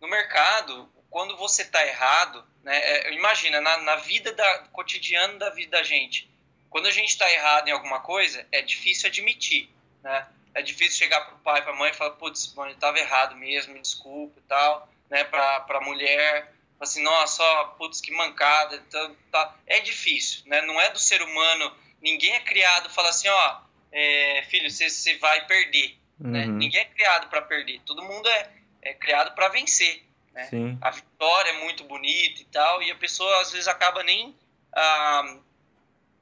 No 0.00 0.08
mercado, 0.08 0.92
quando 1.10 1.36
você 1.36 1.62
está 1.62 1.86
errado, 1.86 2.44
né, 2.64 2.76
é, 2.76 3.12
imagina, 3.12 3.60
na, 3.60 3.78
na 3.78 3.96
vida 3.96 4.32
da, 4.32 4.58
cotidiano 4.72 5.38
da 5.38 5.48
vida 5.50 5.78
da 5.78 5.84
gente, 5.84 6.28
quando 6.68 6.86
a 6.86 6.90
gente 6.90 7.10
está 7.10 7.32
errado 7.32 7.68
em 7.68 7.72
alguma 7.72 8.00
coisa, 8.00 8.44
é 8.50 8.60
difícil 8.60 9.08
admitir, 9.08 9.70
né? 10.02 10.26
É 10.52 10.60
difícil 10.60 10.98
chegar 10.98 11.20
pro 11.20 11.38
pai, 11.38 11.62
pra 11.62 11.72
mãe 11.72 11.92
e 11.92 11.94
falar, 11.94 12.16
putz, 12.16 12.52
eu 12.56 12.66
estava 12.66 12.98
errado 12.98 13.36
mesmo, 13.36 13.74
me 13.74 13.80
desculpa 13.80 14.40
e 14.40 14.42
tal 14.42 14.88
né, 15.08 15.24
para 15.24 15.64
a 15.68 15.80
mulher, 15.80 16.52
assim, 16.80 17.02
nossa, 17.02 17.42
putz, 17.76 18.00
que 18.00 18.12
mancada, 18.12 18.76
então, 18.76 19.16
tá. 19.30 19.56
é 19.66 19.80
difícil, 19.80 20.42
né, 20.46 20.62
não 20.62 20.80
é 20.80 20.90
do 20.90 20.98
ser 20.98 21.20
humano, 21.22 21.74
ninguém 22.00 22.32
é 22.34 22.40
criado, 22.40 22.90
fala 22.90 23.08
assim, 23.08 23.28
ó, 23.28 23.60
é, 23.90 24.44
filho, 24.48 24.70
você 24.70 25.16
vai 25.18 25.46
perder, 25.46 25.98
né? 26.18 26.46
uhum. 26.46 26.52
né, 26.52 26.58
ninguém 26.58 26.80
é 26.80 26.84
criado 26.84 27.28
para 27.28 27.42
perder, 27.42 27.80
todo 27.84 28.02
mundo 28.02 28.28
é, 28.28 28.50
é 28.82 28.94
criado 28.94 29.34
para 29.34 29.48
vencer, 29.48 30.04
né, 30.32 30.46
Sim. 30.46 30.78
a 30.80 30.90
vitória 30.90 31.50
é 31.50 31.60
muito 31.64 31.84
bonita 31.84 32.40
e 32.40 32.44
tal, 32.44 32.82
e 32.82 32.90
a 32.90 32.96
pessoa 32.96 33.40
às 33.40 33.50
vezes 33.50 33.66
acaba 33.66 34.02
nem 34.04 34.36
ah, 34.72 35.36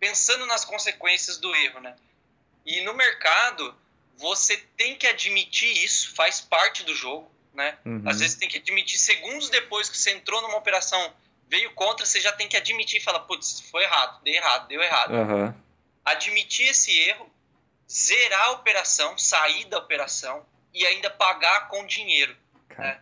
pensando 0.01 0.47
nas 0.47 0.65
consequências 0.65 1.39
do 1.39 1.55
erro, 1.55 1.81
né, 1.81 1.95
e 2.65 2.81
no 2.81 2.95
mercado, 2.95 3.75
você 4.17 4.57
tem 4.77 4.97
que 4.97 5.07
admitir 5.07 5.85
isso, 5.85 6.15
faz 6.15 6.41
parte 6.41 6.83
do 6.83 6.95
jogo, 6.95 7.31
né? 7.57 7.79
Uhum. 7.85 8.03
Às 8.05 8.21
vezes 8.21 8.37
tem 8.37 8.49
que 8.49 8.59
admitir 8.59 8.99
segundos 8.99 9.49
depois 9.49 9.89
que 9.89 9.97
você 9.97 10.13
entrou 10.13 10.41
numa 10.43 10.59
operação, 10.59 11.13
veio 11.49 11.73
contra, 11.73 12.05
você 12.05 12.21
já 12.21 12.31
tem 12.33 12.47
que 12.47 12.57
admitir 12.57 13.01
e 13.01 13.03
falar, 13.03 13.21
putz, 13.21 13.61
foi 13.71 13.83
errado, 13.83 14.23
deu 14.23 14.35
errado, 14.35 14.69
deu 14.69 14.83
errado. 14.83 15.15
Uhum. 15.15 15.55
admitir 16.05 16.69
esse 16.69 16.97
erro, 17.09 17.29
zerar 17.91 18.49
a 18.49 18.51
operação, 18.53 19.17
sair 19.17 19.65
da 19.65 19.79
operação 19.79 20.45
e 20.73 20.87
ainda 20.87 21.09
pagar 21.11 21.69
com 21.69 21.87
dinheiro. 21.87 22.37
Né? 22.77 23.01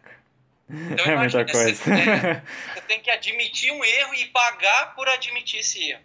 Então, 0.71 1.05
é 1.12 1.17
muita 1.17 1.45
coisa. 1.45 1.75
Você, 1.75 1.90
é, 1.90 2.43
você 2.73 2.81
tem 2.83 3.01
que 3.01 3.11
admitir 3.11 3.73
um 3.73 3.85
erro 3.85 4.14
e 4.14 4.27
pagar 4.27 4.95
por 4.95 5.09
admitir 5.09 5.61
esse 5.61 5.90
erro. 5.90 6.05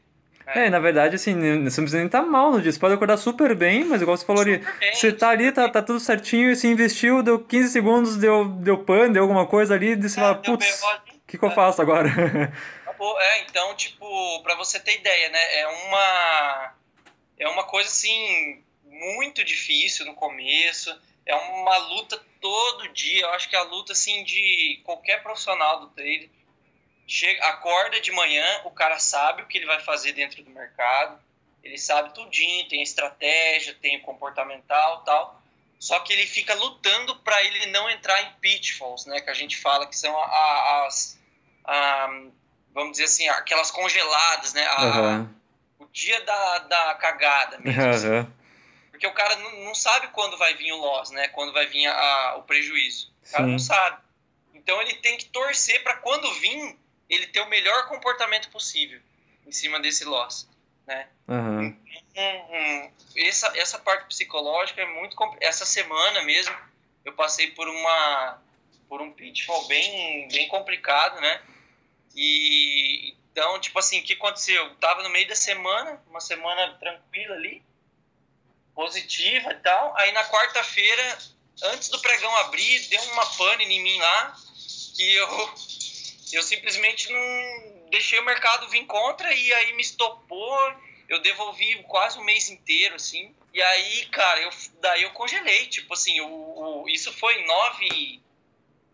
É, 0.55 0.69
na 0.69 0.79
verdade, 0.79 1.15
assim, 1.15 1.33
você 1.33 1.41
não 1.41 1.63
precisa 1.63 1.97
nem 1.97 2.05
estar 2.05 2.21
tá 2.21 2.25
mal 2.25 2.51
no 2.51 2.62
dia. 2.62 2.71
Você 2.71 2.79
pode 2.79 2.93
acordar 2.93 3.17
super 3.17 3.55
bem, 3.55 3.83
mas 3.85 4.01
igual 4.01 4.17
você 4.17 4.25
falou 4.25 4.41
ali, 4.41 4.63
você 4.93 5.12
tá 5.12 5.29
ali, 5.29 5.51
tá, 5.51 5.69
tá 5.69 5.81
tudo 5.81 5.99
certinho, 5.99 6.55
se 6.55 6.67
investiu, 6.67 7.21
deu 7.21 7.39
15 7.39 7.69
segundos, 7.69 8.17
deu, 8.17 8.45
deu 8.45 8.77
pan, 8.83 9.12
deu 9.12 9.23
alguma 9.23 9.45
coisa 9.45 9.75
ali, 9.75 9.91
e 9.91 9.95
você 9.95 10.19
é, 10.19 10.23
fala, 10.23 10.35
putz, 10.35 10.81
o 10.83 11.27
que, 11.27 11.38
que 11.38 11.45
eu 11.45 11.51
faço 11.51 11.81
agora? 11.81 12.09
É, 13.01 13.41
então, 13.43 13.73
tipo, 13.75 14.43
pra 14.43 14.55
você 14.55 14.77
ter 14.77 14.99
ideia, 14.99 15.29
né, 15.29 15.59
é 15.59 15.67
uma, 15.67 16.73
é 17.39 17.47
uma 17.47 17.63
coisa, 17.63 17.88
assim, 17.88 18.62
muito 18.83 19.41
difícil 19.45 20.05
no 20.05 20.13
começo, 20.15 20.93
é 21.25 21.33
uma 21.33 21.77
luta 21.77 22.21
todo 22.41 22.89
dia, 22.89 23.21
eu 23.21 23.29
acho 23.29 23.49
que 23.49 23.55
é 23.55 23.59
a 23.59 23.63
luta, 23.63 23.93
assim, 23.93 24.23
de 24.25 24.81
qualquer 24.83 25.23
profissional 25.23 25.79
do 25.79 25.88
trade, 25.91 26.29
chega, 27.09 27.43
acorda 27.47 27.99
de 27.99 28.11
manhã, 28.11 28.61
o 28.65 28.71
cara 28.71 28.99
sabe 28.99 29.41
o 29.41 29.47
que 29.47 29.57
ele 29.57 29.65
vai 29.65 29.79
fazer 29.79 30.13
dentro 30.13 30.43
do 30.43 30.51
mercado, 30.51 31.19
ele 31.63 31.77
sabe 31.77 32.13
tudinho, 32.13 32.69
tem 32.69 32.83
estratégia, 32.83 33.75
tem 33.81 33.97
o 33.97 34.01
comportamental 34.01 35.03
tal, 35.03 35.41
só 35.79 35.99
que 36.01 36.13
ele 36.13 36.27
fica 36.27 36.53
lutando 36.53 37.15
para 37.17 37.43
ele 37.43 37.65
não 37.67 37.89
entrar 37.89 38.21
em 38.21 38.33
pitfalls, 38.39 39.07
né, 39.07 39.21
que 39.21 39.29
a 39.29 39.33
gente 39.33 39.57
fala 39.57 39.87
que 39.87 39.97
são 39.97 40.15
as, 40.23 41.19
vamos 42.73 42.91
dizer 42.91 43.05
assim, 43.05 43.27
aquelas 43.29 43.71
congeladas, 43.71 44.53
né, 44.53 44.67
a, 44.67 44.83
uhum. 44.83 45.29
o 45.79 45.85
dia 45.87 46.21
da, 46.23 46.59
da 46.59 46.93
cagada 46.93 47.57
mesmo, 47.57 47.81
uhum. 47.81 47.89
assim. 47.89 48.33
porque 48.91 49.07
o 49.07 49.13
cara 49.13 49.35
não, 49.37 49.63
não, 49.65 49.73
sabe 49.73 50.09
quando 50.09 50.37
vai 50.37 50.53
vir 50.53 50.73
o 50.73 50.77
loss, 50.77 51.09
né, 51.09 51.27
quando 51.29 51.53
vai 51.53 51.65
vir 51.65 51.87
a, 51.87 51.93
a, 51.93 52.35
o 52.37 52.43
prejuízo, 52.43 53.11
o 53.27 53.31
cara 53.31 53.45
Sim. 53.45 53.51
não 53.51 53.59
sabe. 53.59 53.97
Então 54.53 54.79
ele 54.81 54.93
tem 54.95 55.17
que 55.17 55.25
torcer 55.25 55.81
para 55.81 55.95
quando 55.95 56.31
vir 56.35 56.77
ele 57.09 57.27
ter 57.27 57.41
o 57.41 57.49
melhor 57.49 57.87
comportamento 57.87 58.49
possível 58.49 59.01
em 59.45 59.51
cima 59.51 59.79
desse 59.79 60.05
loss, 60.05 60.47
né? 60.85 61.07
Uhum. 61.27 61.77
Essa, 63.15 63.57
essa 63.57 63.79
parte 63.79 64.07
psicológica 64.07 64.81
é 64.81 64.85
muito 64.85 65.15
essa 65.41 65.65
semana 65.65 66.21
mesmo 66.23 66.55
eu 67.05 67.13
passei 67.13 67.51
por 67.51 67.67
uma 67.67 68.41
por 68.87 69.01
um 69.01 69.11
pitfall 69.11 69.67
bem 69.67 70.27
bem 70.29 70.47
complicado, 70.47 71.19
né? 71.21 71.41
E 72.15 73.15
então, 73.31 73.59
tipo 73.59 73.79
assim, 73.79 73.99
o 73.99 74.03
que 74.03 74.13
aconteceu? 74.13 74.65
Eu 74.65 74.75
tava 74.75 75.03
no 75.03 75.09
meio 75.09 75.27
da 75.27 75.35
semana, 75.35 76.01
uma 76.09 76.19
semana 76.19 76.73
tranquila 76.79 77.35
ali, 77.35 77.63
positiva 78.73 79.51
e 79.51 79.55
tal. 79.55 79.95
Aí 79.95 80.11
na 80.11 80.25
quarta-feira, 80.25 81.17
antes 81.63 81.89
do 81.89 81.99
pregão 82.01 82.35
abrir, 82.37 82.79
deu 82.89 83.01
uma 83.13 83.25
pane 83.37 83.63
em 83.63 83.81
mim 83.81 83.97
lá, 83.97 84.35
que 84.95 85.13
eu 85.13 85.53
eu 86.35 86.43
simplesmente 86.43 87.11
não 87.11 87.89
deixei 87.89 88.19
o 88.19 88.25
mercado 88.25 88.69
vir 88.69 88.85
contra 88.85 89.33
e 89.33 89.53
aí 89.53 89.73
me 89.73 89.81
estopou. 89.81 90.73
Eu 91.07 91.19
devolvi 91.21 91.83
quase 91.87 92.19
um 92.19 92.23
mês 92.23 92.49
inteiro, 92.49 92.95
assim. 92.95 93.33
E 93.53 93.61
aí, 93.61 94.05
cara, 94.07 94.41
eu, 94.41 94.49
daí 94.79 95.03
eu 95.03 95.09
congelei. 95.11 95.65
Tipo 95.65 95.93
assim, 95.93 96.21
o, 96.21 96.27
o 96.83 96.89
isso 96.89 97.11
foi 97.11 97.43
9, 97.45 98.21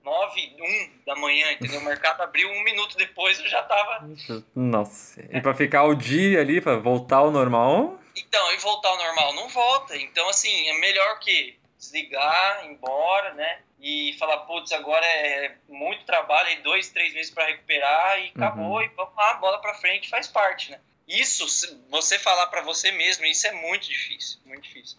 9, 0.03 0.55
1 0.59 1.05
da 1.05 1.15
manhã, 1.15 1.51
entendeu? 1.51 1.81
O 1.81 1.83
mercado 1.85 2.21
abriu 2.21 2.49
um 2.49 2.63
minuto 2.63 2.95
depois, 2.95 3.37
eu 3.39 3.49
já 3.49 3.61
tava. 3.63 4.07
Nossa. 4.55 5.21
E 5.29 5.41
pra 5.41 5.53
ficar 5.53 5.83
o 5.83 5.95
dia 5.95 6.39
ali, 6.39 6.61
pra 6.61 6.77
voltar 6.77 7.17
ao 7.17 7.31
normal? 7.31 7.99
Então, 8.15 8.53
e 8.53 8.57
voltar 8.57 8.89
ao 8.89 8.97
normal 8.97 9.33
não 9.33 9.49
volta. 9.49 9.97
Então, 9.97 10.29
assim, 10.29 10.69
é 10.69 10.79
melhor 10.79 11.19
que 11.19 11.57
desligar, 11.77 12.65
ir 12.65 12.69
embora, 12.69 13.33
né? 13.33 13.59
E 13.79 14.15
falar, 14.17 14.39
putz, 14.39 14.71
agora 14.71 15.05
é 15.05 15.55
muito 15.67 16.05
trabalho, 16.05 16.47
aí 16.49 16.61
dois, 16.61 16.89
três 16.89 17.13
meses 17.13 17.31
para 17.31 17.47
recuperar 17.47 18.19
e 18.19 18.29
acabou, 18.29 18.77
uhum. 18.77 18.81
e 18.81 18.87
vamos 18.89 19.15
lá, 19.15 19.33
bola 19.35 19.59
para 19.59 19.73
frente, 19.75 20.09
faz 20.09 20.27
parte, 20.27 20.71
né? 20.71 20.79
Isso, 21.07 21.45
você 21.89 22.17
falar 22.17 22.47
para 22.47 22.61
você 22.61 22.91
mesmo, 22.91 23.25
isso 23.25 23.45
é 23.45 23.51
muito 23.51 23.87
difícil, 23.87 24.39
muito 24.45 24.63
difícil. 24.63 24.97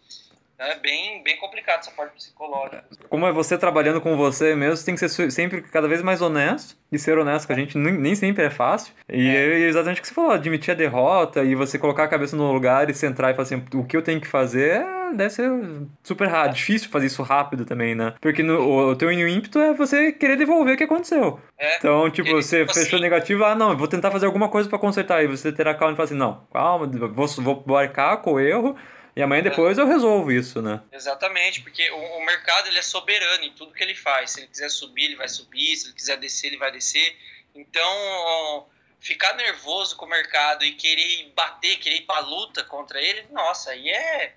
É 0.58 0.78
bem, 0.78 1.22
bem 1.22 1.36
complicado 1.36 1.80
essa 1.80 1.90
parte 1.90 2.14
psicológica. 2.14 2.84
Como 3.08 3.26
é 3.26 3.32
você 3.32 3.58
trabalhando 3.58 4.00
com 4.00 4.16
você 4.16 4.54
mesmo, 4.54 4.76
você 4.76 4.86
tem 4.86 4.94
que 4.94 5.08
ser 5.08 5.30
sempre 5.30 5.60
cada 5.60 5.86
vez 5.86 6.02
mais 6.02 6.22
honesto. 6.22 6.76
E 6.90 6.98
ser 6.98 7.18
honesto 7.18 7.46
com 7.48 7.52
a 7.52 7.56
gente 7.56 7.76
nem 7.76 8.14
sempre 8.14 8.44
é 8.44 8.50
fácil. 8.50 8.94
E 9.08 9.28
é, 9.28 9.54
é 9.54 9.68
exatamente 9.68 9.98
o 9.98 10.02
que 10.02 10.08
você 10.08 10.14
falou, 10.14 10.30
admitir 10.30 10.70
a 10.70 10.74
derrota 10.74 11.42
e 11.42 11.54
você 11.54 11.78
colocar 11.78 12.04
a 12.04 12.08
cabeça 12.08 12.36
no 12.36 12.52
lugar 12.52 12.88
e 12.88 12.94
centrar 12.94 13.30
e 13.30 13.34
falar 13.34 13.42
assim, 13.42 13.62
o 13.74 13.84
que 13.84 13.96
eu 13.96 14.02
tenho 14.02 14.20
que 14.20 14.28
fazer 14.28 14.86
deve 15.14 15.30
ser 15.30 15.50
super 16.02 16.28
rápido, 16.28 16.54
difícil 16.54 16.88
fazer 16.88 17.06
isso 17.06 17.22
rápido 17.22 17.64
também, 17.64 17.94
né? 17.94 18.14
Porque 18.20 18.42
no, 18.42 18.90
o 18.90 18.96
teu 18.96 19.10
ímpeto 19.10 19.58
é 19.58 19.74
você 19.74 20.12
querer 20.12 20.36
devolver 20.36 20.74
o 20.74 20.76
que 20.76 20.84
aconteceu. 20.84 21.40
É, 21.58 21.76
então, 21.76 22.08
tipo, 22.10 22.30
você 22.30 22.60
tipo 22.60 22.74
fechou 22.74 22.96
assim, 22.96 23.02
negativo, 23.02 23.44
ah, 23.44 23.54
não, 23.54 23.76
vou 23.76 23.88
tentar 23.88 24.10
fazer 24.10 24.26
alguma 24.26 24.48
coisa 24.48 24.68
para 24.68 24.78
consertar. 24.78 25.22
E 25.24 25.26
você 25.26 25.52
terá 25.52 25.74
calma 25.74 25.92
e 25.92 25.96
falar 25.96 26.04
assim, 26.04 26.16
não, 26.16 26.46
calma, 26.52 26.86
vou, 26.86 27.26
vou 27.26 27.64
marcar 27.66 28.18
com 28.18 28.34
o 28.34 28.40
erro 28.40 28.76
e 29.16 29.22
amanhã 29.22 29.42
depois 29.42 29.78
eu 29.78 29.86
resolvo 29.86 30.30
isso, 30.30 30.60
né? 30.60 30.82
Exatamente, 30.92 31.62
porque 31.62 31.90
o, 31.90 32.18
o, 32.18 32.26
mercado 32.26 32.68
ele 32.68 32.78
é 32.78 32.82
soberano 32.82 33.44
em 33.44 33.52
tudo 33.52 33.72
que 33.72 33.82
ele 33.82 33.94
faz. 33.94 34.32
Se 34.32 34.40
ele 34.40 34.48
quiser 34.48 34.68
subir, 34.68 35.06
ele 35.06 35.16
vai 35.16 35.26
subir. 35.26 35.74
Se 35.74 35.86
ele 35.86 35.94
quiser 35.94 36.18
descer, 36.18 36.48
ele 36.48 36.58
vai 36.58 36.70
descer. 36.70 37.16
Então, 37.54 38.68
ficar 39.00 39.34
nervoso 39.34 39.96
com 39.96 40.04
o 40.04 40.08
mercado 40.08 40.66
e 40.66 40.74
querer 40.74 41.32
bater, 41.34 41.78
querer 41.78 41.96
ir 41.96 42.02
pra 42.02 42.18
luta 42.18 42.62
contra 42.64 43.00
ele, 43.00 43.26
nossa, 43.30 43.70
aí 43.70 43.88
é, 43.88 44.34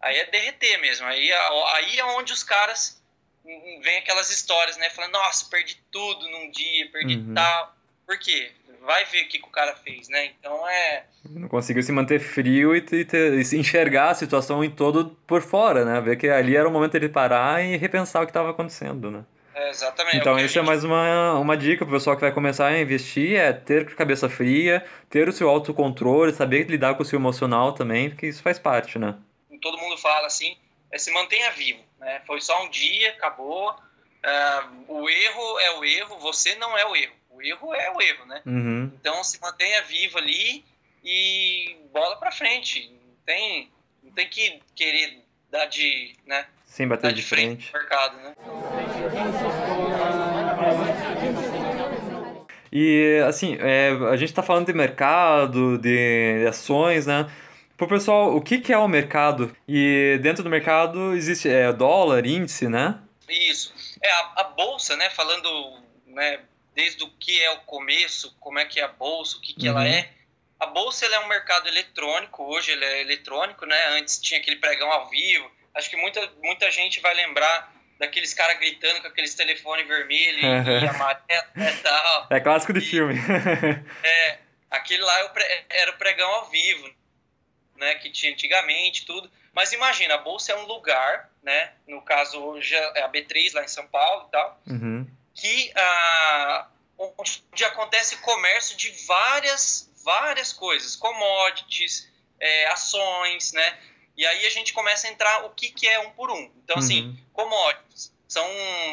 aí 0.00 0.16
é 0.16 0.24
derreter 0.30 0.78
mesmo. 0.78 1.06
Aí, 1.06 1.30
aí 1.30 1.98
é 1.98 2.04
onde 2.06 2.32
os 2.32 2.42
caras 2.42 3.02
vem 3.44 3.98
aquelas 3.98 4.30
histórias, 4.30 4.78
né? 4.78 4.88
Falando, 4.88 5.12
nossa, 5.12 5.44
perdi 5.50 5.76
tudo 5.90 6.26
num 6.30 6.50
dia, 6.50 6.90
perdi 6.90 7.16
uhum. 7.16 7.34
tal. 7.34 7.76
Por 8.06 8.18
quê? 8.18 8.52
Vai 8.84 9.04
ver 9.06 9.24
o 9.24 9.28
que, 9.28 9.38
que 9.38 9.46
o 9.46 9.50
cara 9.50 9.74
fez, 9.74 10.08
né? 10.08 10.26
Então 10.26 10.68
é. 10.68 11.04
Não 11.30 11.48
conseguiu 11.48 11.82
se 11.82 11.92
manter 11.92 12.18
frio 12.18 12.74
e, 12.74 12.80
ter, 12.80 13.34
e 13.34 13.56
enxergar 13.56 14.10
a 14.10 14.14
situação 14.14 14.62
em 14.62 14.70
todo 14.70 15.16
por 15.26 15.40
fora, 15.42 15.84
né? 15.84 16.00
Ver 16.00 16.16
que 16.16 16.28
ali 16.28 16.56
era 16.56 16.68
o 16.68 16.72
momento 16.72 16.98
de 16.98 17.08
parar 17.08 17.64
e 17.64 17.76
repensar 17.76 18.22
o 18.22 18.26
que 18.26 18.30
estava 18.30 18.50
acontecendo, 18.50 19.10
né? 19.10 19.24
É, 19.54 19.70
exatamente. 19.70 20.16
Então, 20.16 20.38
isso 20.38 20.58
é 20.58 20.62
mais 20.62 20.82
uma, 20.82 21.34
uma 21.38 21.56
dica 21.56 21.84
para 21.84 21.92
o 21.92 21.96
pessoal 21.96 22.16
que 22.16 22.22
vai 22.22 22.32
começar 22.32 22.68
a 22.68 22.80
investir: 22.80 23.36
é 23.36 23.52
ter 23.52 23.94
cabeça 23.94 24.28
fria, 24.28 24.84
ter 25.08 25.28
o 25.28 25.32
seu 25.32 25.48
autocontrole, 25.48 26.32
saber 26.32 26.68
lidar 26.68 26.94
com 26.94 27.02
o 27.02 27.06
seu 27.06 27.18
emocional 27.18 27.72
também, 27.72 28.10
porque 28.10 28.26
isso 28.26 28.42
faz 28.42 28.58
parte, 28.58 28.98
né? 28.98 29.14
Todo 29.60 29.78
mundo 29.78 29.96
fala 29.98 30.26
assim: 30.26 30.56
é, 30.90 30.98
se 30.98 31.12
mantenha 31.12 31.50
vivo, 31.52 31.80
né? 32.00 32.22
Foi 32.26 32.40
só 32.40 32.64
um 32.64 32.70
dia, 32.70 33.10
acabou. 33.10 33.70
Uh, 34.24 34.84
o 34.88 35.10
erro 35.10 35.58
é 35.60 35.78
o 35.78 35.84
erro, 35.84 36.18
você 36.20 36.54
não 36.54 36.78
é 36.78 36.86
o 36.86 36.94
erro 36.94 37.21
o 37.42 37.44
erro 37.44 37.74
é 37.74 37.90
o 37.90 38.00
erro, 38.00 38.26
né? 38.26 38.42
Uhum. 38.46 38.92
Então 39.00 39.22
se 39.24 39.40
mantenha 39.40 39.82
vivo 39.82 40.18
ali 40.18 40.64
e 41.04 41.76
bola 41.92 42.16
para 42.16 42.30
frente. 42.30 42.90
Não 42.90 43.14
tem, 43.26 43.70
não 44.02 44.12
tem 44.12 44.28
que 44.28 44.60
querer 44.74 45.22
dar 45.50 45.66
de, 45.66 46.14
né? 46.26 46.46
Sim, 46.64 46.88
bater 46.88 47.10
de, 47.10 47.16
de, 47.16 47.22
frente. 47.22 47.70
frente 47.70 47.72
mercado, 47.72 48.16
né? 48.18 48.34
E 52.72 53.22
assim, 53.28 53.58
é, 53.60 53.90
a 54.10 54.16
gente 54.16 54.30
está 54.30 54.42
falando 54.42 54.66
de 54.66 54.72
mercado, 54.72 55.76
de 55.76 56.46
ações, 56.48 57.06
né? 57.06 57.30
Pro 57.76 57.86
pessoal, 57.86 58.34
o 58.34 58.40
que, 58.40 58.58
que 58.58 58.72
é 58.72 58.78
o 58.78 58.88
mercado? 58.88 59.54
E 59.68 60.18
dentro 60.22 60.42
do 60.42 60.48
mercado 60.48 61.14
existe 61.14 61.48
é, 61.48 61.70
dólar, 61.72 62.24
índice, 62.24 62.68
né? 62.68 62.98
Isso. 63.28 63.74
É, 64.02 64.10
a, 64.10 64.32
a 64.36 64.44
bolsa, 64.44 64.96
né? 64.96 65.10
Falando 65.10 65.82
né, 66.06 66.40
desde 66.74 67.04
o 67.04 67.10
que 67.10 67.40
é 67.42 67.50
o 67.50 67.60
começo, 67.60 68.34
como 68.40 68.58
é 68.58 68.64
que 68.64 68.80
é 68.80 68.84
a 68.84 68.88
bolsa, 68.88 69.36
o 69.36 69.40
que, 69.40 69.54
que 69.54 69.68
uhum. 69.68 69.78
ela 69.78 69.88
é. 69.88 70.10
A 70.58 70.66
bolsa 70.66 71.06
é 71.06 71.18
um 71.18 71.28
mercado 71.28 71.68
eletrônico, 71.68 72.44
hoje 72.44 72.70
ele 72.70 72.84
é 72.84 73.00
eletrônico, 73.00 73.66
né? 73.66 73.76
Antes 73.98 74.20
tinha 74.20 74.40
aquele 74.40 74.56
pregão 74.56 74.90
ao 74.90 75.08
vivo. 75.08 75.50
Acho 75.74 75.90
que 75.90 75.96
muita, 75.96 76.24
muita 76.42 76.70
gente 76.70 77.00
vai 77.00 77.14
lembrar 77.14 77.74
daqueles 77.98 78.32
caras 78.32 78.58
gritando 78.58 79.00
com 79.00 79.08
aqueles 79.08 79.34
telefones 79.34 79.86
vermelhos 79.86 80.42
uhum. 80.42 80.84
e 80.84 80.86
amarelo 80.88 81.46
e 81.56 81.82
tal. 81.82 82.26
É 82.30 82.40
clássico 82.40 82.72
de 82.72 82.78
e, 82.78 82.82
filme. 82.82 83.14
é, 84.04 84.38
aquele 84.70 85.02
lá 85.02 85.20
é 85.20 85.64
era 85.68 85.90
o 85.90 85.98
pregão 85.98 86.30
ao 86.30 86.48
vivo, 86.48 86.88
né? 87.76 87.96
Que 87.96 88.10
tinha 88.10 88.32
antigamente, 88.32 89.04
tudo. 89.04 89.30
Mas 89.52 89.72
imagina, 89.72 90.14
a 90.14 90.18
bolsa 90.18 90.52
é 90.52 90.56
um 90.56 90.66
lugar, 90.66 91.28
né? 91.42 91.72
No 91.86 92.00
caso, 92.02 92.40
hoje 92.40 92.74
é 92.74 93.02
a 93.02 93.08
B3 93.08 93.52
lá 93.52 93.64
em 93.64 93.68
São 93.68 93.86
Paulo 93.88 94.28
e 94.28 94.30
tal. 94.30 94.62
Uhum 94.66 95.21
que 95.34 95.72
ah, 95.76 96.68
onde 96.98 97.64
acontece 97.64 98.16
comércio 98.18 98.76
de 98.76 98.90
várias, 99.06 99.90
várias 100.04 100.52
coisas, 100.52 100.96
commodities, 100.96 102.08
é, 102.38 102.66
ações, 102.68 103.52
né? 103.52 103.78
E 104.16 104.26
aí 104.26 104.46
a 104.46 104.50
gente 104.50 104.72
começa 104.72 105.08
a 105.08 105.10
entrar 105.10 105.46
o 105.46 105.50
que, 105.50 105.70
que 105.70 105.88
é 105.88 105.98
um 106.00 106.10
por 106.10 106.30
um. 106.30 106.52
Então, 106.62 106.78
assim, 106.78 107.02
uhum. 107.02 107.10
assim, 107.10 107.26
commodities 107.32 108.12
são 108.28 108.46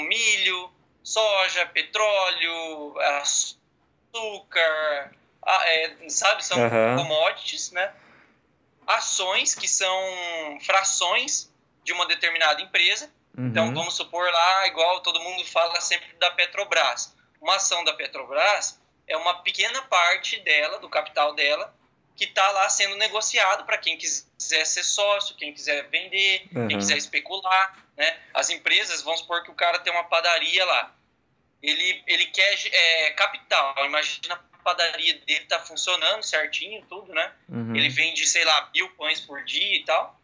milho, 0.08 0.71
soja, 1.04 1.65
petróleo, 1.67 2.97
açúcar, 2.99 5.12
é, 5.45 6.10
sabe? 6.10 6.45
São 6.45 6.58
uhum. 6.58 6.97
commodities, 6.97 7.71
né? 7.71 7.93
ações 8.89 9.54
que 9.54 9.67
são 9.67 10.58
frações 10.62 11.54
de 11.84 11.93
uma 11.93 12.08
determinada 12.08 12.62
empresa. 12.62 13.12
Então, 13.34 13.44
Uhum. 13.44 13.50
Então, 13.50 13.74
vamos 13.74 13.96
supor 13.96 14.30
lá, 14.32 14.68
igual 14.68 15.02
todo 15.02 15.20
mundo 15.20 15.46
fala 15.46 15.80
sempre 15.82 16.12
da 16.20 16.32
Petrobras. 16.32 17.15
Uma 17.42 17.56
ação 17.56 17.84
da 17.84 17.94
Petrobras 17.94 18.80
é 19.08 19.15
uma 19.15 19.42
pequena 19.44 19.82
parte 19.84 20.39
dela, 20.42 20.80
do 20.80 20.89
capital 20.89 21.34
dela, 21.34 21.74
que 22.15 22.26
está 22.26 22.52
lá 22.52 22.68
sendo 22.70 22.98
negociado 22.98 23.63
para 23.65 23.78
quem 23.78 23.98
quiser 23.98 24.65
ser 24.65 24.84
sócio, 24.84 25.36
quem 25.38 25.54
quiser 25.54 25.88
vender, 25.89 26.48
Uhum. 26.54 26.68
quem 26.68 26.78
quiser 26.78 26.98
especular. 26.98 27.78
Né? 27.96 28.18
As 28.34 28.50
empresas, 28.50 29.02
vamos 29.02 29.22
supor 29.22 29.44
que 29.44 29.52
o 29.52 29.56
cara 29.56 29.80
tem 29.80 29.92
uma 29.94 30.04
padaria 30.04 30.65
lá. 30.65 30.94
Ele, 31.63 32.04
ele 32.08 32.26
quer 32.28 32.58
é, 32.72 33.12
capital. 33.12 33.74
Imagina 33.86 34.36
a 34.36 34.58
padaria 34.63 35.13
dele 35.20 35.46
tá 35.46 35.60
funcionando 35.62 36.24
certinho, 36.24 36.86
tudo, 36.89 37.13
né? 37.13 37.34
Uhum. 37.48 37.76
Ele 37.76 37.89
vende, 37.89 38.26
sei 38.28 38.44
lá, 38.44 38.70
mil 38.74 38.89
pães 38.92 39.22
por 39.22 39.44
dia 39.46 39.78
e 39.78 39.84
tal. 39.86 40.19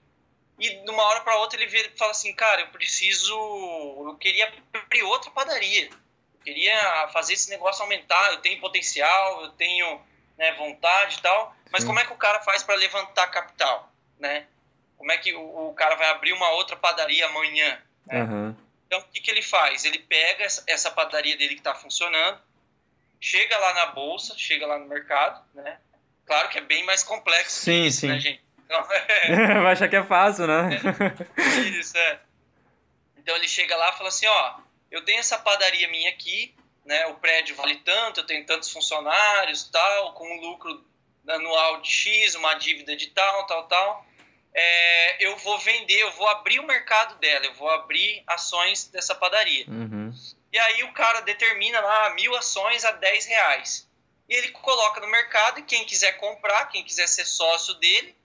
E 0.57 0.69
de 0.69 0.89
uma 0.89 1.03
hora 1.03 1.21
para 1.21 1.37
outra 1.37 1.59
ele 1.59 1.69
vê, 1.69 1.91
fala 1.97 2.11
assim, 2.11 2.33
cara, 2.33 2.61
eu 2.61 2.67
preciso, 2.67 3.33
eu 3.33 4.15
queria 4.19 4.53
abrir 4.73 5.03
outra 5.03 5.29
padaria. 5.31 5.85
Eu 5.87 6.39
queria 6.43 7.09
fazer 7.11 7.33
esse 7.33 7.49
negócio 7.49 7.81
aumentar, 7.83 8.31
eu 8.31 8.37
tenho 8.37 8.61
potencial, 8.61 9.43
eu 9.43 9.49
tenho 9.51 10.01
né, 10.37 10.53
vontade 10.53 11.17
e 11.17 11.21
tal. 11.21 11.55
Mas 11.71 11.81
Sim. 11.81 11.87
como 11.87 11.99
é 11.99 12.05
que 12.05 12.13
o 12.13 12.17
cara 12.17 12.39
faz 12.41 12.63
para 12.63 12.75
levantar 12.75 13.27
capital, 13.27 13.91
né? 14.19 14.47
Como 14.97 15.11
é 15.11 15.17
que 15.17 15.33
o, 15.33 15.69
o 15.69 15.73
cara 15.73 15.95
vai 15.95 16.09
abrir 16.09 16.31
uma 16.31 16.49
outra 16.51 16.75
padaria 16.75 17.25
amanhã? 17.25 17.81
né? 18.07 18.21
Aham. 18.21 18.55
Então, 18.87 18.99
o 18.99 19.03
que, 19.11 19.19
que 19.19 19.31
ele 19.31 19.41
faz? 19.41 19.83
Ele 19.83 19.99
pega 19.99 20.45
essa, 20.67 20.91
padaria 20.91 21.35
dele 21.35 21.55
que 21.55 21.59
está 21.59 21.73
funcionando, 21.73 22.39
chega 23.19 23.57
lá 23.57 23.73
na 23.73 23.85
bolsa, 23.87 24.35
chega 24.37 24.65
lá 24.65 24.77
no 24.77 24.87
mercado, 24.87 25.43
né? 25.53 25.79
Claro 26.25 26.49
que 26.49 26.57
é 26.57 26.61
bem 26.61 26.83
mais 26.83 27.03
complexo 27.03 27.61
Sim, 27.61 27.85
isso, 27.85 28.01
sim. 28.01 28.07
né, 28.07 28.19
gente? 28.19 28.44
Então, 28.65 28.83
Vai 29.63 29.73
achar 29.73 29.87
que 29.87 29.95
é 29.95 30.03
fácil, 30.03 30.47
né? 30.47 30.69
isso, 31.79 31.97
é. 31.97 32.19
Então, 33.17 33.35
ele 33.35 33.47
chega 33.47 33.75
lá 33.75 33.89
e 33.89 33.97
fala 33.97 34.09
assim, 34.09 34.27
ó, 34.27 34.55
eu 34.91 35.03
tenho 35.03 35.19
essa 35.19 35.37
padaria 35.37 35.87
minha 35.87 36.09
aqui, 36.09 36.53
né? 36.85 37.07
O 37.07 37.15
prédio 37.15 37.55
vale 37.55 37.77
tanto, 37.77 38.19
eu 38.19 38.25
tenho 38.25 38.45
tantos 38.45 38.71
funcionários, 38.71 39.63
tal, 39.69 40.13
com 40.13 40.29
um 40.29 40.41
lucro 40.41 40.85
anual 41.27 41.81
de 41.81 41.89
X, 41.89 42.35
uma 42.35 42.53
dívida 42.55 42.95
de 42.95 43.07
tal, 43.07 43.47
tal, 43.47 43.67
tal. 43.67 44.05
É, 44.53 45.25
eu 45.25 45.35
vou 45.37 45.59
vender, 45.59 45.99
eu 45.99 46.11
vou 46.11 46.27
abrir 46.29 46.59
o 46.59 46.67
mercado 46.67 47.15
dela, 47.19 47.45
eu 47.45 47.53
vou 47.55 47.69
abrir 47.69 48.23
ações 48.25 48.87
dessa 48.87 49.13
padaria. 49.13 49.65
Uhum. 49.67 50.13
E 50.51 50.57
aí 50.57 50.83
o 50.83 50.93
cara 50.93 51.21
determina 51.21 51.81
lá 51.81 52.11
mil 52.11 52.33
ações 52.35 52.85
a 52.85 52.91
10 52.91 53.25
reais. 53.25 53.89
E 54.29 54.33
ele 54.33 54.49
coloca 54.51 55.01
no 55.01 55.07
mercado 55.07 55.59
e 55.59 55.63
quem 55.63 55.85
quiser 55.85 56.13
comprar, 56.13 56.67
quem 56.67 56.83
quiser 56.83 57.07
ser 57.07 57.25
sócio 57.25 57.73
dele, 57.75 58.15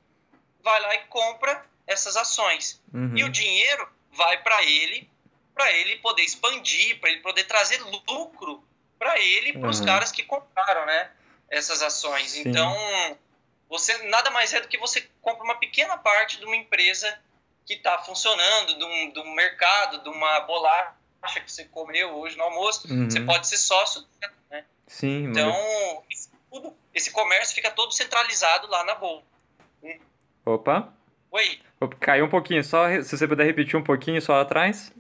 vai 0.63 0.81
lá 0.81 0.95
e 0.95 0.99
compra 1.07 1.65
essas 1.87 2.17
ações. 2.17 2.81
Uhum. 2.93 3.17
E 3.17 3.25
o 3.25 3.29
dinheiro 3.29 3.89
vai 4.13 4.43
para 4.43 4.63
ele, 4.65 5.09
para 5.55 5.71
ele 5.73 5.97
poder 5.97 6.23
expandir, 6.23 7.01
para 7.01 7.11
ele 7.11 7.21
poder 7.21 7.45
trazer 7.45 7.81
lucro 8.09 8.63
para 8.99 9.19
ele, 9.19 9.55
para 9.55 9.69
os 9.69 9.81
Uhum. 9.81 9.87
caras 9.87 10.13
que 10.13 10.23
compraram, 10.23 10.85
né? 10.87 11.11
Essas 11.49 11.83
ações. 11.83 12.31
Sim. 12.33 12.43
Então, 12.47 12.77
você 13.69 13.97
nada 14.09 14.31
mais 14.31 14.53
é 14.53 14.61
do 14.61 14.69
que 14.69 14.79
você 14.79 15.09
compra 15.23 15.43
uma 15.45 15.59
pequena 15.59 15.97
parte 15.97 16.39
de 16.39 16.45
uma 16.45 16.57
empresa 16.57 17.19
que 17.67 17.75
está 17.75 17.99
funcionando, 17.99 18.77
de 18.79 18.85
um, 18.85 19.13
de 19.13 19.21
um 19.21 19.31
mercado, 19.35 20.03
de 20.03 20.09
uma 20.09 20.41
bolacha 20.41 20.95
que 21.45 21.51
você 21.51 21.65
comeu 21.67 22.17
hoje 22.19 22.37
no 22.37 22.45
almoço. 22.45 22.87
Uhum. 22.93 23.09
Você 23.11 23.21
pode 23.21 23.47
ser 23.49 23.59
sócio, 23.59 24.05
né? 24.51 24.65
Sim, 24.87 25.25
Então, 25.31 26.05
isso 26.11 26.31
tudo, 26.51 26.77
esse 26.93 27.11
comércio 27.13 27.55
fica 27.55 27.71
todo 27.71 27.93
centralizado 27.93 28.67
lá 28.69 28.83
na 28.85 28.97
bolsa. 28.97 29.25
Opa. 30.45 30.93
Oi, 31.31 31.61
Opa, 31.81 31.97
Caiu 31.97 32.27
um 32.27 32.29
pouquinho, 32.29 32.63
só 32.65 32.89
se 33.03 33.17
você 33.17 33.29
puder 33.29 33.45
repetir 33.45 33.77
um 33.77 33.83
pouquinho 33.83 34.21
só 34.21 34.41
atrás. 34.41 34.93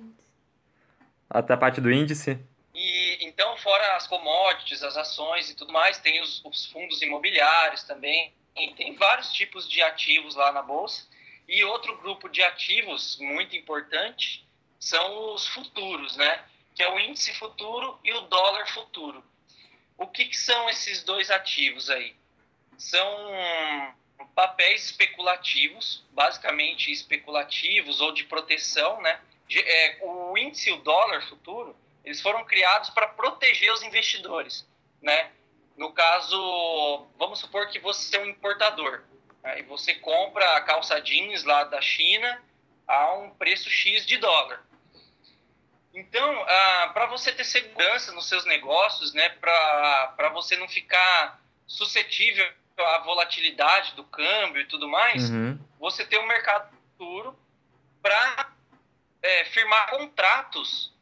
Até 1.28 1.54
a 1.54 1.56
parte 1.56 1.80
do 1.80 1.90
índice. 1.90 2.38
E 2.74 3.18
então, 3.20 3.56
fora 3.58 3.96
as 3.96 4.06
commodities, 4.06 4.82
as 4.82 4.96
ações 4.96 5.50
e 5.50 5.54
tudo 5.54 5.72
mais, 5.72 5.98
tem 5.98 6.20
os, 6.20 6.44
os 6.44 6.66
fundos 6.66 7.00
imobiliários 7.02 7.84
também. 7.84 8.32
E 8.56 8.74
tem 8.74 8.94
vários 8.94 9.32
tipos 9.32 9.68
de 9.68 9.80
ativos 9.82 10.34
lá 10.34 10.52
na 10.52 10.62
bolsa. 10.62 11.06
E 11.48 11.64
outro 11.64 11.96
grupo 11.98 12.28
de 12.28 12.42
ativos 12.42 13.18
muito 13.20 13.56
importante 13.56 14.46
são 14.78 15.34
os 15.34 15.46
futuros, 15.48 16.16
né? 16.16 16.44
Que 16.74 16.82
é 16.82 16.92
o 16.92 16.98
índice 16.98 17.34
futuro 17.34 17.98
e 18.04 18.12
o 18.12 18.22
dólar 18.22 18.66
futuro. 18.68 19.22
O 19.96 20.06
que, 20.06 20.24
que 20.24 20.36
são 20.36 20.68
esses 20.68 21.02
dois 21.02 21.30
ativos 21.30 21.90
aí? 21.90 22.14
São 22.78 23.94
papéis 24.28 24.86
especulativos, 24.86 26.04
basicamente 26.10 26.90
especulativos 26.90 28.00
ou 28.00 28.12
de 28.12 28.24
proteção, 28.24 29.00
né? 29.00 29.20
É, 29.52 29.98
o 30.02 30.38
índice 30.38 30.70
o 30.70 30.76
dólar 30.78 31.22
futuro, 31.28 31.76
eles 32.04 32.20
foram 32.20 32.44
criados 32.44 32.90
para 32.90 33.08
proteger 33.08 33.72
os 33.72 33.82
investidores, 33.82 34.66
né? 35.02 35.30
No 35.76 35.92
caso, 35.92 37.06
vamos 37.16 37.40
supor 37.40 37.68
que 37.68 37.78
você 37.78 38.16
é 38.16 38.20
um 38.20 38.26
importador, 38.26 39.02
né? 39.42 39.60
e 39.60 39.62
você 39.62 39.94
compra 39.94 40.56
a 40.56 40.60
calça 40.60 41.00
jeans 41.00 41.42
lá 41.44 41.64
da 41.64 41.80
China 41.80 42.42
a 42.86 43.14
um 43.14 43.30
preço 43.30 43.70
X 43.70 44.04
de 44.04 44.18
dólar. 44.18 44.62
Então, 45.92 46.44
para 46.92 47.06
você 47.06 47.32
ter 47.32 47.44
segurança 47.44 48.12
nos 48.12 48.28
seus 48.28 48.44
negócios, 48.44 49.12
né, 49.12 49.28
para 49.30 50.30
você 50.32 50.56
não 50.56 50.68
ficar 50.68 51.40
suscetível 51.66 52.46
à 52.78 52.98
volatilidade 52.98 53.94
do 53.94 54.04
câmbio 54.04 54.62
e 54.62 54.66
tudo 54.66 54.88
mais, 54.88 55.30
Uhum. 55.30 55.58
você 55.78 56.04
tem 56.06 56.18
um 56.18 56.26
mercado 56.26 56.70
futuro 56.76 57.38
para 58.02 58.50
firmar 59.52 59.90
contratos 59.90 60.92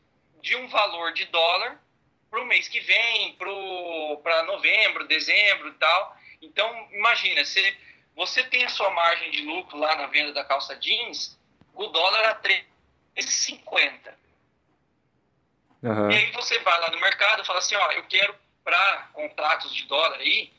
de 0.43 0.57
um 0.57 0.67
valor 0.69 1.13
de 1.13 1.25
dólar 1.27 1.81
para 2.31 2.41
o 2.43 2.47
mês 2.47 2.69
que 2.69 2.81
vem, 2.81 3.37
para 3.37 4.43
novembro, 4.45 5.07
dezembro 5.07 5.69
e 5.69 5.75
tal. 5.75 6.17
Então, 6.43 6.89
imagina, 6.93 7.45
se 7.45 7.77
você 8.15 8.43
tem 8.45 8.65
a 8.65 8.69
sua 8.69 8.91
margem 8.91 9.31
de 9.31 9.43
lucro 9.43 9.79
lá 9.79 9.95
na 9.97 10.07
venda 10.07 10.33
da 10.33 10.45
calça 10.45 10.77
jeans, 10.77 11.39
o 11.75 11.87
dólar 11.87 12.25
a 12.31 12.35
3,50. 12.35 14.15
Aham. 15.85 16.11
E 16.11 16.17
aí 16.17 16.33
você 16.33 16.59
vai 16.59 16.81
lá 16.81 16.91
no 16.91 17.01
mercado 17.01 17.43
e 17.43 17.47
fala 17.47 17.61
assim, 17.61 17.77
ó, 17.77 17.93
eu 17.93 18.03
quero 18.05 18.35
para 18.65 19.09
contratos 19.13 19.73
de 19.75 19.85
dólar 19.85 20.19
aí, 20.19 20.53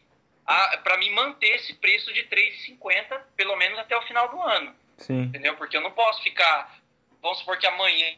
para 0.83 0.97
me 0.97 1.09
manter 1.11 1.55
esse 1.55 1.73
preço 1.75 2.11
de 2.13 2.23
3,50 2.23 3.21
pelo 3.35 3.55
menos 3.55 3.77
até 3.77 3.95
o 3.95 4.01
final 4.01 4.27
do 4.29 4.41
ano, 4.41 4.75
Sim. 4.97 5.21
entendeu? 5.23 5.55
Porque 5.55 5.77
eu 5.77 5.81
não 5.81 5.91
posso 5.91 6.23
ficar, 6.23 6.79
vamos 7.21 7.37
supor 7.39 7.57
que 7.57 7.67
amanhã 7.67 8.17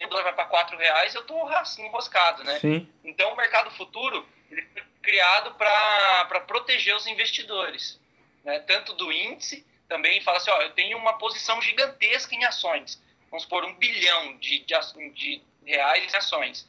o 0.00 0.06
dólar 0.06 0.22
vai 0.24 0.34
para 0.34 0.44
4 0.44 0.76
reais, 0.78 1.14
eu 1.14 1.24
tô 1.24 1.42
ras- 1.44 1.76
enroscado, 1.78 2.44
né? 2.44 2.60
Sim. 2.60 2.88
Então 3.02 3.32
o 3.32 3.36
mercado 3.36 3.70
futuro 3.72 4.24
ele 4.50 4.62
foi 4.72 4.82
criado 5.02 5.54
para 5.54 6.40
proteger 6.46 6.94
os 6.94 7.06
investidores, 7.06 8.00
né? 8.44 8.60
tanto 8.60 8.94
do 8.94 9.10
índice, 9.10 9.66
também 9.88 10.20
fala 10.20 10.36
assim, 10.36 10.50
ó, 10.50 10.62
eu 10.62 10.70
tenho 10.74 10.96
uma 10.96 11.18
posição 11.18 11.60
gigantesca 11.60 12.34
em 12.34 12.44
ações, 12.44 13.02
vamos 13.30 13.42
supor 13.42 13.64
um 13.64 13.74
bilhão 13.74 14.36
de, 14.38 14.60
de, 14.60 14.74
de 15.14 15.42
reais 15.64 16.12
em 16.12 16.16
ações. 16.16 16.68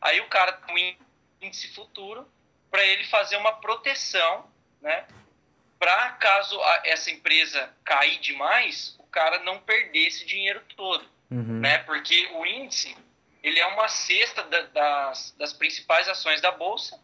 Aí 0.00 0.20
o 0.20 0.28
cara 0.28 0.60
um 0.70 0.96
índice 1.42 1.74
futuro 1.74 2.30
para 2.70 2.84
ele 2.84 3.04
fazer 3.04 3.36
uma 3.36 3.52
proteção, 3.52 4.50
né? 4.80 5.06
Para 5.78 6.10
caso 6.12 6.60
a- 6.60 6.82
essa 6.84 7.10
empresa 7.10 7.72
cair 7.84 8.18
demais, 8.20 8.96
o 8.98 9.04
cara 9.04 9.38
não 9.40 9.58
perder 9.60 10.06
esse 10.08 10.24
dinheiro 10.26 10.60
todo 10.76 11.04
Uhum. 11.30 11.60
né? 11.60 11.78
Porque 11.78 12.26
o 12.34 12.44
índice 12.46 12.96
ele 13.42 13.58
é 13.60 13.66
uma 13.66 13.88
cesta 13.88 14.42
da- 14.42 14.62
das, 14.62 15.32
das 15.38 15.52
principais 15.52 16.08
ações 16.08 16.40
da 16.40 16.50
bolsa. 16.50 17.00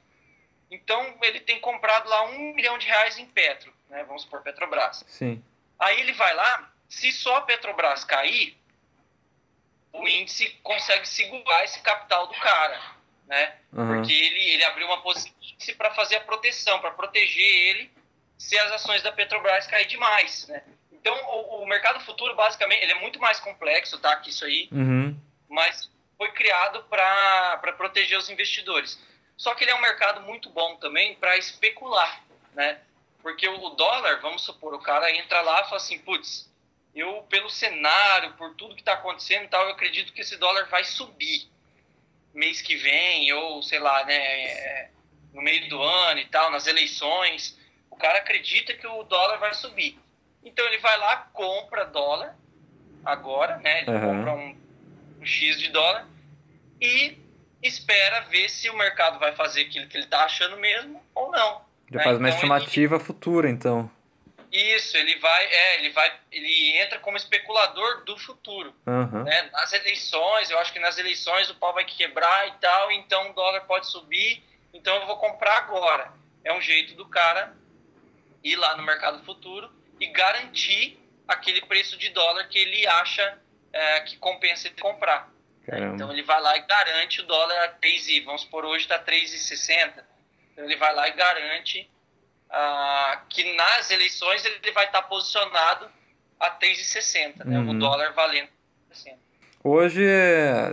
Então 0.71 1.17
ele 1.23 1.39
tem 1.41 1.61
comprado 1.61 2.09
lá 2.09 2.25
um 2.25 2.53
milhão 2.55 2.77
de 2.79 2.87
reais 2.87 3.19
em 3.19 3.27
Petro, 3.27 3.73
né? 3.89 4.03
Vamos 4.05 4.23
supor 4.23 4.43
Petrobras. 4.43 5.05
Sim. 5.07 5.43
Aí 5.79 6.01
ele 6.01 6.13
vai 6.13 6.35
lá, 6.35 6.73
se 6.89 7.13
só 7.13 7.37
a 7.37 7.41
Petrobras 7.43 8.03
cair, 8.05 8.59
o 9.93 10.09
índice 10.09 10.49
consegue 10.63 11.07
segurar 11.07 11.65
esse 11.65 11.81
capital 11.81 12.27
do 12.27 12.35
cara, 12.35 12.81
né? 13.27 13.57
Aham. 13.73 13.97
Porque 13.97 14.13
ele, 14.13 14.51
ele 14.53 14.65
abriu 14.65 14.87
uma 14.87 15.01
posição 15.03 15.33
para 15.77 15.93
fazer 15.95 16.17
a 16.17 16.21
proteção, 16.21 16.79
para 16.81 16.91
proteger 16.91 17.43
ele 17.69 17.91
se 18.39 18.59
as 18.59 18.73
ações 18.73 19.03
da 19.03 19.13
Petrobras 19.13 19.67
cair 19.67 19.87
demais, 19.87 20.47
né? 20.49 20.63
Então, 20.93 21.15
o, 21.15 21.63
o 21.63 21.67
mercado 21.67 22.01
futuro, 22.01 22.35
basicamente, 22.35 22.83
ele 22.83 22.93
é 22.93 23.01
muito 23.01 23.19
mais 23.19 23.39
complexo, 23.41 23.99
tá? 23.99 24.17
Que 24.17 24.31
isso 24.31 24.45
aí, 24.45 24.69
Uhum. 24.73 25.17
mas 25.49 25.91
foi 26.17 26.31
criado 26.33 26.83
para 26.85 27.73
proteger 27.77 28.19
os 28.19 28.31
investidores. 28.31 28.99
Só 29.37 29.55
que 29.55 29.65
ele 29.65 29.71
é 29.71 29.75
um 29.75 29.81
mercado 29.81 30.21
muito 30.23 30.49
bom 30.51 30.77
também 30.77 31.15
para 31.17 31.37
especular, 31.37 32.23
né? 32.55 32.81
Porque 33.23 33.49
o 33.49 33.71
dólar, 33.71 34.21
vamos 34.21 34.43
supor, 34.43 34.75
o 34.75 34.79
cara 34.79 35.11
entra 35.11 35.41
lá 35.41 35.61
e 35.61 35.65
fala 35.65 35.77
assim, 35.77 35.99
putz, 35.99 36.51
eu, 36.95 37.23
pelo 37.29 37.51
cenário, 37.51 38.35
por 38.35 38.55
tudo 38.55 38.75
que 38.75 38.81
está 38.83 38.93
acontecendo 38.95 39.45
e 39.45 39.49
tal, 39.49 39.65
eu 39.65 39.73
acredito 39.73 40.13
que 40.13 40.21
esse 40.21 40.37
dólar 40.37 40.67
vai 40.69 40.85
subir 40.85 41.51
mês 42.35 42.61
que 42.61 42.77
vem, 42.77 43.33
ou 43.33 43.63
sei 43.63 43.79
lá, 43.79 44.05
né, 44.05 44.15
é, 44.17 44.91
no 45.33 45.41
meio 45.43 45.69
do 45.69 45.81
ano 45.83 46.21
e 46.21 46.27
tal, 46.27 46.51
nas 46.51 46.67
eleições. 46.67 47.59
O 47.91 47.97
cara 47.97 48.19
acredita 48.19 48.75
que 48.75 48.87
o 48.87 49.03
dólar 49.05 49.39
vai 49.39 49.55
subir. 49.55 49.99
Então 50.43 50.65
ele 50.67 50.79
vai 50.79 50.99
lá, 50.99 51.17
compra 51.33 51.85
dólar 51.85 52.37
agora, 53.05 53.57
né? 53.59 53.83
Ele 53.83 53.91
Uhum. 53.93 54.01
compra 54.01 54.35
um, 54.35 54.57
um 55.21 55.27
X 55.27 55.59
de 55.59 55.69
dólar 55.71 56.07
e 56.81 57.17
espera 57.63 58.21
ver 58.23 58.49
se 58.51 58.69
o 58.69 58.77
mercado 58.77 59.19
vai 59.19 59.35
fazer 59.35 59.63
aquilo 59.63 59.87
que 59.89 59.97
ele 59.97 60.05
está 60.05 60.25
achando 60.25 60.57
mesmo 60.59 61.03
ou 61.15 61.31
não. 61.31 61.63
Já 61.91 61.99
né? 61.99 62.05
faz 62.05 62.19
uma 62.19 62.29
Então, 62.29 62.37
estimativa 62.37 63.01
futura, 63.01 63.49
então. 63.49 63.91
Isso, 64.55 64.97
ele 64.97 65.17
vai, 65.17 65.47
é, 65.47 65.79
ele 65.81 65.91
vai, 65.91 66.17
ele 66.31 66.79
entra 66.79 67.01
como 67.01 67.17
especulador 67.17 68.05
do 68.05 68.17
futuro. 68.17 68.73
Aham. 68.87 69.25
né? 69.25 69.51
Nas 69.51 69.73
eleições, 69.73 70.49
eu 70.49 70.59
acho 70.61 70.73
que 70.73 70.79
nas 70.79 70.97
eleições 70.97 71.51
o 71.51 71.57
pau 71.57 71.75
vai 71.75 71.85
quebrar 71.85 72.47
e 72.47 72.53
tal, 72.61 72.93
então 72.93 73.31
o 73.31 73.33
dólar 73.33 73.63
pode 73.63 73.89
subir, 73.89 74.45
então 74.73 74.95
eu 74.95 75.07
vou 75.09 75.17
comprar 75.17 75.57
agora. 75.59 76.13
É 76.45 76.53
um 76.53 76.61
jeito 76.61 76.95
do 76.95 77.05
cara 77.09 77.53
ir 78.45 78.55
lá 78.55 78.77
no 78.77 78.85
mercado 78.85 79.25
futuro 79.25 79.69
e 79.99 80.07
garantir 80.07 81.01
aquele 81.27 81.63
preço 81.63 81.97
de 81.97 82.11
dólar 82.11 82.47
que 82.47 82.59
ele 82.59 82.87
acha 82.87 83.37
é, 83.73 84.03
que 84.03 84.17
compensa 84.19 84.69
ele 84.69 84.81
comprar. 84.81 85.33
Caramba. 85.67 85.95
Então 85.97 86.13
ele 86.13 86.23
vai 86.23 86.41
lá 86.41 86.57
e 86.57 86.61
garante 86.61 87.21
o 87.23 87.25
dólar 87.25 87.65
a 87.65 87.69
3, 87.71 88.09
e 88.09 88.21
vamos 88.21 88.45
por 88.45 88.65
hoje 88.65 88.85
está 88.85 89.03
3,60. 89.03 90.05
Então 90.53 90.65
ele 90.65 90.77
vai 90.77 90.95
lá 90.95 91.09
e 91.09 91.13
garante 91.13 91.91
ah, 92.57 93.21
que 93.29 93.55
nas 93.57 93.91
eleições 93.91 94.45
ele 94.45 94.73
vai 94.73 94.87
estar 94.87 95.03
posicionado 95.03 95.87
a 96.39 96.51
3,60, 96.51 97.45
né? 97.45 97.59
Uhum. 97.59 97.71
o 97.71 97.79
dólar 97.79 98.13
valendo 98.13 98.49
3,60. 98.93 99.15
Hoje, 99.63 100.07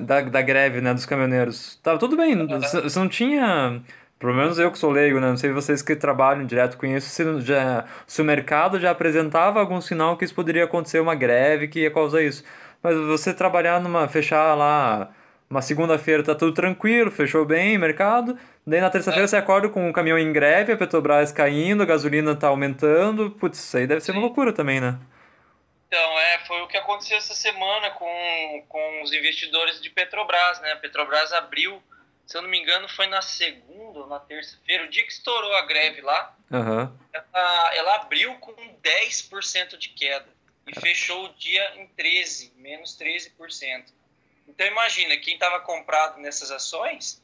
da, 0.01 0.21
da 0.21 0.41
greve, 0.41 0.81
né, 0.81 0.93
dos 0.93 1.05
caminhoneiros, 1.05 1.79
tava 1.81 1.97
tudo 1.97 2.17
bem, 2.17 2.35
você 2.45 2.99
não 2.99 3.07
tinha, 3.07 3.81
pelo 4.19 4.33
menos 4.33 4.59
eu 4.59 4.69
que 4.69 4.77
sou 4.77 4.91
leigo, 4.91 5.17
né, 5.19 5.29
não 5.29 5.37
sei 5.37 5.49
vocês 5.51 5.81
que 5.81 5.95
trabalham 5.95 6.45
direto 6.45 6.77
com 6.77 6.85
isso, 6.85 7.09
se, 7.09 7.41
já, 7.41 7.85
se 8.05 8.21
o 8.21 8.25
mercado 8.25 8.79
já 8.79 8.91
apresentava 8.91 9.61
algum 9.61 9.79
sinal 9.79 10.17
que 10.17 10.25
isso 10.25 10.35
poderia 10.35 10.65
acontecer 10.65 10.99
uma 10.99 11.15
greve 11.15 11.69
que 11.69 11.79
ia 11.79 11.91
causar 11.91 12.21
isso. 12.21 12.43
Mas 12.83 12.97
você 12.97 13.33
trabalhar 13.33 13.79
numa, 13.79 14.09
fechar 14.09 14.55
lá, 14.55 15.09
uma 15.49 15.61
segunda-feira 15.61 16.21
tá 16.21 16.35
tudo 16.35 16.53
tranquilo, 16.53 17.09
fechou 17.09 17.45
bem 17.45 17.77
o 17.77 17.79
mercado, 17.79 18.37
daí 18.65 18.81
na 18.81 18.89
terça-feira 18.89 19.25
É. 19.25 19.27
você 19.27 19.37
acorda 19.37 19.69
com 19.69 19.89
o 19.89 19.93
caminhão 19.93 20.17
em 20.17 20.31
greve, 20.31 20.73
a 20.73 20.77
Petrobras 20.77 21.31
caindo, 21.31 21.83
a 21.83 21.85
gasolina 21.85 22.35
tá 22.35 22.47
aumentando, 22.47 23.31
putz, 23.31 23.59
isso 23.59 23.77
aí 23.77 23.87
deve 23.87 24.01
ser 24.01 24.11
uma 24.11 24.19
Sim. 24.21 24.25
loucura 24.25 24.53
também, 24.53 24.79
né? 24.79 24.99
Então, 25.87 26.19
é, 26.19 26.39
foi 26.45 26.61
o 26.61 26.67
que 26.67 26.77
aconteceu 26.77 27.17
essa 27.17 27.33
semana 27.33 27.91
com, 27.91 28.65
com 28.69 29.01
os 29.03 29.11
investidores 29.11 29.81
de 29.81 29.89
Petrobras, 29.89 30.61
né? 30.61 30.71
A 30.71 30.77
Petrobras 30.77 31.33
abriu, 31.33 31.83
se 32.25 32.37
eu 32.37 32.41
não 32.41 32.49
me 32.49 32.57
engano, 32.61 32.87
foi 32.87 33.07
na 33.07 33.21
segunda 33.21 33.99
ou 33.99 34.07
na 34.07 34.19
terça-feira, 34.19 34.85
o 34.85 34.89
dia 34.89 35.03
que 35.05 35.11
estourou 35.11 35.53
a 35.57 35.65
greve 35.65 35.99
lá, 36.01 36.33
Aham. 36.51 36.97
ela, 37.13 37.75
ela 37.75 37.95
abriu 37.95 38.33
com 38.35 38.53
10% 38.81 39.77
de 39.77 39.89
queda 39.89 40.29
e 40.65 40.79
fechou 40.79 41.25
o 41.25 41.33
dia 41.33 41.75
em 41.75 41.87
13, 41.87 42.53
menos 42.55 42.97
13%. 42.97 43.83
Então 44.47 44.65
imagina, 44.67 45.17
quem 45.17 45.33
estava 45.33 45.59
comprado 45.59 46.19
nessas 46.21 46.51
ações, 46.51 47.20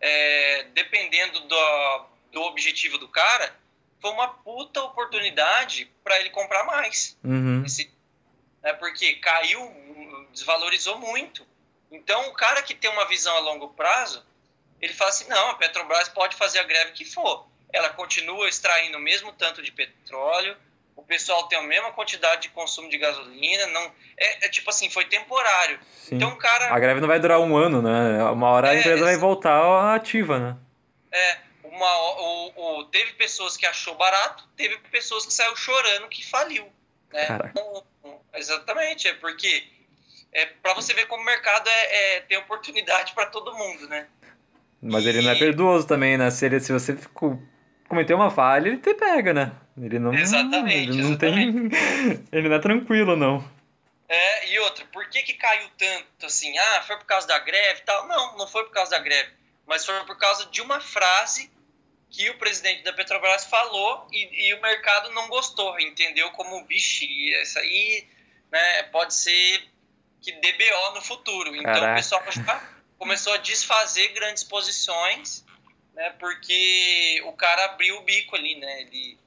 é, 0.00 0.64
dependendo 0.74 1.40
do, 1.40 2.06
do 2.32 2.42
objetivo 2.42 2.98
do 2.98 3.08
cara, 3.08 3.54
foi 4.00 4.10
uma 4.10 4.28
puta 4.28 4.82
oportunidade 4.82 5.90
para 6.04 6.20
ele 6.20 6.30
comprar 6.30 6.64
mais. 6.64 7.18
Uhum. 7.24 7.64
Esse, 7.64 7.90
né, 8.62 8.72
porque 8.74 9.14
caiu, 9.14 9.60
desvalorizou 10.32 10.98
muito. 10.98 11.46
Então, 11.90 12.28
o 12.28 12.34
cara 12.34 12.62
que 12.62 12.74
tem 12.74 12.90
uma 12.90 13.06
visão 13.06 13.34
a 13.36 13.40
longo 13.40 13.68
prazo, 13.70 14.24
ele 14.80 14.92
fala 14.92 15.10
assim: 15.10 15.28
não, 15.28 15.50
a 15.50 15.54
Petrobras 15.54 16.08
pode 16.08 16.36
fazer 16.36 16.58
a 16.60 16.64
greve 16.64 16.92
que 16.92 17.04
for. 17.04 17.46
Ela 17.72 17.90
continua 17.90 18.48
extraindo 18.48 18.98
o 18.98 19.00
mesmo 19.00 19.32
tanto 19.32 19.62
de 19.62 19.72
petróleo, 19.72 20.56
o 20.98 21.02
pessoal 21.02 21.46
tem 21.48 21.56
a 21.58 21.62
mesma 21.62 21.92
quantidade 21.92 22.42
de 22.42 22.48
consumo 22.50 22.90
de 22.90 22.98
gasolina, 22.98 23.66
não 23.68 23.82
é, 24.18 24.46
é 24.46 24.48
tipo 24.48 24.68
assim, 24.68 24.90
foi 24.90 25.04
temporário. 25.06 25.78
Sim. 25.94 26.16
Então, 26.16 26.34
cara. 26.36 26.74
A 26.74 26.78
greve 26.78 27.00
não 27.00 27.08
vai 27.08 27.20
durar 27.20 27.40
um 27.40 27.56
ano, 27.56 27.80
né? 27.80 28.22
Uma 28.30 28.48
hora 28.50 28.70
a 28.70 28.74
É, 28.74 28.80
empresa 28.80 29.04
vai 29.04 29.16
voltar 29.16 29.94
ativa, 29.94 30.38
né? 30.38 30.56
É, 31.12 31.36
uma, 31.64 31.96
o, 32.20 32.80
o- 32.80 32.84
teve 32.86 33.12
pessoas 33.12 33.56
que 33.56 33.64
achou 33.64 33.94
barato, 33.94 34.44
teve 34.56 34.76
pessoas 34.90 35.24
que 35.24 35.32
saiu 35.32 35.54
chorando 35.56 36.08
que 36.08 36.28
faliu. 36.28 36.66
Né? 37.12 37.26
Então, 37.50 37.84
exatamente, 38.34 39.08
é 39.08 39.14
porque 39.14 39.64
é 40.32 40.46
para 40.46 40.74
você 40.74 40.92
ver 40.94 41.06
como 41.06 41.22
o 41.22 41.26
mercado 41.26 41.68
é, 41.68 42.16
é- 42.16 42.20
tem 42.22 42.36
oportunidade 42.38 43.12
para 43.14 43.26
todo 43.26 43.54
mundo, 43.56 43.88
né? 43.88 44.06
Mas 44.82 45.06
ele 45.06 45.22
não 45.22 45.30
é 45.30 45.34
E- 45.34 45.38
perdoso 45.38 45.86
também, 45.86 46.16
né? 46.18 46.30
Se, 46.30 46.44
ele, 46.46 46.60
se 46.60 46.72
você 46.72 46.94
ficou, 46.96 47.40
cometeu 47.88 48.16
uma 48.16 48.30
falha, 48.30 48.68
ele 48.68 48.78
te 48.78 48.94
pega, 48.94 49.32
né? 49.32 49.52
Ele 49.82 49.98
não. 49.98 50.14
Exatamente, 50.14 50.90
Ele 50.90 51.02
não 51.02 51.16
tem. 51.16 51.70
Ele 52.32 52.48
não 52.48 52.56
é 52.56 52.60
tranquilo, 52.60 53.16
não. 53.16 53.58
É, 54.08 54.50
e 54.50 54.58
outra, 54.60 54.84
por 54.86 55.08
que, 55.10 55.22
que 55.22 55.34
caiu 55.34 55.68
tanto 55.76 56.26
assim? 56.26 56.56
Ah, 56.56 56.82
foi 56.86 56.96
por 56.96 57.04
causa 57.04 57.26
da 57.26 57.38
greve 57.38 57.80
e 57.80 57.84
tal? 57.84 58.08
Não, 58.08 58.38
não 58.38 58.48
foi 58.48 58.64
por 58.64 58.72
causa 58.72 58.92
da 58.92 58.98
greve, 58.98 59.30
mas 59.66 59.84
foi 59.84 60.02
por 60.06 60.16
causa 60.16 60.46
de 60.46 60.62
uma 60.62 60.80
frase 60.80 61.50
que 62.10 62.30
o 62.30 62.38
presidente 62.38 62.82
da 62.82 62.92
Petrobras 62.92 63.44
falou 63.44 64.06
e, 64.10 64.48
e 64.48 64.54
o 64.54 64.62
mercado 64.62 65.10
não 65.10 65.28
gostou, 65.28 65.78
entendeu? 65.78 66.30
Como, 66.30 66.64
bicho, 66.64 67.04
isso 67.04 67.58
aí 67.58 68.08
né, 68.50 68.82
pode 68.84 69.14
ser 69.14 69.68
que 70.22 70.32
dê 70.32 70.52
BO 70.52 70.94
no 70.94 71.02
futuro. 71.02 71.54
Então 71.54 71.74
Caraca. 71.74 71.92
o 71.92 71.96
pessoal 71.96 72.24
começou 72.98 73.34
a 73.34 73.38
desfazer 73.38 74.08
grandes 74.14 74.42
posições, 74.42 75.44
né, 75.94 76.10
porque 76.18 77.22
o 77.26 77.32
cara 77.32 77.66
abriu 77.66 77.98
o 77.98 78.02
bico 78.02 78.34
ali, 78.34 78.56
né? 78.56 78.82
Ele, 78.82 79.18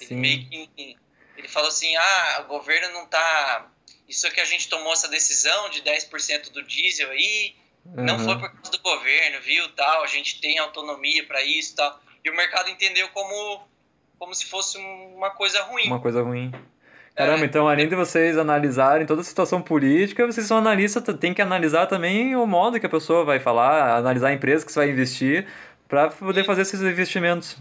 ele 0.00 0.08
Sim. 0.08 0.16
meio 0.16 0.46
que 0.48 0.96
ele 1.36 1.48
falou 1.48 1.68
assim: 1.68 1.94
ah, 1.96 2.42
o 2.44 2.48
governo 2.48 2.92
não 2.94 3.06
tá. 3.06 3.66
Isso 4.08 4.30
que 4.30 4.40
a 4.40 4.44
gente 4.44 4.68
tomou 4.68 4.92
essa 4.92 5.08
decisão 5.08 5.70
de 5.70 5.80
10% 5.82 6.50
do 6.52 6.62
diesel 6.62 7.10
aí, 7.10 7.54
não 7.84 8.14
Aham. 8.16 8.24
foi 8.24 8.38
por 8.38 8.52
causa 8.52 8.70
do 8.70 8.78
governo, 8.80 9.40
viu? 9.40 9.68
Tal, 9.70 10.02
a 10.02 10.06
gente 10.06 10.40
tem 10.40 10.58
autonomia 10.58 11.24
para 11.26 11.42
isso 11.42 11.74
tal. 11.76 12.00
E 12.24 12.28
o 12.30 12.36
mercado 12.36 12.68
entendeu 12.68 13.08
como, 13.08 13.66
como 14.18 14.34
se 14.34 14.46
fosse 14.46 14.76
uma 14.78 15.30
coisa 15.30 15.62
ruim. 15.62 15.86
Uma 15.86 16.00
coisa 16.00 16.22
ruim. 16.22 16.52
Caramba, 17.14 17.44
É. 17.44 17.46
então 17.46 17.68
além 17.68 17.88
de 17.88 17.94
vocês 17.94 18.38
analisarem 18.38 19.06
toda 19.06 19.20
a 19.20 19.24
situação 19.24 19.60
política, 19.60 20.26
vocês 20.26 20.46
são 20.46 20.56
analistas, 20.58 21.02
tem 21.18 21.34
que 21.34 21.42
analisar 21.42 21.86
também 21.86 22.34
o 22.36 22.46
modo 22.46 22.78
que 22.80 22.86
a 22.86 22.88
pessoa 22.90 23.24
vai 23.24 23.38
falar, 23.40 23.96
analisar 23.96 24.28
a 24.28 24.32
empresa 24.32 24.64
que 24.64 24.72
você 24.72 24.80
vai 24.80 24.90
investir, 24.90 25.46
para 25.88 26.08
poder 26.08 26.44
fazer 26.44 26.62
esses 26.62 26.80
investimentos. 26.80 27.56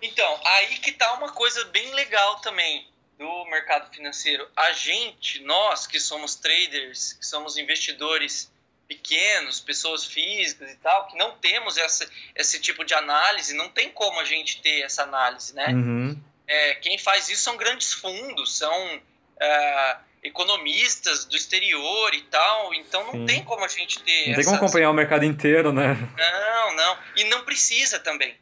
Então, 0.00 0.40
aí 0.44 0.78
que 0.78 0.92
tá 0.92 1.14
uma 1.14 1.32
coisa 1.32 1.64
bem 1.66 1.92
legal 1.94 2.40
também 2.40 2.86
do 3.18 3.44
mercado 3.46 3.92
financeiro. 3.92 4.48
A 4.56 4.72
gente, 4.72 5.42
nós 5.42 5.86
que 5.86 5.98
somos 5.98 6.36
traders, 6.36 7.14
que 7.14 7.26
somos 7.26 7.56
investidores 7.56 8.50
pequenos, 8.86 9.60
pessoas 9.60 10.04
físicas 10.04 10.70
e 10.70 10.76
tal, 10.76 11.08
que 11.08 11.18
não 11.18 11.32
temos 11.32 11.76
essa, 11.76 12.08
esse 12.34 12.58
tipo 12.60 12.84
de 12.84 12.94
análise, 12.94 13.52
não 13.54 13.68
tem 13.68 13.90
como 13.90 14.18
a 14.18 14.24
gente 14.24 14.62
ter 14.62 14.80
essa 14.80 15.02
análise, 15.02 15.54
né? 15.54 15.66
Uhum. 15.68 16.18
É, 16.46 16.74
quem 16.76 16.96
faz 16.96 17.28
isso 17.28 17.42
são 17.42 17.56
grandes 17.56 17.92
fundos, 17.92 18.56
são 18.56 19.02
é, 19.38 19.96
economistas 20.22 21.26
do 21.26 21.36
exterior 21.36 22.14
e 22.14 22.22
tal, 22.22 22.72
então 22.72 23.04
não 23.04 23.12
Sim. 23.12 23.26
tem 23.26 23.44
como 23.44 23.62
a 23.62 23.68
gente 23.68 24.00
ter 24.00 24.28
Não 24.28 24.34
tem 24.36 24.44
como 24.44 24.56
acompanhar 24.56 24.90
o 24.90 24.94
mercado 24.94 25.24
inteiro, 25.24 25.70
né? 25.70 25.94
não, 26.16 26.74
não. 26.74 26.98
E 27.16 27.24
não 27.24 27.44
precisa 27.44 27.98
também. 27.98 28.34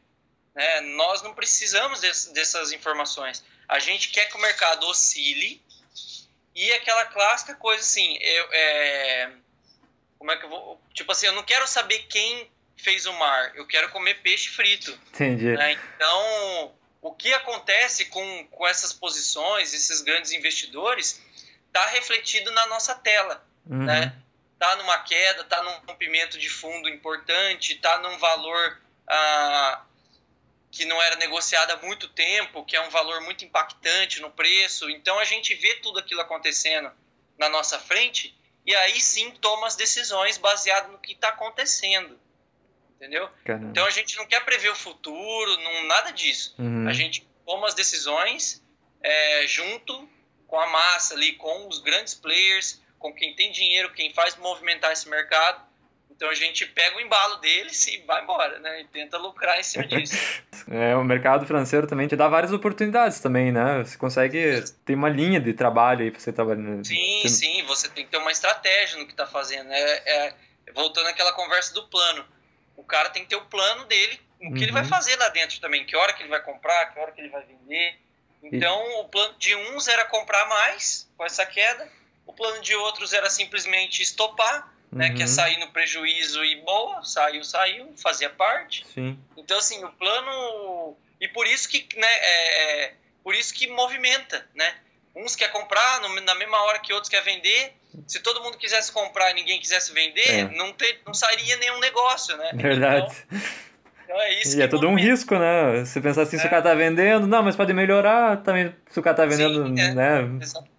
Né? 0.57 0.81
Nós 0.81 1.23
não 1.23 1.33
precisamos 1.35 2.01
des- 2.01 2.27
dessas 2.33 2.73
informações. 2.73 3.45
A 3.69 3.79
gente 3.79 4.09
quer 4.09 4.25
que 4.27 4.37
o 4.37 4.41
mercado 4.41 4.87
oscile 4.89 5.63
e 6.55 6.73
aquela 6.73 7.05
clássica 7.05 7.55
coisa 7.55 7.83
assim, 7.83 8.17
eu, 8.21 8.49
é, 8.53 9.31
como 10.19 10.33
é 10.33 10.37
que 10.37 10.45
eu 10.47 10.49
vou... 10.49 10.81
Tipo 10.95 11.13
assim, 11.13 11.27
eu 11.27 11.33
não 11.35 11.43
quero 11.43 11.69
saber 11.69 11.99
quem 12.09 12.51
fez 12.77 13.05
o 13.07 13.13
mar, 13.13 13.53
eu 13.55 13.67
quero 13.67 13.91
comer 13.91 14.15
peixe 14.23 14.49
frito. 14.49 14.91
Entendi. 15.13 15.53
né? 15.53 15.73
Então, 15.73 16.75
o 17.03 17.13
que 17.15 17.33
acontece 17.35 18.07
com, 18.07 18.47
com 18.49 18.67
essas 18.67 18.93
posições, 18.95 19.75
esses 19.75 20.01
grandes 20.01 20.33
investidores, 20.33 21.21
está 21.67 21.87
refletido 21.89 22.51
na 22.53 22.67
nossa 22.67 22.95
tela 22.95 23.45
Uhum. 23.69 23.85
né? 23.85 24.15
Tá 24.59 24.77
numa 24.77 24.97
queda, 25.01 25.45
tá 25.45 25.61
num 25.63 25.73
rompimento 25.89 26.39
de 26.39 26.49
fundo 26.49 26.89
importante, 26.89 27.75
tá 27.75 27.99
num 27.99 28.17
valor 28.17 28.81
ah, 29.07 29.85
que 30.71 30.85
não 30.85 31.01
era 31.03 31.17
negociado 31.17 31.71
há 31.71 31.77
muito 31.79 32.09
tempo, 32.09 32.65
que 32.65 32.77
é 32.77 32.81
um 32.81 32.91
valor 32.91 33.21
muito 33.23 33.45
impactante 33.45 34.21
no 34.21 34.31
preço. 34.31 34.91
Então 34.91 35.19
a 35.19 35.25
gente 35.25 35.55
vê 35.55 35.75
tudo 35.77 35.99
aquilo 35.99 36.21
acontecendo 36.21 36.91
na 37.39 37.49
nossa 37.49 37.79
frente 37.79 38.37
e 38.65 38.75
aí 38.75 39.01
sim 39.01 39.31
toma 39.31 39.67
as 39.67 39.77
decisões 39.77 40.39
baseado 40.39 40.91
no 40.91 40.99
que 40.99 41.13
está 41.13 41.29
acontecendo, 41.29 42.19
entendeu? 42.97 43.29
Caramba. 43.45 43.71
Então 43.71 43.87
a 43.87 43.91
gente 43.91 44.17
não 44.17 44.27
quer 44.27 44.45
prever 44.45 44.71
o 44.71 44.75
futuro, 44.75 45.57
não 45.59 45.85
nada 45.85 46.11
disso. 46.11 46.55
Uhum. 46.59 46.89
A 46.89 46.93
gente 46.93 47.27
toma 47.45 47.69
as 47.69 47.75
decisões 47.75 48.63
é, 49.01 49.47
junto 49.47 50.09
com 50.47 50.59
a 50.59 50.67
massa 50.67 51.15
ali, 51.15 51.33
com 51.35 51.69
os 51.69 51.79
grandes 51.79 52.15
players, 52.15 52.83
com 52.99 53.15
quem 53.15 53.35
tem 53.35 53.53
dinheiro, 53.53 53.93
quem 53.93 54.13
faz 54.13 54.37
movimentar 54.37 54.93
esse 54.93 55.09
mercado. 55.09 55.65
Então 56.17 56.31
a 56.31 56.35
gente 56.35 56.65
pega 56.65 56.97
o 56.97 57.01
embalo 57.01 57.37
deles 57.37 57.87
e 57.89 57.99
vai 58.07 58.23
embora, 58.23 58.59
né? 58.59 58.81
E 58.81 58.85
tenta 58.87 59.19
lucrar 59.19 59.61
em 59.61 59.63
cima 59.63 59.85
disso. 59.87 60.17
É, 60.71 60.97
o 60.97 61.05
mercado 61.05 61.47
financeiro 61.47 61.87
também 61.87 62.09
te 62.09 62.17
dá 62.17 62.27
várias 62.27 62.53
oportunidades 62.53 63.21
também, 63.21 63.53
né? 63.53 63.85
Você 63.85 63.99
consegue 63.99 64.65
ter 64.85 64.95
uma 64.95 65.11
linha 65.11 65.39
de 65.39 65.53
trabalho 65.53 66.03
aí 66.03 66.11
pra 66.11 66.19
você 66.19 66.33
trabalhar. 66.33 66.83
Sim, 66.85 67.21
você... 67.23 67.29
sim, 67.29 67.63
você 67.65 67.89
tem 67.91 68.05
que 68.05 68.11
ter 68.11 68.17
uma 68.17 68.33
estratégia 68.33 68.99
no 68.99 69.07
que 69.07 69.15
tá 69.15 69.27
fazendo. 69.27 69.71
É, 69.71 70.03
é, 70.07 70.35
voltando 70.73 71.07
àquela 71.07 71.33
conversa 71.35 71.75
do 71.75 71.87
plano. 71.87 72.25
O 72.77 72.83
cara 72.83 73.11
tem 73.11 73.23
que 73.23 73.29
ter 73.29 73.37
o 73.37 73.45
plano 73.45 73.85
dele, 73.85 74.19
o 74.41 74.45
que 74.45 74.47
uhum. 74.47 74.57
ele 74.57 74.73
vai 74.73 74.83
uhum. 74.83 74.89
fazer 74.89 75.17
lá 75.17 75.29
dentro 75.29 75.61
também, 75.61 75.85
que 75.85 75.97
hora 75.97 76.13
que 76.15 76.23
ele 76.23 76.31
vai 76.31 76.43
comprar, 76.43 76.93
que 76.93 76.99
hora 76.99 77.13
que 77.13 77.21
ele 77.21 77.31
vai 77.31 77.43
vender. 77.45 77.99
Então, 78.43 78.83
e... 78.91 79.01
o 79.01 79.05
plano 79.05 79.35
de 79.39 79.55
uns 79.55 79.89
era 79.89 80.05
comprar 80.07 80.47
mais 80.49 81.11
com 81.17 81.25
essa 81.25 81.45
queda, 81.45 81.91
o 82.27 82.33
plano 82.33 82.61
de 82.63 82.75
outros 82.75 83.13
era 83.13 83.31
simplesmente 83.31 84.03
estopar 84.03 84.76
né? 84.93 85.11
Que 85.11 85.23
é 85.23 85.25
uhum. 85.25 85.31
sair 85.31 85.59
no 85.59 85.71
prejuízo 85.71 86.45
e 86.45 86.57
boa, 86.63 87.03
saiu, 87.03 87.45
saiu, 87.45 87.93
fazia 87.97 88.31
parte. 88.31 88.87
Sim. 88.95 89.19
Então, 89.37 89.59
assim, 89.59 89.83
o 89.85 89.91
plano. 89.93 90.97
E 91.21 91.29
por 91.29 91.47
isso 91.47 91.69
que, 91.69 91.87
né, 91.97 92.07
é, 92.07 92.85
é 92.85 92.95
por 93.23 93.35
isso 93.35 93.53
que 93.55 93.67
movimenta, 93.67 94.47
né? 94.55 94.75
Uns 95.15 95.35
quer 95.35 95.51
comprar 95.51 96.01
no, 96.01 96.21
na 96.21 96.35
mesma 96.35 96.63
hora 96.65 96.79
que 96.79 96.93
outros 96.93 97.11
quer 97.11 97.23
vender. 97.23 97.73
Se 98.07 98.21
todo 98.21 98.43
mundo 98.43 98.59
quisesse 98.59 98.93
comprar 98.93 99.31
e 99.31 99.35
ninguém 99.35 99.59
quisesse 99.59 99.93
vender, 99.93 100.31
é. 100.31 100.45
não, 100.51 100.73
ter, 100.73 101.01
não 101.07 101.15
sairia 101.15 101.57
nenhum 101.57 101.81
negócio, 101.81 102.37
né? 102.37 102.51
Verdade. 102.55 103.17
Então, 103.27 103.41
então 104.05 104.21
é 104.21 104.41
isso 104.41 104.57
e 104.57 104.63
é 104.63 104.69
tudo 104.69 104.89
um 104.89 104.95
risco, 104.95 105.37
né? 105.37 105.85
Você 105.85 106.01
pensar 106.01 106.23
assim, 106.23 106.37
é. 106.37 106.39
se 106.39 106.47
o 106.47 106.51
cara 106.51 106.63
tá 106.63 106.75
vendendo, 106.75 107.27
não, 107.27 107.43
mas 107.43 107.57
pode 107.57 107.73
melhorar 107.73 108.37
também 108.43 108.73
se 108.91 109.01
o 109.01 109.03
cara 109.03 109.17
tá 109.17 109.27
vendendo, 109.27 109.67
Sim, 109.67 109.81
é. 109.81 109.95
né? 109.95 110.39
Exatamente. 110.41 110.76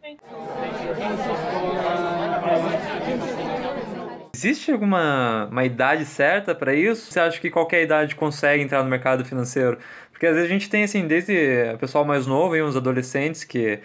Existe 4.37 4.71
alguma 4.71 5.47
uma 5.51 5.65
idade 5.65 6.05
certa 6.05 6.53
para 6.53 6.71
isso? 6.71 7.11
Você 7.11 7.19
acha 7.19 7.39
que 7.41 7.49
qualquer 7.49 7.81
idade 7.81 8.15
consegue 8.15 8.61
entrar 8.61 8.83
no 8.83 8.89
mercado 8.89 9.25
financeiro? 9.25 9.79
Porque 10.11 10.27
às 10.27 10.35
vezes 10.35 10.47
a 10.47 10.53
gente 10.53 10.69
tem, 10.69 10.83
assim, 10.83 11.07
desde 11.07 11.33
o 11.73 11.77
pessoal 11.79 12.05
mais 12.05 12.27
novo 12.27 12.55
e 12.55 12.61
uns 12.61 12.75
adolescentes 12.75 13.43
que 13.43 13.79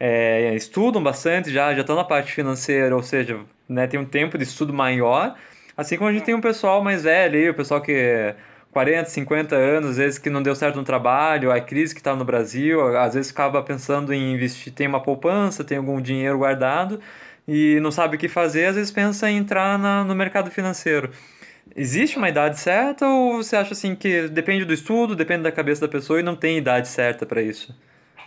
é, 0.00 0.54
estudam 0.54 1.02
bastante, 1.02 1.52
já 1.52 1.74
já 1.74 1.82
estão 1.82 1.94
na 1.94 2.04
parte 2.04 2.32
financeira, 2.32 2.96
ou 2.96 3.02
seja, 3.02 3.38
né, 3.68 3.86
tem 3.86 4.00
um 4.00 4.04
tempo 4.06 4.38
de 4.38 4.44
estudo 4.44 4.72
maior. 4.72 5.36
Assim 5.76 5.98
como 5.98 6.08
a 6.08 6.12
gente 6.12 6.24
tem 6.24 6.34
um 6.34 6.40
pessoal 6.40 6.82
mais 6.82 7.02
velho, 7.04 7.50
o 7.50 7.54
pessoal 7.54 7.82
que 7.82 8.34
40, 8.72 9.10
50 9.10 9.56
anos, 9.56 9.90
às 9.90 9.96
vezes 9.98 10.18
que 10.18 10.30
não 10.30 10.42
deu 10.42 10.54
certo 10.54 10.76
no 10.76 10.84
trabalho, 10.84 11.52
a 11.52 11.60
crise 11.60 11.94
que 11.94 12.00
está 12.00 12.16
no 12.16 12.24
Brasil, 12.24 12.96
às 12.96 13.12
vezes 13.12 13.30
acaba 13.30 13.62
pensando 13.62 14.14
em 14.14 14.32
investir, 14.34 14.72
tem 14.72 14.86
uma 14.86 15.02
poupança, 15.02 15.62
tem 15.64 15.76
algum 15.76 16.00
dinheiro 16.00 16.38
guardado 16.38 16.98
e 17.48 17.80
não 17.80 17.90
sabe 17.90 18.16
o 18.16 18.18
que 18.18 18.28
fazer, 18.28 18.66
às 18.66 18.76
vezes 18.76 18.92
pensa 18.92 19.30
em 19.30 19.38
entrar 19.38 19.78
na, 19.78 20.04
no 20.04 20.14
mercado 20.14 20.50
financeiro. 20.50 21.10
Existe 21.74 22.18
uma 22.18 22.28
idade 22.28 22.60
certa 22.60 23.08
ou 23.08 23.42
você 23.42 23.56
acha 23.56 23.72
assim 23.72 23.96
que 23.96 24.28
depende 24.28 24.66
do 24.66 24.74
estudo, 24.74 25.16
depende 25.16 25.44
da 25.44 25.52
cabeça 25.52 25.80
da 25.80 25.88
pessoa 25.88 26.20
e 26.20 26.22
não 26.22 26.36
tem 26.36 26.58
idade 26.58 26.88
certa 26.88 27.24
para 27.24 27.40
isso? 27.40 27.74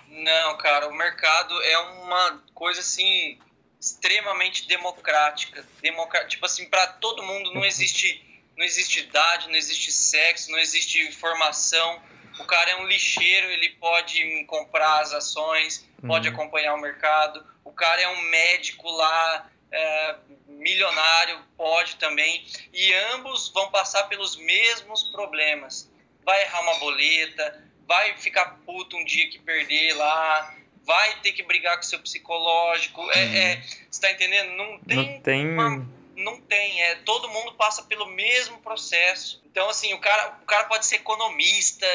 Não, 0.10 0.58
cara, 0.58 0.88
o 0.88 0.98
mercado 0.98 1.54
é 1.62 1.78
uma 1.78 2.42
coisa 2.56 2.80
assim 2.80 3.38
extremamente 3.80 4.68
democrática, 4.68 5.64
democrática 5.82 6.30
tipo 6.30 6.46
assim 6.46 6.66
para 6.66 6.88
todo 6.88 7.24
mundo 7.24 7.54
não 7.54 7.66
existe 7.66 8.28
não 8.58 8.66
existe 8.66 9.00
idade, 9.00 9.48
não 9.48 9.56
existe 9.56 9.92
sexo, 9.92 10.52
não 10.52 10.60
existe 10.60 11.02
informação. 11.08 12.00
O 12.40 12.44
cara 12.46 12.72
é 12.72 12.76
um 12.78 12.88
lixeiro, 12.88 13.48
ele 13.48 13.70
pode 13.80 14.46
comprar 14.46 15.02
as 15.02 15.14
ações, 15.14 15.88
pode 16.06 16.28
uhum. 16.28 16.34
acompanhar 16.36 16.76
o 16.76 16.82
mercado 16.82 17.44
o 17.64 17.72
cara 17.72 18.02
é 18.02 18.08
um 18.08 18.22
médico 18.24 18.90
lá, 18.90 19.50
é, 19.72 20.16
milionário, 20.48 21.40
pode 21.58 21.96
também, 21.96 22.46
e 22.74 22.94
ambos 23.14 23.50
vão 23.50 23.70
passar 23.72 24.04
pelos 24.04 24.36
mesmos 24.36 25.04
problemas. 25.12 25.90
Vai 26.24 26.42
errar 26.44 26.62
uma 26.62 26.80
boleta, 26.80 27.64
vai 27.88 28.18
ficar 28.18 28.60
puto 28.66 28.96
um 28.96 29.06
dia 29.06 29.30
que 29.30 29.40
perder 29.40 29.94
lá, 29.94 30.56
vai 30.84 31.20
ter 31.22 31.32
que 31.32 31.44
brigar 31.44 31.78
com 31.78 31.84
seu 31.84 32.00
psicológico. 32.00 33.02
É, 33.12 33.26
uhum. 33.26 33.36
é, 33.36 33.62
você 33.62 33.88
está 33.90 34.12
entendendo? 34.12 34.52
Não 34.52 34.80
tem. 34.80 34.98
Não 34.98 35.22
tem... 35.22 35.48
Uma, 35.48 36.02
não 36.16 36.40
tem, 36.40 36.84
é, 36.84 36.96
todo 36.98 37.30
mundo 37.30 37.54
passa 37.54 37.84
pelo 37.84 38.06
mesmo 38.06 38.60
processo. 38.60 39.42
Então, 39.46 39.70
assim, 39.70 39.94
o 39.94 40.00
cara, 40.00 40.38
o 40.42 40.46
cara 40.46 40.66
pode 40.66 40.86
ser 40.86 40.98
economista, 40.98 41.88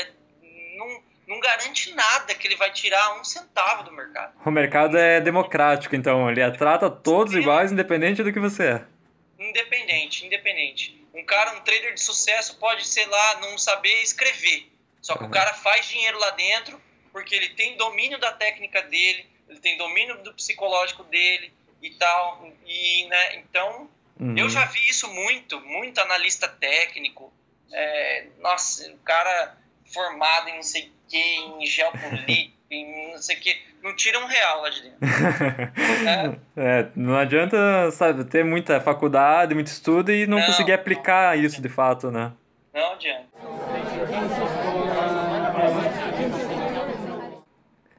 não, 0.77 1.03
não 1.27 1.41
garante 1.41 1.93
nada 1.93 2.35
que 2.35 2.47
ele 2.47 2.57
vai 2.57 2.73
tirar 2.73 3.19
um 3.21 3.25
centavo 3.25 3.83
do 3.83 3.93
mercado. 3.93 4.35
O 4.45 4.51
mercado 4.51 4.97
é 4.97 5.21
democrático, 5.21 5.97
então 5.97 6.31
ele 6.31 6.49
trata 6.53 6.89
todos 6.89 7.33
Sim. 7.33 7.41
iguais, 7.41 7.73
independente 7.73 8.23
do 8.23 8.33
que 8.33 8.39
você 8.39 8.65
é. 8.65 8.85
Independente, 9.39 10.25
independente. 10.25 11.05
Um 11.13 11.25
cara, 11.25 11.57
um 11.57 11.61
trader 11.61 11.95
de 11.95 12.01
sucesso 12.01 12.57
pode, 12.59 12.87
sei 12.87 13.07
lá, 13.07 13.41
não 13.41 13.59
saber 13.59 14.03
escrever. 14.03 14.71
Só 15.03 15.15
que 15.15 15.23
uhum. 15.23 15.29
o 15.29 15.33
cara 15.33 15.53
faz 15.55 15.89
dinheiro 15.89 16.19
lá 16.19 16.31
dentro 16.31 16.81
porque 17.13 17.35
ele 17.35 17.49
tem 17.51 17.77
domínio 17.77 18.19
da 18.19 18.33
técnica 18.33 18.83
dele, 18.83 19.27
ele 19.49 19.59
tem 19.59 19.79
domínio 19.79 20.23
do 20.23 20.35
psicológico 20.35 21.03
dele 21.05 21.53
e 21.83 21.91
tal. 21.91 22.47
E, 22.67 23.07
né, 23.07 23.37
então, 23.37 23.91
uhum. 24.21 24.37
eu 24.37 24.49
já 24.51 24.67
vi 24.67 24.87
isso 24.89 25.09
muito, 25.13 25.59
muito 25.63 25.99
analista 25.99 26.47
técnico. 26.47 27.33
É, 27.73 28.27
nossa, 28.39 28.91
o 28.93 28.99
cara 28.99 29.57
formado 29.93 30.51
em 30.51 30.57
não 30.57 30.63
sei 30.63 30.93
que, 31.09 31.17
em 31.17 31.67
geopolítica, 31.67 32.53
em 32.71 33.13
não 33.13 33.23
sei 33.23 33.37
o 33.37 33.41
que. 33.41 33.57
Não 33.83 33.95
tira 33.95 34.19
um 34.19 34.27
real 34.27 34.63
lá 34.63 34.71
de 34.71 34.83
dentro. 34.83 34.99
é. 36.57 36.81
é. 36.81 36.89
não 36.97 37.17
adianta 37.17 37.91
sabe, 37.93 38.25
ter 38.25 38.45
muita 38.45 38.81
faculdade, 38.81 39.55
muito 39.55 39.69
estudo 39.69 40.11
e 40.13 40.27
não, 40.27 40.39
não 40.39 40.47
conseguir 40.47 40.73
aplicar 40.73 41.37
não, 41.37 41.45
isso 41.45 41.63
de 41.63 41.69
fato, 41.69 42.11
né? 42.11 42.33
Não 42.75 42.93
adianta. 42.93 43.27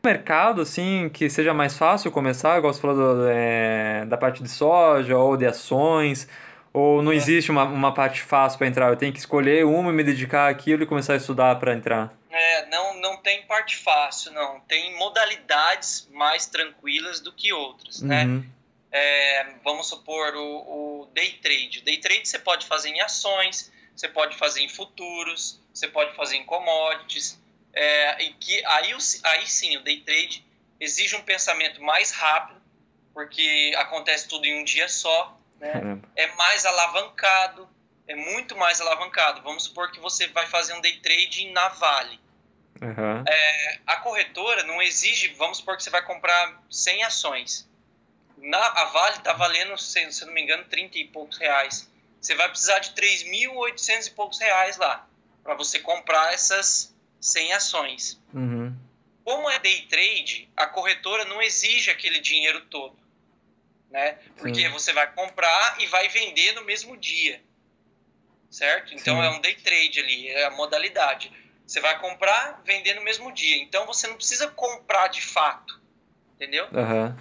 mercado, 0.07 0.61
assim, 0.61 1.09
que 1.13 1.29
seja 1.29 1.53
mais 1.53 1.77
fácil 1.77 2.11
começar, 2.11 2.57
igual 2.57 2.73
você 2.73 2.79
falou 2.79 2.95
do, 2.95 3.27
é, 3.29 4.05
da 4.05 4.17
parte 4.17 4.41
de 4.41 4.49
soja 4.49 5.17
ou 5.17 5.35
de 5.35 5.45
ações, 5.45 6.29
ou 6.71 7.01
não 7.01 7.11
é. 7.11 7.15
existe 7.15 7.51
uma, 7.51 7.63
uma 7.65 7.93
parte 7.93 8.21
fácil 8.21 8.57
para 8.57 8.67
entrar? 8.67 8.89
Eu 8.89 8.95
tenho 8.95 9.11
que 9.11 9.19
escolher 9.19 9.65
uma 9.65 9.91
e 9.91 9.93
me 9.93 10.03
dedicar 10.03 10.49
àquilo 10.49 10.83
e 10.83 10.85
começar 10.85 11.13
a 11.13 11.17
estudar 11.17 11.55
para 11.59 11.73
entrar? 11.73 12.16
É, 12.29 12.65
não, 12.67 12.95
não 12.95 13.17
tem 13.17 13.45
parte 13.45 13.75
fácil, 13.75 14.31
não. 14.33 14.59
Tem 14.61 14.95
modalidades 14.97 16.07
mais 16.11 16.45
tranquilas 16.45 17.19
do 17.19 17.31
que 17.31 17.53
outras, 17.53 18.01
né? 18.01 18.23
uhum. 18.23 18.39
né? 18.39 18.49
É, 18.91 19.45
vamos 19.63 19.87
supor 19.87 20.35
o, 20.35 21.01
o, 21.01 21.05
day 21.13 21.33
trade. 21.33 21.81
Day 21.81 21.97
trade 21.97 22.27
você 22.27 22.39
pode 22.39 22.65
fazer 22.65 22.89
em 22.89 23.01
ações, 23.01 23.71
você 23.95 24.07
pode 24.07 24.37
fazer 24.37 24.61
em 24.61 24.69
futuros, 24.69 25.61
você 25.73 25.87
pode 25.87 26.15
fazer 26.15 26.37
em 26.37 26.45
commodities. 26.45 27.39
É, 27.73 28.23
e 28.23 28.33
que 28.33 28.65
aí, 28.65 28.95
aí 29.23 29.47
sim, 29.47 29.77
o 29.77 29.83
day 29.83 30.01
trade 30.01 30.43
exige 30.79 31.15
um 31.15 31.21
pensamento 31.21 31.81
mais 31.81 32.11
rápido, 32.11 32.61
porque 33.13 33.73
acontece 33.77 34.27
tudo 34.27 34.45
em 34.45 34.61
um 34.61 34.63
dia 34.63 34.87
só. 34.87 35.37
Né? 35.59 35.99
É 36.15 36.27
mais 36.35 36.65
alavancado, 36.65 37.69
é 38.07 38.15
muito 38.15 38.55
mais 38.55 38.79
alavancado. 38.79 39.41
Vamos 39.41 39.63
supor 39.63 39.91
que 39.91 39.99
você 39.99 40.27
vai 40.27 40.47
fazer 40.47 40.73
um 40.73 40.81
day 40.81 40.99
trade 40.99 41.49
na 41.51 41.69
Vale. 41.69 42.19
Uhum. 42.81 43.23
É, 43.27 43.79
a 43.87 43.97
corretora 43.97 44.63
não 44.63 44.81
exige, 44.81 45.29
vamos 45.29 45.57
supor 45.57 45.77
que 45.77 45.83
você 45.83 45.89
vai 45.89 46.03
comprar 46.03 46.61
100 46.69 47.03
ações. 47.03 47.69
Na, 48.37 48.59
a 48.59 48.85
Vale 48.85 49.17
está 49.17 49.33
valendo, 49.33 49.77
se, 49.77 50.11
se 50.11 50.25
não 50.25 50.33
me 50.33 50.41
engano, 50.41 50.63
30 50.65 50.97
e 50.99 51.05
poucos 51.05 51.37
reais. 51.37 51.89
Você 52.21 52.35
vai 52.35 52.49
precisar 52.49 52.79
de 52.79 52.91
3.800 52.91 54.07
e 54.07 54.11
poucos 54.11 54.39
reais 54.39 54.77
lá 54.77 55.07
para 55.43 55.55
você 55.55 55.79
comprar 55.79 56.33
essas 56.33 56.93
100 57.21 57.53
ações. 57.53 58.21
Uhum. 58.33 58.75
Como 59.23 59.49
é 59.49 59.59
day 59.59 59.81
trade, 59.83 60.49
a 60.55 60.67
corretora 60.67 61.25
não 61.25 61.41
exige 61.41 61.89
aquele 61.89 62.19
dinheiro 62.19 62.65
todo. 62.65 62.97
Né? 63.89 64.17
Porque 64.37 64.61
Sim. 64.61 64.69
você 64.69 64.91
vai 64.91 65.11
comprar 65.13 65.79
e 65.79 65.87
vai 65.87 66.09
vender 66.09 66.53
no 66.53 66.65
mesmo 66.65 66.97
dia. 66.97 67.41
Certo? 68.49 68.93
Então 68.93 69.15
Sim. 69.15 69.25
é 69.25 69.29
um 69.31 69.41
day 69.41 69.55
trade 69.55 69.99
ali, 69.99 70.29
é 70.29 70.45
a 70.45 70.51
modalidade. 70.51 71.31
Você 71.65 71.81
vai 71.81 71.99
comprar, 71.99 72.61
vender 72.63 72.93
no 72.93 73.03
mesmo 73.03 73.31
dia. 73.31 73.57
Então 73.57 73.85
você 73.85 74.07
não 74.07 74.15
precisa 74.15 74.47
comprar 74.47 75.07
de 75.07 75.21
fato. 75.21 75.79
Entendeu? 76.35 76.65
Uhum. 76.71 77.15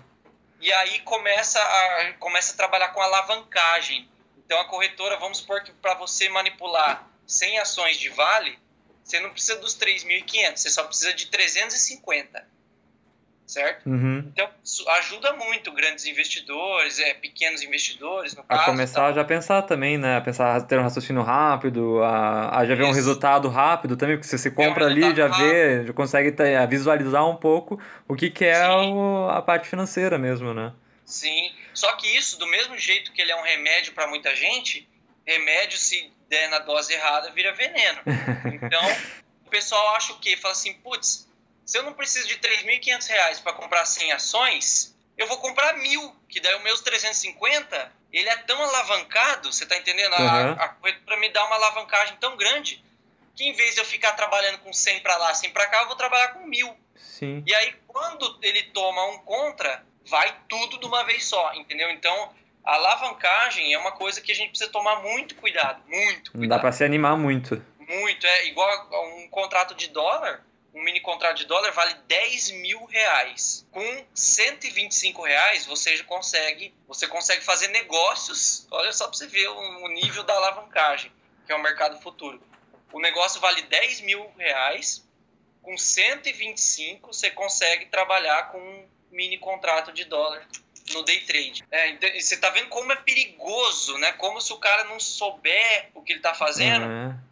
E 0.61 0.72
aí 0.72 1.01
começa 1.01 1.61
a, 1.61 2.12
começa 2.14 2.53
a 2.53 2.57
trabalhar 2.57 2.89
com 2.91 3.01
alavancagem. 3.01 4.09
Então 4.39 4.59
a 4.61 4.64
corretora, 4.66 5.16
vamos 5.16 5.39
supor 5.39 5.62
que 5.62 5.72
para 5.72 5.95
você 5.95 6.29
manipular 6.29 7.09
100 7.27 7.59
ações 7.59 7.99
de 7.99 8.09
vale, 8.11 8.59
você 9.03 9.18
não 9.20 9.31
precisa 9.31 9.57
dos 9.57 9.77
3.500, 9.77 10.57
você 10.57 10.70
só 10.70 10.85
precisa 10.85 11.12
de 11.12 11.27
350 11.27 12.55
certo? 13.47 13.88
Uhum. 13.88 14.24
Então, 14.32 14.49
isso 14.62 14.88
ajuda 14.90 15.32
muito 15.34 15.72
grandes 15.72 16.05
investidores, 16.05 16.99
é, 16.99 17.14
pequenos 17.14 17.62
investidores, 17.62 18.34
no 18.34 18.42
caso. 18.42 18.62
A 18.62 18.64
começar 18.64 19.12
já 19.12 19.20
a 19.20 19.24
pensar 19.24 19.62
também, 19.62 19.97
né? 19.97 20.16
A 20.16 20.20
pensar, 20.20 20.61
ter 20.62 20.78
um 20.78 20.82
raciocínio 20.82 21.22
rápido, 21.22 22.03
a, 22.03 22.59
a 22.59 22.66
já 22.66 22.74
ver 22.74 22.82
isso. 22.82 22.90
um 22.92 22.94
resultado 22.94 23.49
rápido 23.49 23.97
também, 23.97 24.16
porque 24.16 24.28
se 24.28 24.36
você 24.36 24.51
compra 24.51 24.84
um 24.84 24.88
ali, 24.88 25.14
já 25.14 25.28
rápido. 25.28 25.49
vê, 25.49 25.86
já 25.86 25.92
consegue 25.92 26.32
ter, 26.32 26.66
visualizar 26.66 27.28
um 27.28 27.36
pouco 27.36 27.80
o 28.09 28.16
que, 28.16 28.30
que 28.30 28.44
é 28.44 28.68
o, 28.68 29.28
a 29.30 29.40
parte 29.40 29.68
financeira 29.68 30.18
mesmo, 30.18 30.53
né? 30.53 30.72
Sim, 31.05 31.53
só 31.72 31.92
que 31.92 32.09
isso, 32.16 32.36
do 32.38 32.47
mesmo 32.49 32.76
jeito 32.76 33.12
que 33.12 33.22
ele 33.22 33.30
é 33.30 33.36
um 33.36 33.42
remédio 33.42 33.92
para 33.92 34.09
muita 34.09 34.34
gente, 34.34 34.88
remédio, 35.24 35.78
se 35.78 36.11
der 36.28 36.49
na 36.51 36.59
dose 36.59 36.92
errada, 36.92 37.30
vira 37.30 37.53
veneno. 37.53 38.01
Então, 38.61 38.82
o 39.44 39.51
pessoal 39.51 39.94
acha 39.94 40.12
o 40.12 40.18
quê? 40.18 40.36
Fala 40.36 40.53
assim, 40.53 40.74
putz, 40.74 41.26
se 41.67 41.77
eu 41.77 41.83
não 41.83 41.93
preciso 41.93 42.29
de 42.29 42.39
3.500 42.39 43.09
reais 43.09 43.41
para 43.41 43.53
comprar 43.53 43.85
100 43.85 44.12
ações, 44.12 44.97
eu 45.19 45.27
vou 45.27 45.39
comprar 45.39 45.77
mil, 45.79 46.14
que 46.29 46.41
daí 46.41 46.55
o 46.55 46.62
meus 46.62 46.81
350, 46.81 47.93
ele 48.12 48.29
é 48.29 48.37
tão 48.39 48.62
alavancado, 48.62 49.53
você 49.53 49.67
tá 49.67 49.77
entendendo? 49.77 50.12
Uhum. 50.12 50.29
A, 50.29 50.53
a 50.53 50.69
corretora 50.69 51.17
me 51.19 51.29
dá 51.31 51.45
uma 51.45 51.57
alavancagem 51.57 52.17
tão 52.19 52.37
grande 52.37 52.83
que 53.35 53.45
em 53.45 53.53
vez 53.53 53.75
de 53.75 53.81
eu 53.81 53.85
ficar 53.85 54.12
trabalhando 54.12 54.59
com 54.59 54.73
100 54.73 55.01
para 55.01 55.17
lá, 55.17 55.35
100 55.35 55.51
para 55.51 55.67
cá, 55.67 55.81
eu 55.83 55.87
vou 55.89 55.97
trabalhar 55.97 56.29
com 56.29 56.47
mil. 56.47 56.75
Sim. 56.95 57.43
E 57.47 57.55
aí, 57.55 57.75
quando 57.87 58.39
ele 58.41 58.62
toma 58.64 59.05
um 59.07 59.19
contra, 59.19 59.85
vai 60.07 60.35
tudo 60.49 60.79
de 60.79 60.87
uma 60.87 61.05
vez 61.05 61.25
só, 61.25 61.53
entendeu? 61.55 61.91
Então, 61.91 62.33
a 62.64 62.75
alavancagem 62.75 63.73
é 63.73 63.79
uma 63.79 63.93
coisa 63.93 64.21
que 64.21 64.33
a 64.33 64.35
gente 64.35 64.51
precisa 64.51 64.71
tomar 64.71 65.03
muito 65.03 65.35
cuidado, 65.35 65.83
muito 65.87 66.33
cuidado. 66.33 66.41
Não 66.41 66.49
dá 66.49 66.59
para 66.59 66.73
se 66.73 66.85
animar 66.85 67.17
muito. 67.17 67.62
Muito, 67.79 68.27
é 68.27 68.47
igual 68.47 68.89
um 69.19 69.29
contrato 69.29 69.75
de 69.75 69.89
dólar, 69.89 70.45
um 70.77 70.83
mini 70.83 71.01
contrato 71.01 71.39
de 71.39 71.47
dólar 71.47 71.72
vale 71.72 71.95
10 72.07 72.51
mil 72.51 72.85
reais. 72.85 73.66
Com 73.70 74.05
125 74.14 75.22
reais 75.22 75.64
você 75.64 76.03
consegue, 76.03 76.74
você 76.87 77.09
consegue 77.09 77.43
fazer 77.43 77.68
negócios. 77.68 78.66
Olha 78.70 78.93
só 78.93 79.09
para 79.09 79.16
você 79.16 79.27
ver 79.27 79.49
o 79.49 79.89
nível 79.89 80.22
da 80.22 80.35
alavancagem, 80.35 81.11
que 81.47 81.53
é 81.53 81.57
o 81.57 81.62
mercado 81.62 81.99
futuro. 82.03 82.39
O 82.93 83.01
negócio 83.01 83.41
vale 83.41 83.62
10 83.62 84.03
mil 84.03 84.31
reais, 84.37 85.03
com 85.62 85.79
125 85.79 87.11
você 87.12 87.31
consegue 87.31 87.87
trabalhar 87.87 88.53
com 88.53 88.59
um 88.59 88.87
mini 89.11 89.39
contrato 89.39 89.93
de 89.93 90.05
dólar 90.05 90.47
no 90.93 91.03
day 91.05 91.20
trade. 91.20 91.64
É, 91.70 91.89
então, 91.89 92.09
você 92.11 92.35
está 92.35 92.51
vendo 92.51 92.68
como 92.68 92.93
é 92.93 92.97
perigoso, 92.97 93.97
né? 93.97 94.12
Como 94.12 94.43
se 94.43 94.53
o 94.53 94.59
cara 94.59 94.85
não 94.85 95.01
souber 95.01 95.91
o 95.95 96.03
que 96.03 96.12
ele 96.12 96.18
está 96.18 96.35
fazendo. 96.35 96.85
Uhum 96.85 97.26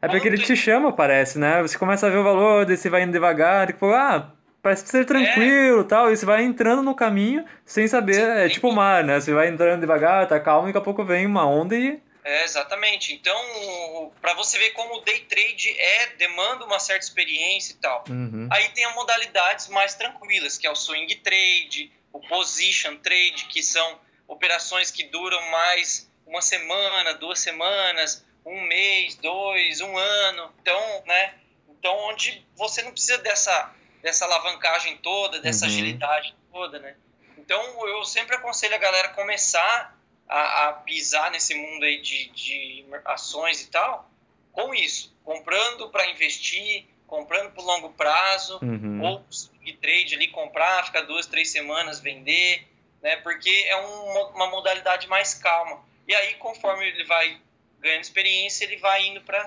é 0.00 0.08
porque 0.08 0.28
ele 0.28 0.38
te 0.38 0.54
chama, 0.56 0.92
parece, 0.92 1.38
né? 1.38 1.62
Você 1.62 1.78
começa 1.78 2.06
a 2.06 2.10
ver 2.10 2.18
o 2.18 2.24
valor, 2.24 2.64
daí 2.64 2.76
você 2.76 2.88
vai 2.88 3.02
indo 3.02 3.12
devagar, 3.12 3.66
tipo, 3.66 3.86
ah, 3.86 4.32
parece 4.62 4.86
ser 4.86 5.04
tranquilo 5.04 5.78
e 5.78 5.80
é. 5.80 5.84
tal, 5.84 6.12
e 6.12 6.16
você 6.16 6.26
vai 6.26 6.44
entrando 6.44 6.82
no 6.82 6.94
caminho 6.94 7.44
sem 7.64 7.88
saber, 7.88 8.14
Sim. 8.14 8.22
é 8.22 8.48
tipo 8.48 8.68
o 8.68 8.74
mar, 8.74 9.02
né? 9.04 9.20
Você 9.20 9.32
vai 9.32 9.48
entrando 9.48 9.80
devagar, 9.80 10.26
tá 10.28 10.38
calmo, 10.38 10.68
e 10.68 10.72
daqui 10.72 10.78
a 10.78 10.84
pouco 10.84 11.04
vem 11.04 11.26
uma 11.26 11.46
onda 11.46 11.74
e... 11.74 12.00
É, 12.24 12.44
exatamente. 12.44 13.14
Então, 13.14 14.12
para 14.20 14.34
você 14.34 14.58
ver 14.58 14.70
como 14.70 14.96
o 14.96 15.00
day 15.00 15.20
trade 15.20 15.70
é, 15.78 16.08
demanda 16.18 16.64
uma 16.66 16.78
certa 16.78 17.04
experiência 17.04 17.72
e 17.72 17.76
tal. 17.76 18.04
Uhum. 18.06 18.46
Aí 18.52 18.68
tem 18.70 18.84
as 18.84 18.94
modalidades 18.94 19.68
mais 19.68 19.94
tranquilas, 19.94 20.58
que 20.58 20.66
é 20.66 20.70
o 20.70 20.76
swing 20.76 21.14
trade, 21.16 21.90
o 22.12 22.20
position 22.20 22.96
trade, 22.96 23.46
que 23.48 23.62
são 23.62 23.98
operações 24.26 24.90
que 24.90 25.04
duram 25.04 25.40
mais 25.50 26.10
uma 26.26 26.42
semana, 26.42 27.14
duas 27.14 27.38
semanas, 27.38 28.22
um 28.44 28.60
mês, 28.62 29.16
dois, 29.16 29.80
um 29.80 29.96
ano. 29.96 30.52
Então, 30.60 31.02
né? 31.06 31.34
Então, 31.68 31.96
onde 32.08 32.44
você 32.56 32.82
não 32.82 32.92
precisa 32.92 33.18
dessa, 33.18 33.74
dessa 34.02 34.24
alavancagem 34.24 34.96
toda, 34.98 35.40
dessa 35.40 35.64
uhum. 35.66 35.70
agilidade 35.70 36.34
toda, 36.52 36.78
né? 36.78 36.96
Então, 37.36 37.88
eu 37.88 38.04
sempre 38.04 38.36
aconselho 38.36 38.74
a 38.74 38.78
galera 38.78 39.08
começar 39.10 39.96
a, 40.28 40.68
a 40.68 40.72
pisar 40.72 41.30
nesse 41.30 41.54
mundo 41.54 41.84
aí 41.84 42.00
de, 42.02 42.28
de 42.30 42.86
ações 43.04 43.62
e 43.62 43.70
tal, 43.70 44.10
com 44.52 44.74
isso, 44.74 45.16
comprando 45.24 45.88
para 45.88 46.10
investir, 46.10 46.86
comprando 47.06 47.52
por 47.52 47.64
longo 47.64 47.90
prazo, 47.90 48.58
uhum. 48.60 49.02
ou 49.02 49.24
de 49.62 49.72
trade 49.74 50.14
ali, 50.14 50.28
comprar, 50.28 50.84
ficar 50.84 51.02
duas, 51.02 51.26
três 51.26 51.50
semanas, 51.50 52.00
vender, 52.00 52.66
né? 53.00 53.16
Porque 53.16 53.50
é 53.68 53.76
um, 53.76 54.34
uma 54.34 54.48
modalidade 54.48 55.06
mais 55.06 55.34
calma. 55.34 55.82
E 56.06 56.14
aí, 56.14 56.34
conforme 56.34 56.86
ele 56.86 57.04
vai 57.04 57.40
ganhando 57.80 58.02
experiência, 58.02 58.64
ele 58.64 58.76
vai 58.76 59.06
indo 59.06 59.20
para 59.20 59.44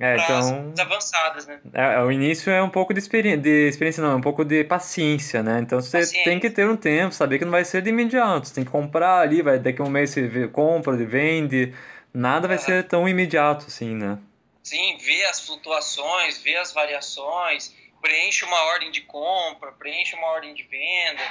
é, 0.00 0.14
então, 0.14 0.72
as 0.72 0.80
avançadas, 0.80 1.46
né? 1.46 1.60
É, 1.74 1.94
é, 1.96 2.00
o 2.00 2.10
início 2.10 2.50
é 2.50 2.62
um 2.62 2.70
pouco 2.70 2.94
de, 2.94 3.00
experi 3.00 3.36
de 3.36 3.68
experiência, 3.68 4.02
não, 4.02 4.12
é 4.12 4.14
um 4.14 4.20
pouco 4.22 4.42
de 4.46 4.64
paciência, 4.64 5.42
né? 5.42 5.60
Então 5.60 5.78
você 5.78 5.98
paciência. 5.98 6.24
tem 6.24 6.40
que 6.40 6.48
ter 6.48 6.66
um 6.66 6.74
tempo, 6.74 7.14
saber 7.14 7.38
que 7.38 7.44
não 7.44 7.52
vai 7.52 7.66
ser 7.66 7.82
de 7.82 7.90
imediato. 7.90 8.48
Você 8.48 8.54
tem 8.54 8.64
que 8.64 8.70
comprar 8.70 9.20
ali, 9.20 9.42
vai 9.42 9.58
daqui 9.58 9.82
a 9.82 9.84
um 9.84 9.90
mês 9.90 10.10
você 10.10 10.48
compra, 10.48 10.96
vende. 10.96 11.74
Nada 12.14 12.48
vai 12.48 12.56
ser 12.56 12.88
tão 12.88 13.06
imediato 13.06 13.66
assim, 13.66 13.94
né? 13.94 14.18
Sim, 14.62 14.96
ver 14.96 15.26
as 15.26 15.44
flutuações, 15.44 16.38
ver 16.42 16.56
as 16.56 16.72
variações, 16.72 17.74
preenche 18.00 18.46
uma 18.46 18.58
ordem 18.72 18.90
de 18.90 19.02
compra, 19.02 19.70
preenche 19.72 20.16
uma 20.16 20.28
ordem 20.28 20.54
de 20.54 20.62
venda. 20.62 21.22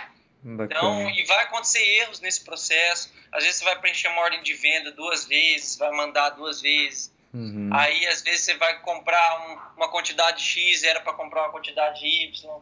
Bacana. 0.41 0.79
Então, 0.79 1.09
e 1.09 1.25
vai 1.25 1.43
acontecer 1.43 1.83
erros 2.01 2.21
nesse 2.21 2.43
processo. 2.43 3.11
Às 3.31 3.43
vezes 3.43 3.59
você 3.59 3.65
vai 3.65 3.79
preencher 3.79 4.07
uma 4.07 4.21
ordem 4.21 4.41
de 4.41 4.53
venda 4.53 4.91
duas 4.91 5.25
vezes, 5.25 5.77
vai 5.77 5.91
mandar 5.91 6.29
duas 6.31 6.61
vezes. 6.61 7.11
Uhum. 7.33 7.69
Aí, 7.73 8.07
às 8.07 8.21
vezes, 8.21 8.41
você 8.41 8.55
vai 8.55 8.79
comprar 8.81 9.47
um, 9.47 9.77
uma 9.77 9.89
quantidade 9.89 10.41
X, 10.41 10.83
era 10.83 10.99
para 11.01 11.13
comprar 11.13 11.43
uma 11.43 11.51
quantidade 11.51 12.05
Y. 12.05 12.61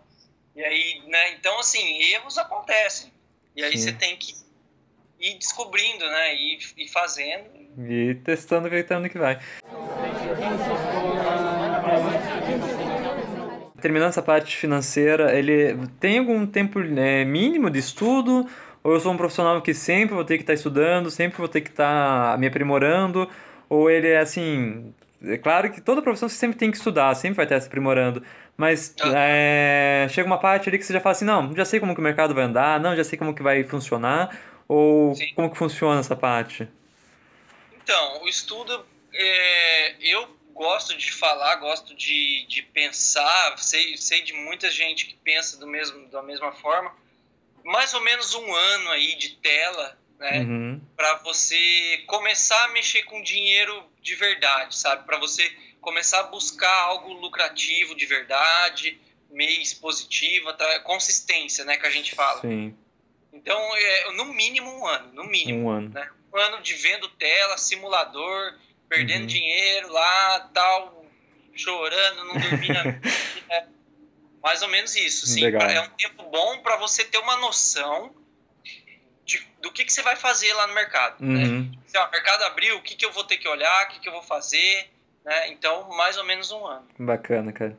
E 0.56 0.64
aí, 0.64 1.04
né? 1.08 1.32
Então, 1.34 1.60
assim, 1.60 2.02
erros 2.14 2.38
acontecem. 2.38 3.12
E 3.56 3.64
aí 3.64 3.78
Sim. 3.78 3.86
você 3.86 3.92
tem 3.94 4.18
que 4.18 4.36
ir 5.20 5.38
descobrindo, 5.38 6.06
né? 6.06 6.36
E 6.36 6.60
ir 6.78 6.88
fazendo. 6.90 7.50
E 7.90 8.16
testando, 8.16 8.70
gritando 8.70 9.10
que 9.10 9.18
vai. 9.18 9.40
Terminando 13.88 14.10
essa 14.10 14.22
parte 14.22 14.58
financeira, 14.58 15.34
ele 15.34 15.78
tem 15.98 16.20
algum 16.20 16.46
tempo 16.46 16.78
é, 16.82 17.24
mínimo 17.24 17.70
de 17.70 17.80
estudo? 17.80 18.46
Ou 18.84 18.92
eu 18.92 19.00
sou 19.00 19.14
um 19.14 19.16
profissional 19.16 19.62
que 19.62 19.74
sempre 19.74 20.14
vou 20.14 20.26
ter 20.26 20.36
que 20.36 20.44
estar 20.44 20.52
tá 20.52 20.56
estudando, 20.56 21.10
sempre 21.10 21.38
vou 21.38 21.48
ter 21.48 21.62
que 21.62 21.70
estar 21.70 22.34
tá 22.34 22.38
me 22.38 22.48
aprimorando? 22.48 23.30
Ou 23.70 23.90
ele 23.90 24.10
é 24.10 24.18
assim. 24.18 24.94
É 25.24 25.38
claro 25.38 25.72
que 25.72 25.80
toda 25.80 26.02
profissão 26.02 26.28
você 26.28 26.36
sempre 26.36 26.58
tem 26.58 26.70
que 26.70 26.76
estudar, 26.76 27.16
sempre 27.16 27.38
vai 27.38 27.46
estar 27.46 27.62
se 27.62 27.68
aprimorando. 27.68 28.22
Mas 28.58 28.94
é, 29.16 30.06
chega 30.10 30.28
uma 30.28 30.38
parte 30.38 30.68
ali 30.68 30.78
que 30.78 30.84
você 30.84 30.92
já 30.92 31.00
fala 31.00 31.14
assim, 31.14 31.24
não, 31.24 31.56
já 31.56 31.64
sei 31.64 31.80
como 31.80 31.94
que 31.94 32.02
o 32.02 32.04
mercado 32.04 32.36
vai 32.36 32.44
andar, 32.44 32.82
não, 32.82 32.94
já 32.94 33.06
sei 33.06 33.18
como 33.18 33.34
que 33.34 33.42
vai 33.42 33.64
funcionar, 33.64 34.38
ou 34.68 35.16
Sim. 35.16 35.32
como 35.34 35.50
que 35.50 35.58
funciona 35.58 36.02
essa 36.02 36.14
parte? 36.14 36.68
Então, 37.82 38.22
o 38.22 38.28
estudo, 38.28 38.86
é, 39.14 39.96
eu 40.02 40.28
gosto 40.58 40.98
de 40.98 41.12
falar, 41.12 41.56
gosto 41.58 41.96
de, 41.96 42.46
de 42.48 42.64
pensar, 42.64 43.58
sei, 43.60 43.96
sei 43.96 44.24
de 44.24 44.34
muita 44.34 44.72
gente 44.72 45.06
que 45.06 45.14
pensa 45.14 45.58
do 45.58 45.68
mesmo, 45.68 46.08
da 46.10 46.24
mesma 46.24 46.52
forma. 46.52 46.94
Mais 47.64 47.94
ou 47.94 48.02
menos 48.02 48.34
um 48.34 48.56
ano 48.56 48.90
aí 48.90 49.16
de 49.16 49.36
tela, 49.36 49.98
né? 50.18 50.40
Uhum. 50.40 50.82
Para 50.96 51.18
você 51.20 52.04
começar 52.08 52.66
a 52.66 52.70
mexer 52.70 53.04
com 53.04 53.22
dinheiro 53.22 53.86
de 54.02 54.16
verdade, 54.16 54.76
sabe? 54.76 55.06
Para 55.06 55.20
você 55.20 55.48
começar 55.80 56.22
a 56.22 56.24
buscar 56.24 56.74
algo 56.86 57.14
lucrativo 57.14 57.94
de 57.94 58.06
verdade, 58.08 59.00
mês 59.30 59.76
positivo, 59.76 60.52
tá? 60.54 60.80
consistência, 60.80 61.64
né? 61.66 61.78
Que 61.78 61.86
a 61.86 61.92
gente 61.92 62.16
fala. 62.16 62.42
Sim. 62.42 62.76
Então, 63.32 63.60
é, 63.76 64.12
no 64.14 64.26
mínimo 64.26 64.72
um 64.72 64.88
ano, 64.88 65.14
no 65.14 65.24
mínimo. 65.24 65.66
Um 65.66 65.70
ano. 65.70 65.90
Né? 65.90 66.10
Um 66.34 66.38
ano 66.40 66.62
de 66.64 66.74
vendo 66.74 67.08
tela, 67.10 67.58
simulador, 67.58 68.58
perdendo 68.90 69.22
uhum. 69.22 69.28
dinheiro 69.28 69.92
lá, 69.92 70.50
tal, 70.54 71.06
chorando, 71.56 72.26
não 72.26 72.38
dormindo. 72.40 72.78
é 73.50 73.66
mais 74.42 74.62
ou 74.62 74.70
menos 74.70 74.96
isso, 74.96 75.28
sim. 75.28 75.46
É 75.46 75.82
um 75.82 75.90
tempo 75.90 76.24
bom 76.24 76.60
para 76.60 76.78
você 76.78 77.04
ter 77.04 77.18
uma 77.18 77.38
noção 77.38 78.16
de, 79.26 79.46
do 79.62 79.72
que, 79.72 79.84
que 79.84 79.92
você 79.92 80.02
vai 80.02 80.16
fazer 80.16 80.54
lá 80.54 80.68
no 80.68 80.74
mercado. 80.74 81.16
Né? 81.20 81.44
Uhum. 81.44 81.60
Né? 81.64 81.78
Se 81.86 81.98
o 81.98 82.12
mercado 82.12 82.44
abriu, 82.44 82.78
o 82.78 82.82
que, 82.82 82.96
que 82.96 83.06
eu 83.06 83.12
vou 83.12 83.26
ter 83.26 83.38
que 83.38 83.48
olhar, 83.48 83.86
o 83.86 83.90
que, 83.90 84.00
que 84.00 84.08
eu 84.08 84.14
vou 84.14 84.24
fazer. 84.24 84.90
Né? 85.26 85.50
Então, 85.50 85.90
mais 85.90 86.18
ou 86.18 86.24
menos 86.24 86.52
um 86.52 86.66
ano. 86.66 86.88
Bacana, 86.98 87.52
cara. 87.52 87.78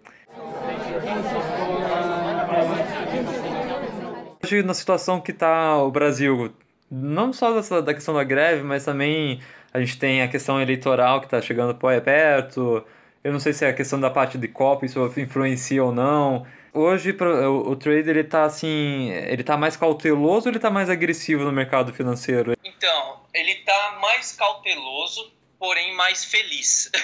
Hoje, 4.44 4.62
na 4.62 4.74
situação 4.74 5.20
que 5.20 5.30
está 5.30 5.82
o 5.82 5.90
Brasil, 5.90 6.54
não 6.90 7.32
só 7.32 7.61
da 7.80 7.94
questão 7.94 8.14
da 8.14 8.24
greve, 8.24 8.62
mas 8.62 8.84
também 8.84 9.42
a 9.73 9.81
gente 9.81 9.99
tem 9.99 10.23
a 10.23 10.29
questão 10.29 10.61
eleitoral 10.61 11.21
que 11.21 11.27
está 11.27 11.41
chegando 11.41 11.75
perto. 11.75 12.85
Eu 13.23 13.33
não 13.33 13.41
sei 13.41 13.53
se 13.53 13.64
é 13.64 13.69
a 13.69 13.75
questão 13.75 14.01
da 14.01 14.11
parte 14.11 14.39
de 14.39 14.49
copy, 14.49 14.87
isso 14.87 15.12
influencia 15.19 15.83
ou 15.83 15.93
não. 15.93 16.47
Hoje 16.73 17.11
o, 17.11 17.71
o 17.71 17.77
trader 17.77 18.16
ele 18.16 18.25
tá 18.25 18.45
assim, 18.45 19.11
ele 19.11 19.43
tá 19.43 19.57
mais 19.57 19.77
cauteloso 19.77 20.47
ou 20.47 20.53
ele 20.53 20.61
tá 20.61 20.71
mais 20.71 20.89
agressivo 20.89 21.45
no 21.45 21.53
mercado 21.53 21.93
financeiro? 21.93 22.55
Então, 22.62 23.21
ele 23.35 23.57
tá 23.57 23.99
mais 24.01 24.33
cauteloso, 24.33 25.33
porém 25.59 25.95
mais 25.95 26.25
feliz. 26.25 26.91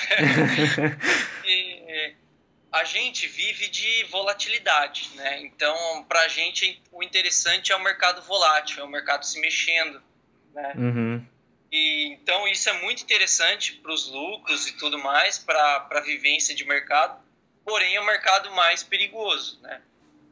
e, 1.44 2.14
a 2.74 2.82
gente 2.82 3.28
vive 3.28 3.68
de 3.68 4.04
volatilidade, 4.10 5.08
né? 5.14 5.40
Então, 5.42 6.04
pra 6.08 6.26
gente 6.26 6.82
o 6.90 7.04
interessante 7.04 7.70
é 7.70 7.76
o 7.76 7.82
mercado 7.82 8.20
volátil, 8.22 8.82
é 8.82 8.84
o 8.84 8.88
mercado 8.88 9.24
se 9.24 9.40
mexendo, 9.40 10.02
né? 10.52 10.72
Uhum. 10.76 11.26
E, 11.74 12.12
então 12.12 12.46
isso 12.46 12.70
é 12.70 12.72
muito 12.82 13.02
interessante 13.02 13.72
para 13.72 13.92
os 13.92 14.06
lucros 14.06 14.68
e 14.68 14.76
tudo 14.76 14.96
mais, 14.96 15.38
para 15.38 15.88
a 15.90 16.00
vivência 16.00 16.54
de 16.54 16.64
mercado, 16.64 17.20
porém 17.64 17.96
é 17.96 18.00
um 18.00 18.06
mercado 18.06 18.48
mais 18.52 18.84
perigoso, 18.84 19.60
né? 19.60 19.82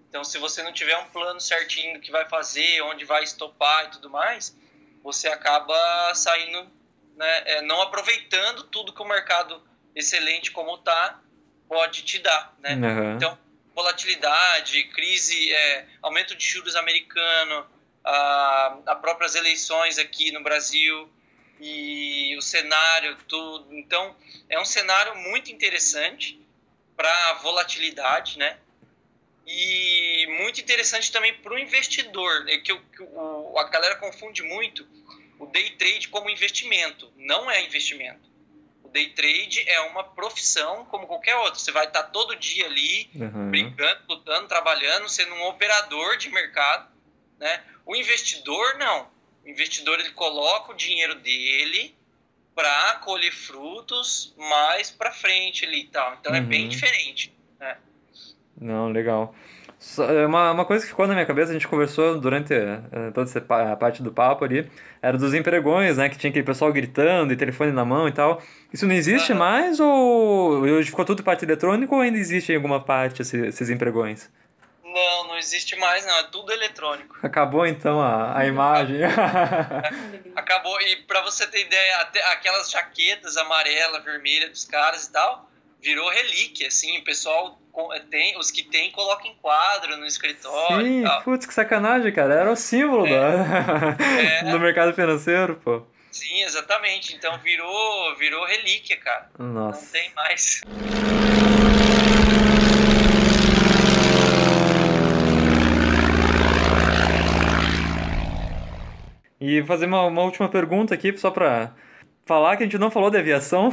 Então 0.09 0.23
se 0.23 0.39
você 0.39 0.63
não 0.63 0.73
tiver 0.73 0.97
um 0.99 1.09
plano 1.09 1.41
certinho 1.41 1.95
do 1.95 2.01
que 2.01 2.13
vai 2.13 2.29
fazer, 2.29 2.81
onde 2.83 3.05
vai 3.05 3.25
estopar 3.25 3.87
e 3.87 3.91
tudo 3.91 4.09
mais, 4.09 4.57
você 5.03 5.27
acaba 5.27 6.15
saindo 6.15 6.71
né, 7.17 7.43
é, 7.45 7.63
não 7.63 7.83
aproveitando 7.83 8.63
tudo 8.65 8.93
que 8.93 9.03
o 9.03 9.09
mercado 9.09 9.61
excelente 9.97 10.53
como 10.53 10.77
está 10.77 11.21
pode 11.67 12.03
te 12.03 12.21
dar, 12.21 12.55
né? 12.61 12.75
Uhum. 12.77 13.17
Então, 13.17 13.37
volatilidade, 13.75 14.85
crise, 14.95 15.53
é, 15.53 15.89
aumento 16.01 16.37
de 16.37 16.47
juros 16.47 16.77
americano, 16.77 17.67
a, 18.05 18.79
a 18.87 18.95
próprias 18.95 19.35
eleições 19.35 19.99
aqui 19.99 20.31
no 20.31 20.41
Brasil 20.41 21.11
e 21.63 22.37
o 22.37 22.43
cenário, 22.43 23.17
tudo. 23.29 23.73
Então, 23.77 24.17
é 24.49 24.59
um 24.61 24.65
cenário 24.65 25.17
muito 25.17 25.51
interessante 25.53 26.41
para 26.97 27.35
volatilidade, 27.35 28.37
né? 28.39 28.59
E 29.47 30.27
muito 30.41 30.61
interessante 30.61 31.11
também 31.11 31.35
para 31.35 31.53
o 31.55 31.59
investidor, 31.59 32.49
é 32.49 32.59
que, 32.59 32.75
que 32.77 33.03
o, 33.03 33.59
a 33.59 33.65
galera 33.69 33.97
confunde 33.97 34.43
muito 34.43 34.87
o 35.39 35.47
day 35.47 35.71
trade 35.71 36.09
como 36.09 36.31
investimento. 36.31 37.13
Não 37.17 37.51
é 37.51 37.65
investimento. 37.65 38.31
O 38.85 38.89
day 38.89 39.09
trade 39.11 39.63
é 39.69 39.81
uma 39.83 40.05
profissão 40.05 40.85
como 40.87 41.07
qualquer 41.07 41.37
outra. 41.37 41.59
Você 41.59 41.73
vai 41.73 41.87
estar 41.87 42.05
todo 42.05 42.37
dia 42.37 42.67
ali, 42.67 43.11
Uhum. 43.15 43.51
brincando, 43.51 44.03
lutando, 44.09 44.49
trabalhando, 44.49 45.09
sendo 45.09 45.35
um 45.35 45.45
operador 45.47 46.17
de 46.17 46.29
mercado. 46.29 46.91
Né? 47.39 47.65
O 47.85 47.97
investidor, 47.97 48.79
não. 48.79 49.11
O 49.45 49.49
investidor 49.49 49.99
ele 50.01 50.11
coloca 50.11 50.73
o 50.73 50.77
dinheiro 50.77 51.15
dele 51.17 51.95
para 52.55 52.95
colher 53.05 53.33
frutos 53.33 54.35
mais 54.39 54.91
para 54.91 55.11
frente 55.11 55.65
ali 55.65 55.81
e 55.83 55.87
tal. 55.87 56.17
Então 56.21 56.35
é 56.35 56.41
bem 56.41 56.63
Uhum. 56.65 56.69
diferente. 56.69 57.33
Né? 57.59 57.77
Não, 58.61 58.89
legal. 58.91 59.35
É 59.99 60.27
Uma, 60.27 60.53
uma 60.53 60.65
coisa 60.65 60.85
que 60.85 60.91
ficou 60.91 61.09
na 61.09 61.15
minha 61.15 61.27
cabeça, 61.27 61.51
a 61.51 61.55
gente 61.55 61.67
conversou 61.67 62.21
durante 62.21 62.55
eh, 62.55 63.11
toda 63.13 63.29
essa 63.29 63.41
pa- 63.41 63.75
parte 63.75 64.01
do 64.01 64.13
papo 64.13 64.45
ali, 64.45 64.71
era 65.01 65.19
dos 65.19 65.35
empregões, 65.35 65.97
né? 65.97 66.09
Que 66.09 66.17
tinha 66.17 66.31
aquele 66.31 66.45
pessoal 66.47 66.73
gritando 66.73 67.33
e 67.33 67.37
telefone 67.37 67.73
na 67.73 67.85
mão 67.85 68.07
e 68.07 68.13
tal. 68.13 68.41
Isso 68.73 68.87
não 68.87 68.95
existe 68.95 69.35
mais 69.35 69.81
ou 69.81 70.61
hoje 70.61 70.89
ficou 70.91 71.05
tudo 71.05 71.25
parte 71.25 71.45
eletrônica 71.45 71.93
ou 71.93 72.01
ainda 72.01 72.17
existe 72.17 72.53
em 72.53 72.57
alguma 72.57 72.81
parte 72.81 73.23
esse- 73.23 73.47
esses 73.47 73.71
empregões? 73.71 74.31
Não, 74.93 75.29
não 75.29 75.39
existe 75.39 75.75
mais, 75.77 76.05
não. 76.05 76.17
É 76.19 76.23
tudo 76.25 76.53
eletrônico. 76.53 77.17
Acabou 77.23 77.67
então 77.67 78.01
a, 78.01 78.37
a 78.39 78.47
imagem. 78.47 78.99
Acabou. 80.37 80.81
E 80.83 80.97
para 81.05 81.23
você 81.23 81.47
ter 81.47 81.63
ideia, 81.63 81.97
até 81.99 82.23
aquelas 82.33 82.71
jaquetas 82.71 83.37
amarela, 83.37 84.01
vermelha 84.01 84.49
dos 84.51 84.65
caras 84.65 85.07
e 85.07 85.13
tal, 85.13 85.49
virou 85.81 86.09
relíquia, 86.11 86.69
assim. 86.69 86.99
O 86.99 87.05
pessoal 87.05 87.59
co- 87.73 87.89
tem, 88.11 88.37
os 88.39 88.51
que 88.51 88.63
tem, 88.65 88.91
colocam 88.93 89.27
em 89.31 89.35
quadro 89.37 89.97
no 89.97 90.05
escritório 90.07 90.85
Sim, 90.87 91.05
putz, 91.25 91.47
que 91.47 91.55
sacanagem, 91.55 92.13
cara. 92.13 92.35
Era 92.35 92.53
o 92.53 92.57
símbolo 92.57 93.05
da... 93.09 93.97
É. 94.21 94.45
do 94.53 94.61
mercado 94.61 94.93
financeiro, 94.93 95.57
pô. 95.65 95.83
Sim, 96.11 96.43
exatamente. 96.43 97.15
Então 97.15 97.39
virou, 97.39 98.15
virou 98.17 98.45
relíquia, 98.45 98.99
cara. 98.99 99.31
Não 99.39 99.47
Nossa. 99.47 99.91
tem 99.93 100.13
mais. 100.15 100.61
E 109.45 109.61
fazer 109.65 109.87
uma, 109.87 110.07
uma 110.07 110.23
última 110.23 110.49
pergunta 110.49 110.95
aqui, 110.95 111.19
só 111.19 111.29
pra 111.29 111.73
falar 112.25 112.57
que 112.57 112.63
a 112.63 112.67
gente 112.67 112.79
não 112.79 112.93
falou 112.93 113.11
de 113.11 113.19
aviação. 113.19 113.71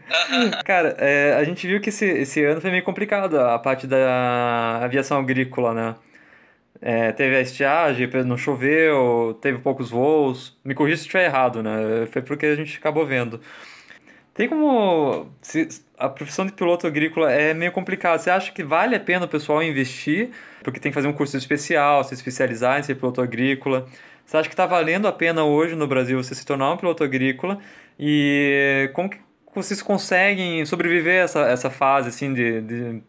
Cara, 0.66 0.94
é, 0.98 1.32
a 1.32 1.42
gente 1.44 1.66
viu 1.66 1.80
que 1.80 1.88
esse, 1.88 2.04
esse 2.04 2.44
ano 2.44 2.60
foi 2.60 2.70
meio 2.70 2.82
complicado 2.82 3.40
a 3.40 3.58
parte 3.58 3.86
da 3.86 4.80
aviação 4.82 5.18
agrícola, 5.18 5.72
né? 5.72 5.94
É, 6.82 7.10
teve 7.12 7.36
a 7.36 7.40
estiagem, 7.40 8.06
não 8.26 8.36
choveu, 8.36 9.38
teve 9.40 9.56
poucos 9.60 9.88
voos. 9.88 10.58
Me 10.62 10.74
corrija 10.74 10.98
se 10.98 11.04
estiver 11.04 11.24
errado, 11.24 11.62
né? 11.62 12.04
Foi 12.12 12.20
porque 12.20 12.44
a 12.44 12.54
gente 12.54 12.76
acabou 12.76 13.06
vendo. 13.06 13.40
Tem 14.34 14.46
como. 14.46 15.32
Se, 15.40 15.68
a 15.96 16.10
profissão 16.10 16.44
de 16.44 16.52
piloto 16.52 16.86
agrícola 16.86 17.32
é 17.32 17.54
meio 17.54 17.72
complicado. 17.72 18.20
Você 18.20 18.28
acha 18.28 18.52
que 18.52 18.62
vale 18.62 18.94
a 18.94 19.00
pena 19.00 19.24
o 19.24 19.28
pessoal 19.28 19.62
investir? 19.62 20.32
Porque 20.62 20.78
tem 20.78 20.92
que 20.92 20.94
fazer 20.94 21.08
um 21.08 21.14
curso 21.14 21.34
especial, 21.38 22.04
se 22.04 22.12
especializar 22.12 22.78
em 22.78 22.82
ser 22.82 22.94
piloto 22.96 23.22
agrícola. 23.22 23.88
Você 24.28 24.36
acha 24.36 24.48
que 24.50 24.52
está 24.52 24.66
valendo 24.66 25.08
a 25.08 25.12
pena 25.12 25.42
hoje 25.42 25.74
no 25.74 25.86
Brasil 25.86 26.22
você 26.22 26.34
se 26.34 26.44
tornar 26.44 26.70
um 26.70 26.76
piloto 26.76 27.02
agrícola? 27.02 27.58
E 27.98 28.90
como 28.92 29.08
que 29.08 29.18
vocês 29.54 29.80
conseguem 29.80 30.66
sobreviver 30.66 31.22
a 31.22 31.24
essa, 31.24 31.40
essa 31.48 31.70
fase 31.70 32.10
assim 32.10 32.34
de, 32.34 32.60
de 32.60 33.02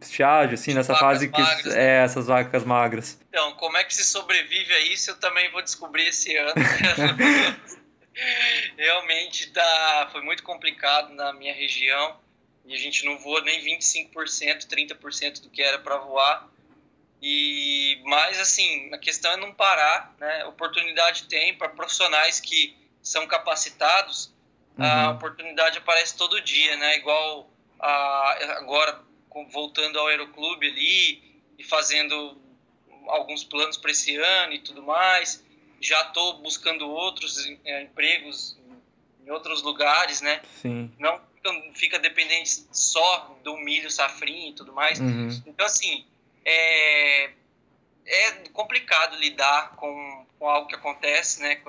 estiagem, 0.00 0.54
assim, 0.54 0.70
De 0.70 0.78
nessa 0.78 0.94
fase 0.94 1.28
que 1.28 1.38
magras, 1.38 1.74
é 1.74 2.02
essas 2.02 2.28
vacas 2.28 2.64
magras? 2.64 3.20
Então, 3.28 3.52
como 3.56 3.76
é 3.76 3.84
que 3.84 3.94
se 3.94 4.06
sobrevive 4.06 4.72
a 4.72 4.80
isso, 4.86 5.10
eu 5.10 5.20
também 5.20 5.50
vou 5.50 5.60
descobrir 5.60 6.06
esse 6.06 6.34
ano. 6.34 6.54
Realmente 8.78 9.50
tá, 9.50 10.08
foi 10.12 10.22
muito 10.22 10.42
complicado 10.42 11.12
na 11.12 11.34
minha 11.34 11.52
região 11.52 12.16
e 12.64 12.72
a 12.72 12.78
gente 12.78 13.04
não 13.04 13.18
voa 13.18 13.42
nem 13.42 13.62
25%, 13.62 14.66
30% 14.66 15.42
do 15.42 15.50
que 15.50 15.60
era 15.60 15.78
para 15.78 15.98
voar. 15.98 16.48
E 17.20 17.93
mas 18.04 18.38
assim, 18.40 18.92
a 18.92 18.98
questão 18.98 19.32
é 19.32 19.36
não 19.36 19.52
parar, 19.52 20.14
né? 20.20 20.44
Oportunidade 20.44 21.24
tem 21.24 21.54
para 21.56 21.68
profissionais 21.70 22.38
que 22.40 22.76
são 23.02 23.26
capacitados. 23.26 24.32
A 24.78 25.08
Uhum. 25.10 25.14
oportunidade 25.16 25.78
aparece 25.78 26.16
todo 26.16 26.40
dia, 26.40 26.76
né? 26.76 26.96
Igual 26.96 27.48
a, 27.80 28.56
agora 28.58 29.00
voltando 29.50 29.98
ao 29.98 30.06
Aeroclube 30.08 30.66
ali 30.68 31.42
e 31.58 31.64
fazendo 31.64 32.36
alguns 33.08 33.44
planos 33.44 33.76
para 33.76 33.90
esse 33.90 34.16
ano 34.16 34.52
e 34.52 34.58
tudo 34.60 34.82
mais. 34.82 35.42
Já 35.80 36.00
estou 36.02 36.38
buscando 36.38 36.88
outros 36.90 37.46
eh, 37.64 37.82
empregos 37.82 38.56
em 39.26 39.30
outros 39.30 39.62
lugares, 39.62 40.20
né? 40.20 40.40
Sim. 40.60 40.92
Não 40.98 41.20
fica- 41.74 41.98
dependente 41.98 42.66
só 42.72 43.36
do 43.44 43.56
milho 43.58 43.90
safrinho 43.90 44.50
e 44.50 44.54
tudo 44.54 44.72
mais. 44.72 44.98
Uhum. 44.98 45.42
Então, 45.46 45.66
assim, 45.66 46.04
é, 46.44 47.32
é 48.06 48.30
complicado 48.52 49.16
lidar 49.16 49.76
com, 49.76 50.26
com 50.38 50.48
algo 50.48 50.68
que 50.68 50.74
acontece, 50.74 51.40
né? 51.40 51.60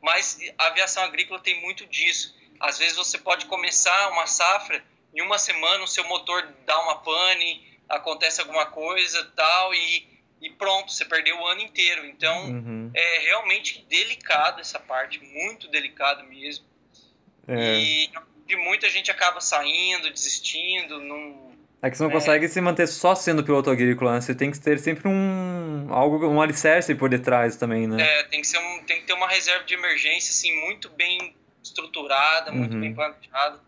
Mas 0.00 0.38
a 0.58 0.66
aviação 0.66 1.02
agrícola 1.04 1.40
tem 1.40 1.60
muito 1.60 1.86
disso. 1.86 2.34
Às 2.60 2.78
vezes 2.78 2.96
você 2.96 3.18
pode 3.18 3.46
começar 3.46 4.10
uma 4.10 4.26
safra, 4.26 4.84
em 5.14 5.20
uma 5.22 5.38
semana 5.38 5.82
o 5.84 5.88
seu 5.88 6.04
motor 6.04 6.46
dá 6.64 6.78
uma 6.80 6.96
pane, 7.00 7.78
acontece 7.88 8.40
alguma 8.40 8.66
coisa 8.66 9.30
tal, 9.36 9.74
e, 9.74 10.08
e 10.40 10.50
pronto, 10.50 10.92
você 10.92 11.04
perdeu 11.04 11.36
o 11.38 11.46
ano 11.46 11.60
inteiro. 11.60 12.06
Então, 12.06 12.46
Uhum. 12.46 12.90
é 12.94 13.18
realmente 13.20 13.84
delicado 13.88 14.60
essa 14.60 14.78
parte, 14.80 15.18
muito 15.20 15.68
delicado 15.68 16.24
mesmo. 16.24 16.64
É. 17.48 17.78
E, 17.78 18.10
e 18.48 18.56
muita 18.56 18.88
gente 18.88 19.10
acaba 19.10 19.40
saindo, 19.40 20.10
desistindo, 20.10 21.00
não 21.00 21.52
É 21.84 21.90
que 21.90 21.96
você 21.96 22.04
não 22.04 22.10
É. 22.10 22.12
consegue 22.12 22.48
se 22.48 22.60
manter 22.60 22.86
só 22.86 23.12
sendo 23.14 23.42
piloto 23.42 23.68
agrícola, 23.68 24.14
né? 24.14 24.20
Você 24.20 24.34
tem 24.34 24.52
que 24.52 24.60
ter 24.60 24.78
sempre 24.78 25.08
um 25.08 25.88
algo, 25.90 26.24
um 26.28 26.40
alicerce 26.40 26.94
por 26.94 27.08
detrás 27.10 27.56
também, 27.56 27.88
né? 27.88 28.00
É, 28.00 28.22
tem 28.24 28.40
que, 28.40 28.46
ser 28.46 28.58
um, 28.58 28.84
tem 28.84 29.00
que 29.00 29.06
ter 29.06 29.12
uma 29.14 29.26
reserva 29.28 29.64
de 29.64 29.74
emergência 29.74 30.30
assim, 30.30 30.54
muito 30.64 30.88
bem 30.90 31.34
estruturada, 31.62 32.52
muito 32.52 32.74
Uhum. 32.74 32.80
bem 32.80 32.94
planejada. 32.94 33.60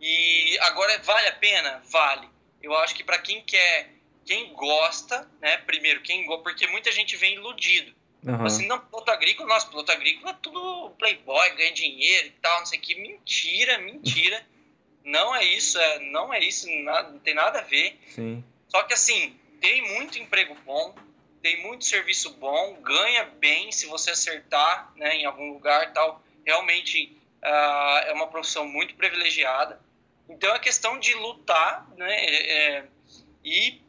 E 0.00 0.56
agora, 0.60 0.96
vale 1.02 1.26
a 1.28 1.32
pena? 1.32 1.82
Vale. 1.90 2.28
Eu 2.62 2.72
acho 2.78 2.94
que 2.94 3.02
para 3.02 3.18
quem 3.18 3.42
quer, 3.42 3.90
quem 4.24 4.52
gosta, 4.54 5.28
né? 5.42 5.56
Primeiro, 5.58 6.00
quem 6.02 6.24
gosta, 6.26 6.42
porque 6.44 6.66
muita 6.68 6.92
gente 6.92 7.16
vem 7.16 7.34
iludido. 7.34 7.92
Aham. 8.26 8.46
Assim, 8.46 8.66
não, 8.68 8.78
piloto 8.78 9.10
agrícola, 9.10 9.48
nossa, 9.48 9.66
piloto 9.66 9.90
agrícola 9.90 10.30
é 10.32 10.36
tudo 10.40 10.90
playboy, 10.98 11.50
ganha 11.56 11.72
dinheiro 11.72 12.28
e 12.28 12.30
tal, 12.42 12.60
não 12.60 12.66
sei 12.66 12.78
o 12.78 12.82
que. 12.82 12.94
Mentira, 12.94 13.78
mentira. 13.78 14.40
Não 15.04 15.34
é 15.34 15.44
isso, 15.44 15.78
é, 15.78 15.98
não 16.10 16.32
é 16.32 16.40
isso, 16.40 16.68
nada, 16.82 17.10
não 17.10 17.18
tem 17.18 17.34
nada 17.34 17.60
a 17.60 17.62
ver. 17.62 17.98
Sim. 18.08 18.44
Só 18.68 18.82
que 18.82 18.94
assim, 18.94 19.38
tem 19.60 19.82
muito 19.94 20.18
emprego 20.18 20.54
bom, 20.64 20.94
tem 21.42 21.62
muito 21.62 21.84
serviço 21.84 22.34
bom, 22.34 22.74
ganha 22.82 23.24
bem 23.24 23.72
se 23.72 23.86
você 23.86 24.10
acertar 24.10 24.92
né, 24.96 25.16
em 25.16 25.24
algum 25.24 25.52
lugar 25.52 25.92
tal. 25.92 26.22
Realmente 26.44 27.16
ah, 27.42 28.04
é 28.06 28.12
uma 28.12 28.28
profissão 28.28 28.66
muito 28.66 28.94
privilegiada. 28.94 29.80
Então 30.28 30.54
é 30.54 30.58
questão 30.58 30.98
de 30.98 31.12
lutar 31.14 31.88
né, 31.96 32.14
é, 32.14 32.76
é, 32.76 32.84
e 33.44 33.80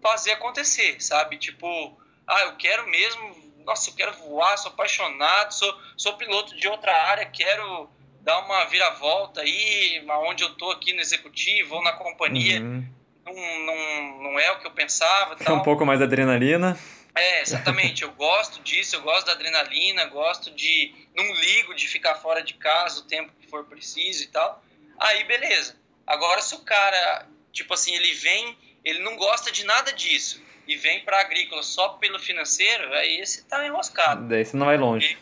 fazer 0.00 0.32
acontecer, 0.32 1.00
sabe? 1.02 1.36
Tipo, 1.36 1.98
ah, 2.26 2.42
eu 2.42 2.56
quero 2.56 2.86
mesmo, 2.88 3.54
nossa, 3.64 3.90
eu 3.90 3.94
quero 3.94 4.12
voar, 4.14 4.56
sou 4.56 4.70
apaixonado, 4.70 5.52
sou, 5.52 5.80
sou 5.96 6.16
piloto 6.16 6.56
de 6.56 6.68
outra 6.68 6.92
área, 6.92 7.26
quero 7.26 7.90
dar 8.24 8.40
uma 8.40 8.64
viravolta 8.64 9.42
aí, 9.42 10.02
onde 10.26 10.42
eu 10.42 10.54
tô 10.54 10.70
aqui 10.70 10.92
no 10.92 11.00
executivo 11.00 11.76
ou 11.76 11.82
na 11.82 11.92
companhia 11.92 12.60
Uhum. 12.60 12.84
não, 13.26 13.34
não, 13.34 14.22
não 14.22 14.40
é 14.40 14.50
o 14.52 14.58
que 14.58 14.66
eu 14.66 14.70
pensava. 14.70 15.36
Tal. 15.36 15.56
um 15.56 15.62
pouco 15.62 15.84
mais 15.84 15.98
de 15.98 16.04
adrenalina. 16.04 16.78
É, 17.14 17.42
exatamente. 17.42 18.02
Eu 18.02 18.10
gosto 18.12 18.60
disso, 18.62 18.96
eu 18.96 19.02
gosto 19.02 19.26
da 19.26 19.32
adrenalina, 19.32 20.06
gosto 20.06 20.50
de. 20.50 20.92
Não 21.14 21.24
ligo 21.34 21.74
de 21.74 21.86
ficar 21.86 22.16
fora 22.16 22.42
de 22.42 22.54
casa 22.54 23.00
o 23.00 23.04
tempo 23.04 23.30
que 23.38 23.46
for 23.46 23.64
preciso 23.64 24.24
e 24.24 24.26
tal. 24.26 24.64
Aí, 24.98 25.22
beleza. 25.24 25.76
Agora, 26.06 26.40
se 26.40 26.54
o 26.54 26.58
cara, 26.60 27.26
tipo 27.52 27.72
assim, 27.72 27.94
ele 27.94 28.12
vem, 28.14 28.56
ele 28.84 28.98
não 29.00 29.16
gosta 29.16 29.52
de 29.52 29.64
nada 29.64 29.92
disso 29.92 30.42
e 30.66 30.76
vem 30.76 31.04
para 31.04 31.20
agrícola 31.20 31.62
só 31.62 31.90
pelo 31.90 32.18
financeiro, 32.18 32.92
aí 32.94 33.20
esse 33.20 33.44
tá 33.44 33.64
enroscado. 33.66 34.26
Daí 34.28 34.44
você 34.44 34.56
não 34.56 34.66
vai 34.66 34.76
longe. 34.76 35.16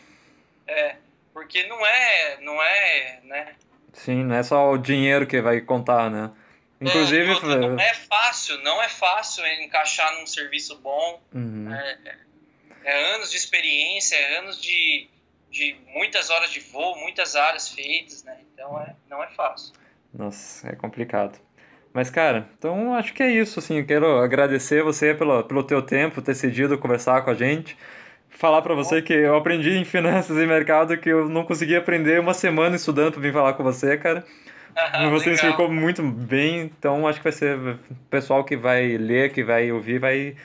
É, 0.67 0.95
porque 1.33 1.65
não 1.67 1.85
é, 1.85 2.37
não 2.41 2.61
é, 2.61 3.19
né? 3.23 3.55
Sim, 3.93 4.23
não 4.23 4.35
é 4.35 4.43
só 4.43 4.71
o 4.71 4.77
dinheiro 4.77 5.27
que 5.27 5.41
vai 5.41 5.61
contar, 5.61 6.09
né? 6.09 6.31
Inclusive. 6.79 7.31
É, 7.31 7.55
não 7.57 7.79
é 7.79 7.93
fácil, 7.93 8.57
não 8.63 8.81
é 8.81 8.89
fácil 8.89 9.45
encaixar 9.61 10.13
num 10.19 10.27
serviço 10.27 10.77
bom. 10.79 11.21
Uhum. 11.33 11.73
É, 11.73 12.17
é, 12.83 13.15
anos 13.15 13.31
de 13.31 13.37
experiência, 13.37 14.15
é 14.15 14.39
anos 14.39 14.61
de, 14.61 15.07
de 15.49 15.75
muitas 15.87 16.29
horas 16.29 16.51
de 16.51 16.59
voo, 16.59 16.97
muitas 16.99 17.35
áreas 17.35 17.69
feitas, 17.69 18.23
né? 18.23 18.37
Então 18.53 18.79
é, 18.81 18.95
não 19.09 19.23
é 19.23 19.27
fácil. 19.29 19.73
Nossa, 20.13 20.67
é 20.67 20.75
complicado. 20.75 21.39
Mas, 21.93 22.09
cara, 22.09 22.49
então 22.57 22.95
acho 22.95 23.13
que 23.13 23.21
é 23.21 23.29
isso, 23.29 23.59
assim, 23.59 23.77
eu 23.77 23.85
quero 23.85 24.19
agradecer 24.19 24.83
você 24.83 25.13
pelo, 25.13 25.43
pelo 25.43 25.63
teu 25.63 25.81
tempo, 25.81 26.21
ter 26.21 26.31
decidido 26.31 26.77
conversar 26.77 27.21
com 27.21 27.29
a 27.29 27.35
gente. 27.35 27.77
Falar 28.35 28.61
para 28.61 28.73
você 28.73 29.01
que 29.01 29.13
eu 29.13 29.35
aprendi 29.35 29.71
em 29.71 29.85
finanças 29.85 30.37
e 30.37 30.45
mercado 30.45 30.97
que 30.97 31.09
eu 31.09 31.29
não 31.29 31.45
consegui 31.45 31.75
aprender 31.75 32.19
uma 32.19 32.33
semana 32.33 32.75
estudando 32.75 33.13
para 33.13 33.21
vir 33.21 33.33
falar 33.33 33.53
com 33.53 33.63
você, 33.63 33.97
cara. 33.97 34.25
você 35.11 35.29
me 35.29 35.35
explicou 35.35 35.71
muito 35.71 36.01
bem, 36.03 36.61
então 36.61 37.07
acho 37.07 37.19
que 37.19 37.23
vai 37.23 37.31
ser 37.31 37.57
o 37.57 37.79
pessoal 38.09 38.43
que 38.43 38.57
vai 38.57 38.97
ler, 38.97 39.31
que 39.31 39.43
vai 39.43 39.71
ouvir, 39.71 39.99
vai, 39.99 40.35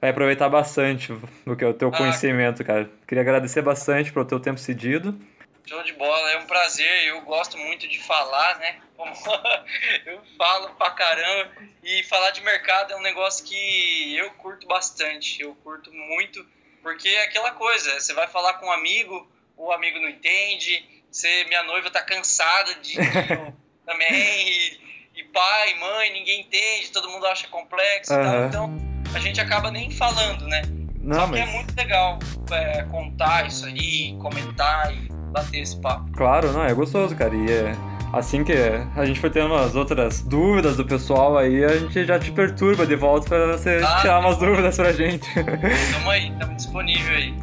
vai 0.00 0.10
aproveitar 0.10 0.48
bastante 0.48 1.12
do 1.44 1.56
que 1.56 1.64
é 1.64 1.66
o 1.66 1.74
teu 1.74 1.88
ah, 1.88 1.96
conhecimento, 1.96 2.64
cara. 2.64 2.88
Queria 3.06 3.22
agradecer 3.22 3.60
bastante 3.60 4.12
pelo 4.12 4.24
teu 4.24 4.40
tempo 4.40 4.58
cedido. 4.58 5.18
Show 5.64 5.82
de 5.84 5.92
bola, 5.92 6.30
é 6.32 6.38
um 6.38 6.46
prazer. 6.46 7.04
Eu 7.06 7.20
gosto 7.22 7.56
muito 7.56 7.86
de 7.86 7.98
falar, 8.02 8.58
né? 8.58 8.80
eu 10.06 10.20
falo 10.36 10.70
pra 10.74 10.90
caramba. 10.90 11.50
E 11.82 12.02
falar 12.04 12.30
de 12.30 12.42
mercado 12.42 12.92
é 12.92 12.96
um 12.96 13.02
negócio 13.02 13.44
que 13.44 14.16
eu 14.16 14.30
curto 14.32 14.66
bastante. 14.66 15.40
Eu 15.40 15.54
curto 15.62 15.92
muito, 15.92 16.44
porque 16.82 17.08
é 17.08 17.24
aquela 17.24 17.52
coisa: 17.52 18.00
você 18.00 18.12
vai 18.12 18.26
falar 18.28 18.54
com 18.54 18.66
um 18.66 18.72
amigo, 18.72 19.26
o 19.56 19.72
amigo 19.72 19.98
não 20.00 20.08
entende. 20.08 20.84
Você, 21.10 21.44
minha 21.44 21.62
noiva 21.64 21.90
tá 21.90 22.02
cansada 22.02 22.74
de, 22.76 22.94
de 22.94 22.98
também. 23.86 24.48
E, 24.48 24.80
e, 25.16 25.24
pai, 25.24 25.74
mãe, 25.78 26.12
ninguém 26.12 26.40
entende, 26.40 26.90
todo 26.90 27.10
mundo 27.10 27.26
acha 27.26 27.46
complexo 27.48 28.14
uhum. 28.14 28.20
e 28.20 28.24
tal. 28.24 28.46
Então 28.46 28.92
a 29.14 29.18
gente 29.18 29.40
acaba 29.40 29.70
nem 29.70 29.90
falando, 29.90 30.46
né? 30.46 30.62
Não, 31.02 31.26
Só 31.26 31.32
que 31.32 31.38
é 31.38 31.44
mas... 31.44 31.48
é 31.48 31.52
muito 31.52 31.76
legal 31.76 32.18
é, 32.50 32.82
contar 32.84 33.46
isso 33.46 33.66
aí, 33.66 34.16
comentar 34.20 34.94
e 34.94 35.08
bater 35.32 35.60
esse 35.60 35.80
papo. 35.80 36.10
Claro, 36.12 36.52
não, 36.52 36.64
é 36.64 36.72
gostoso, 36.72 37.14
cara. 37.16 37.34
E 37.34 37.50
é 37.50 37.72
assim 38.12 38.44
que 38.44 38.52
a 38.94 39.04
gente 39.04 39.18
foi 39.18 39.30
tendo 39.30 39.54
as 39.54 39.74
outras 39.74 40.22
dúvidas 40.22 40.76
do 40.76 40.84
pessoal 40.84 41.36
aí, 41.38 41.64
a 41.64 41.76
gente 41.76 42.04
já 42.04 42.18
te 42.18 42.30
perturba 42.30 42.86
de 42.86 42.94
volta 42.94 43.28
pra 43.28 43.56
você 43.56 43.80
ah, 43.82 43.96
tirar 44.00 44.20
umas 44.20 44.38
dúvidas 44.38 44.76
pra 44.76 44.92
gente. 44.92 45.26
Tamo 45.34 46.10
aí, 46.10 46.32
tamo 46.38 46.54
disponível 46.54 47.16
aí. 47.16 47.34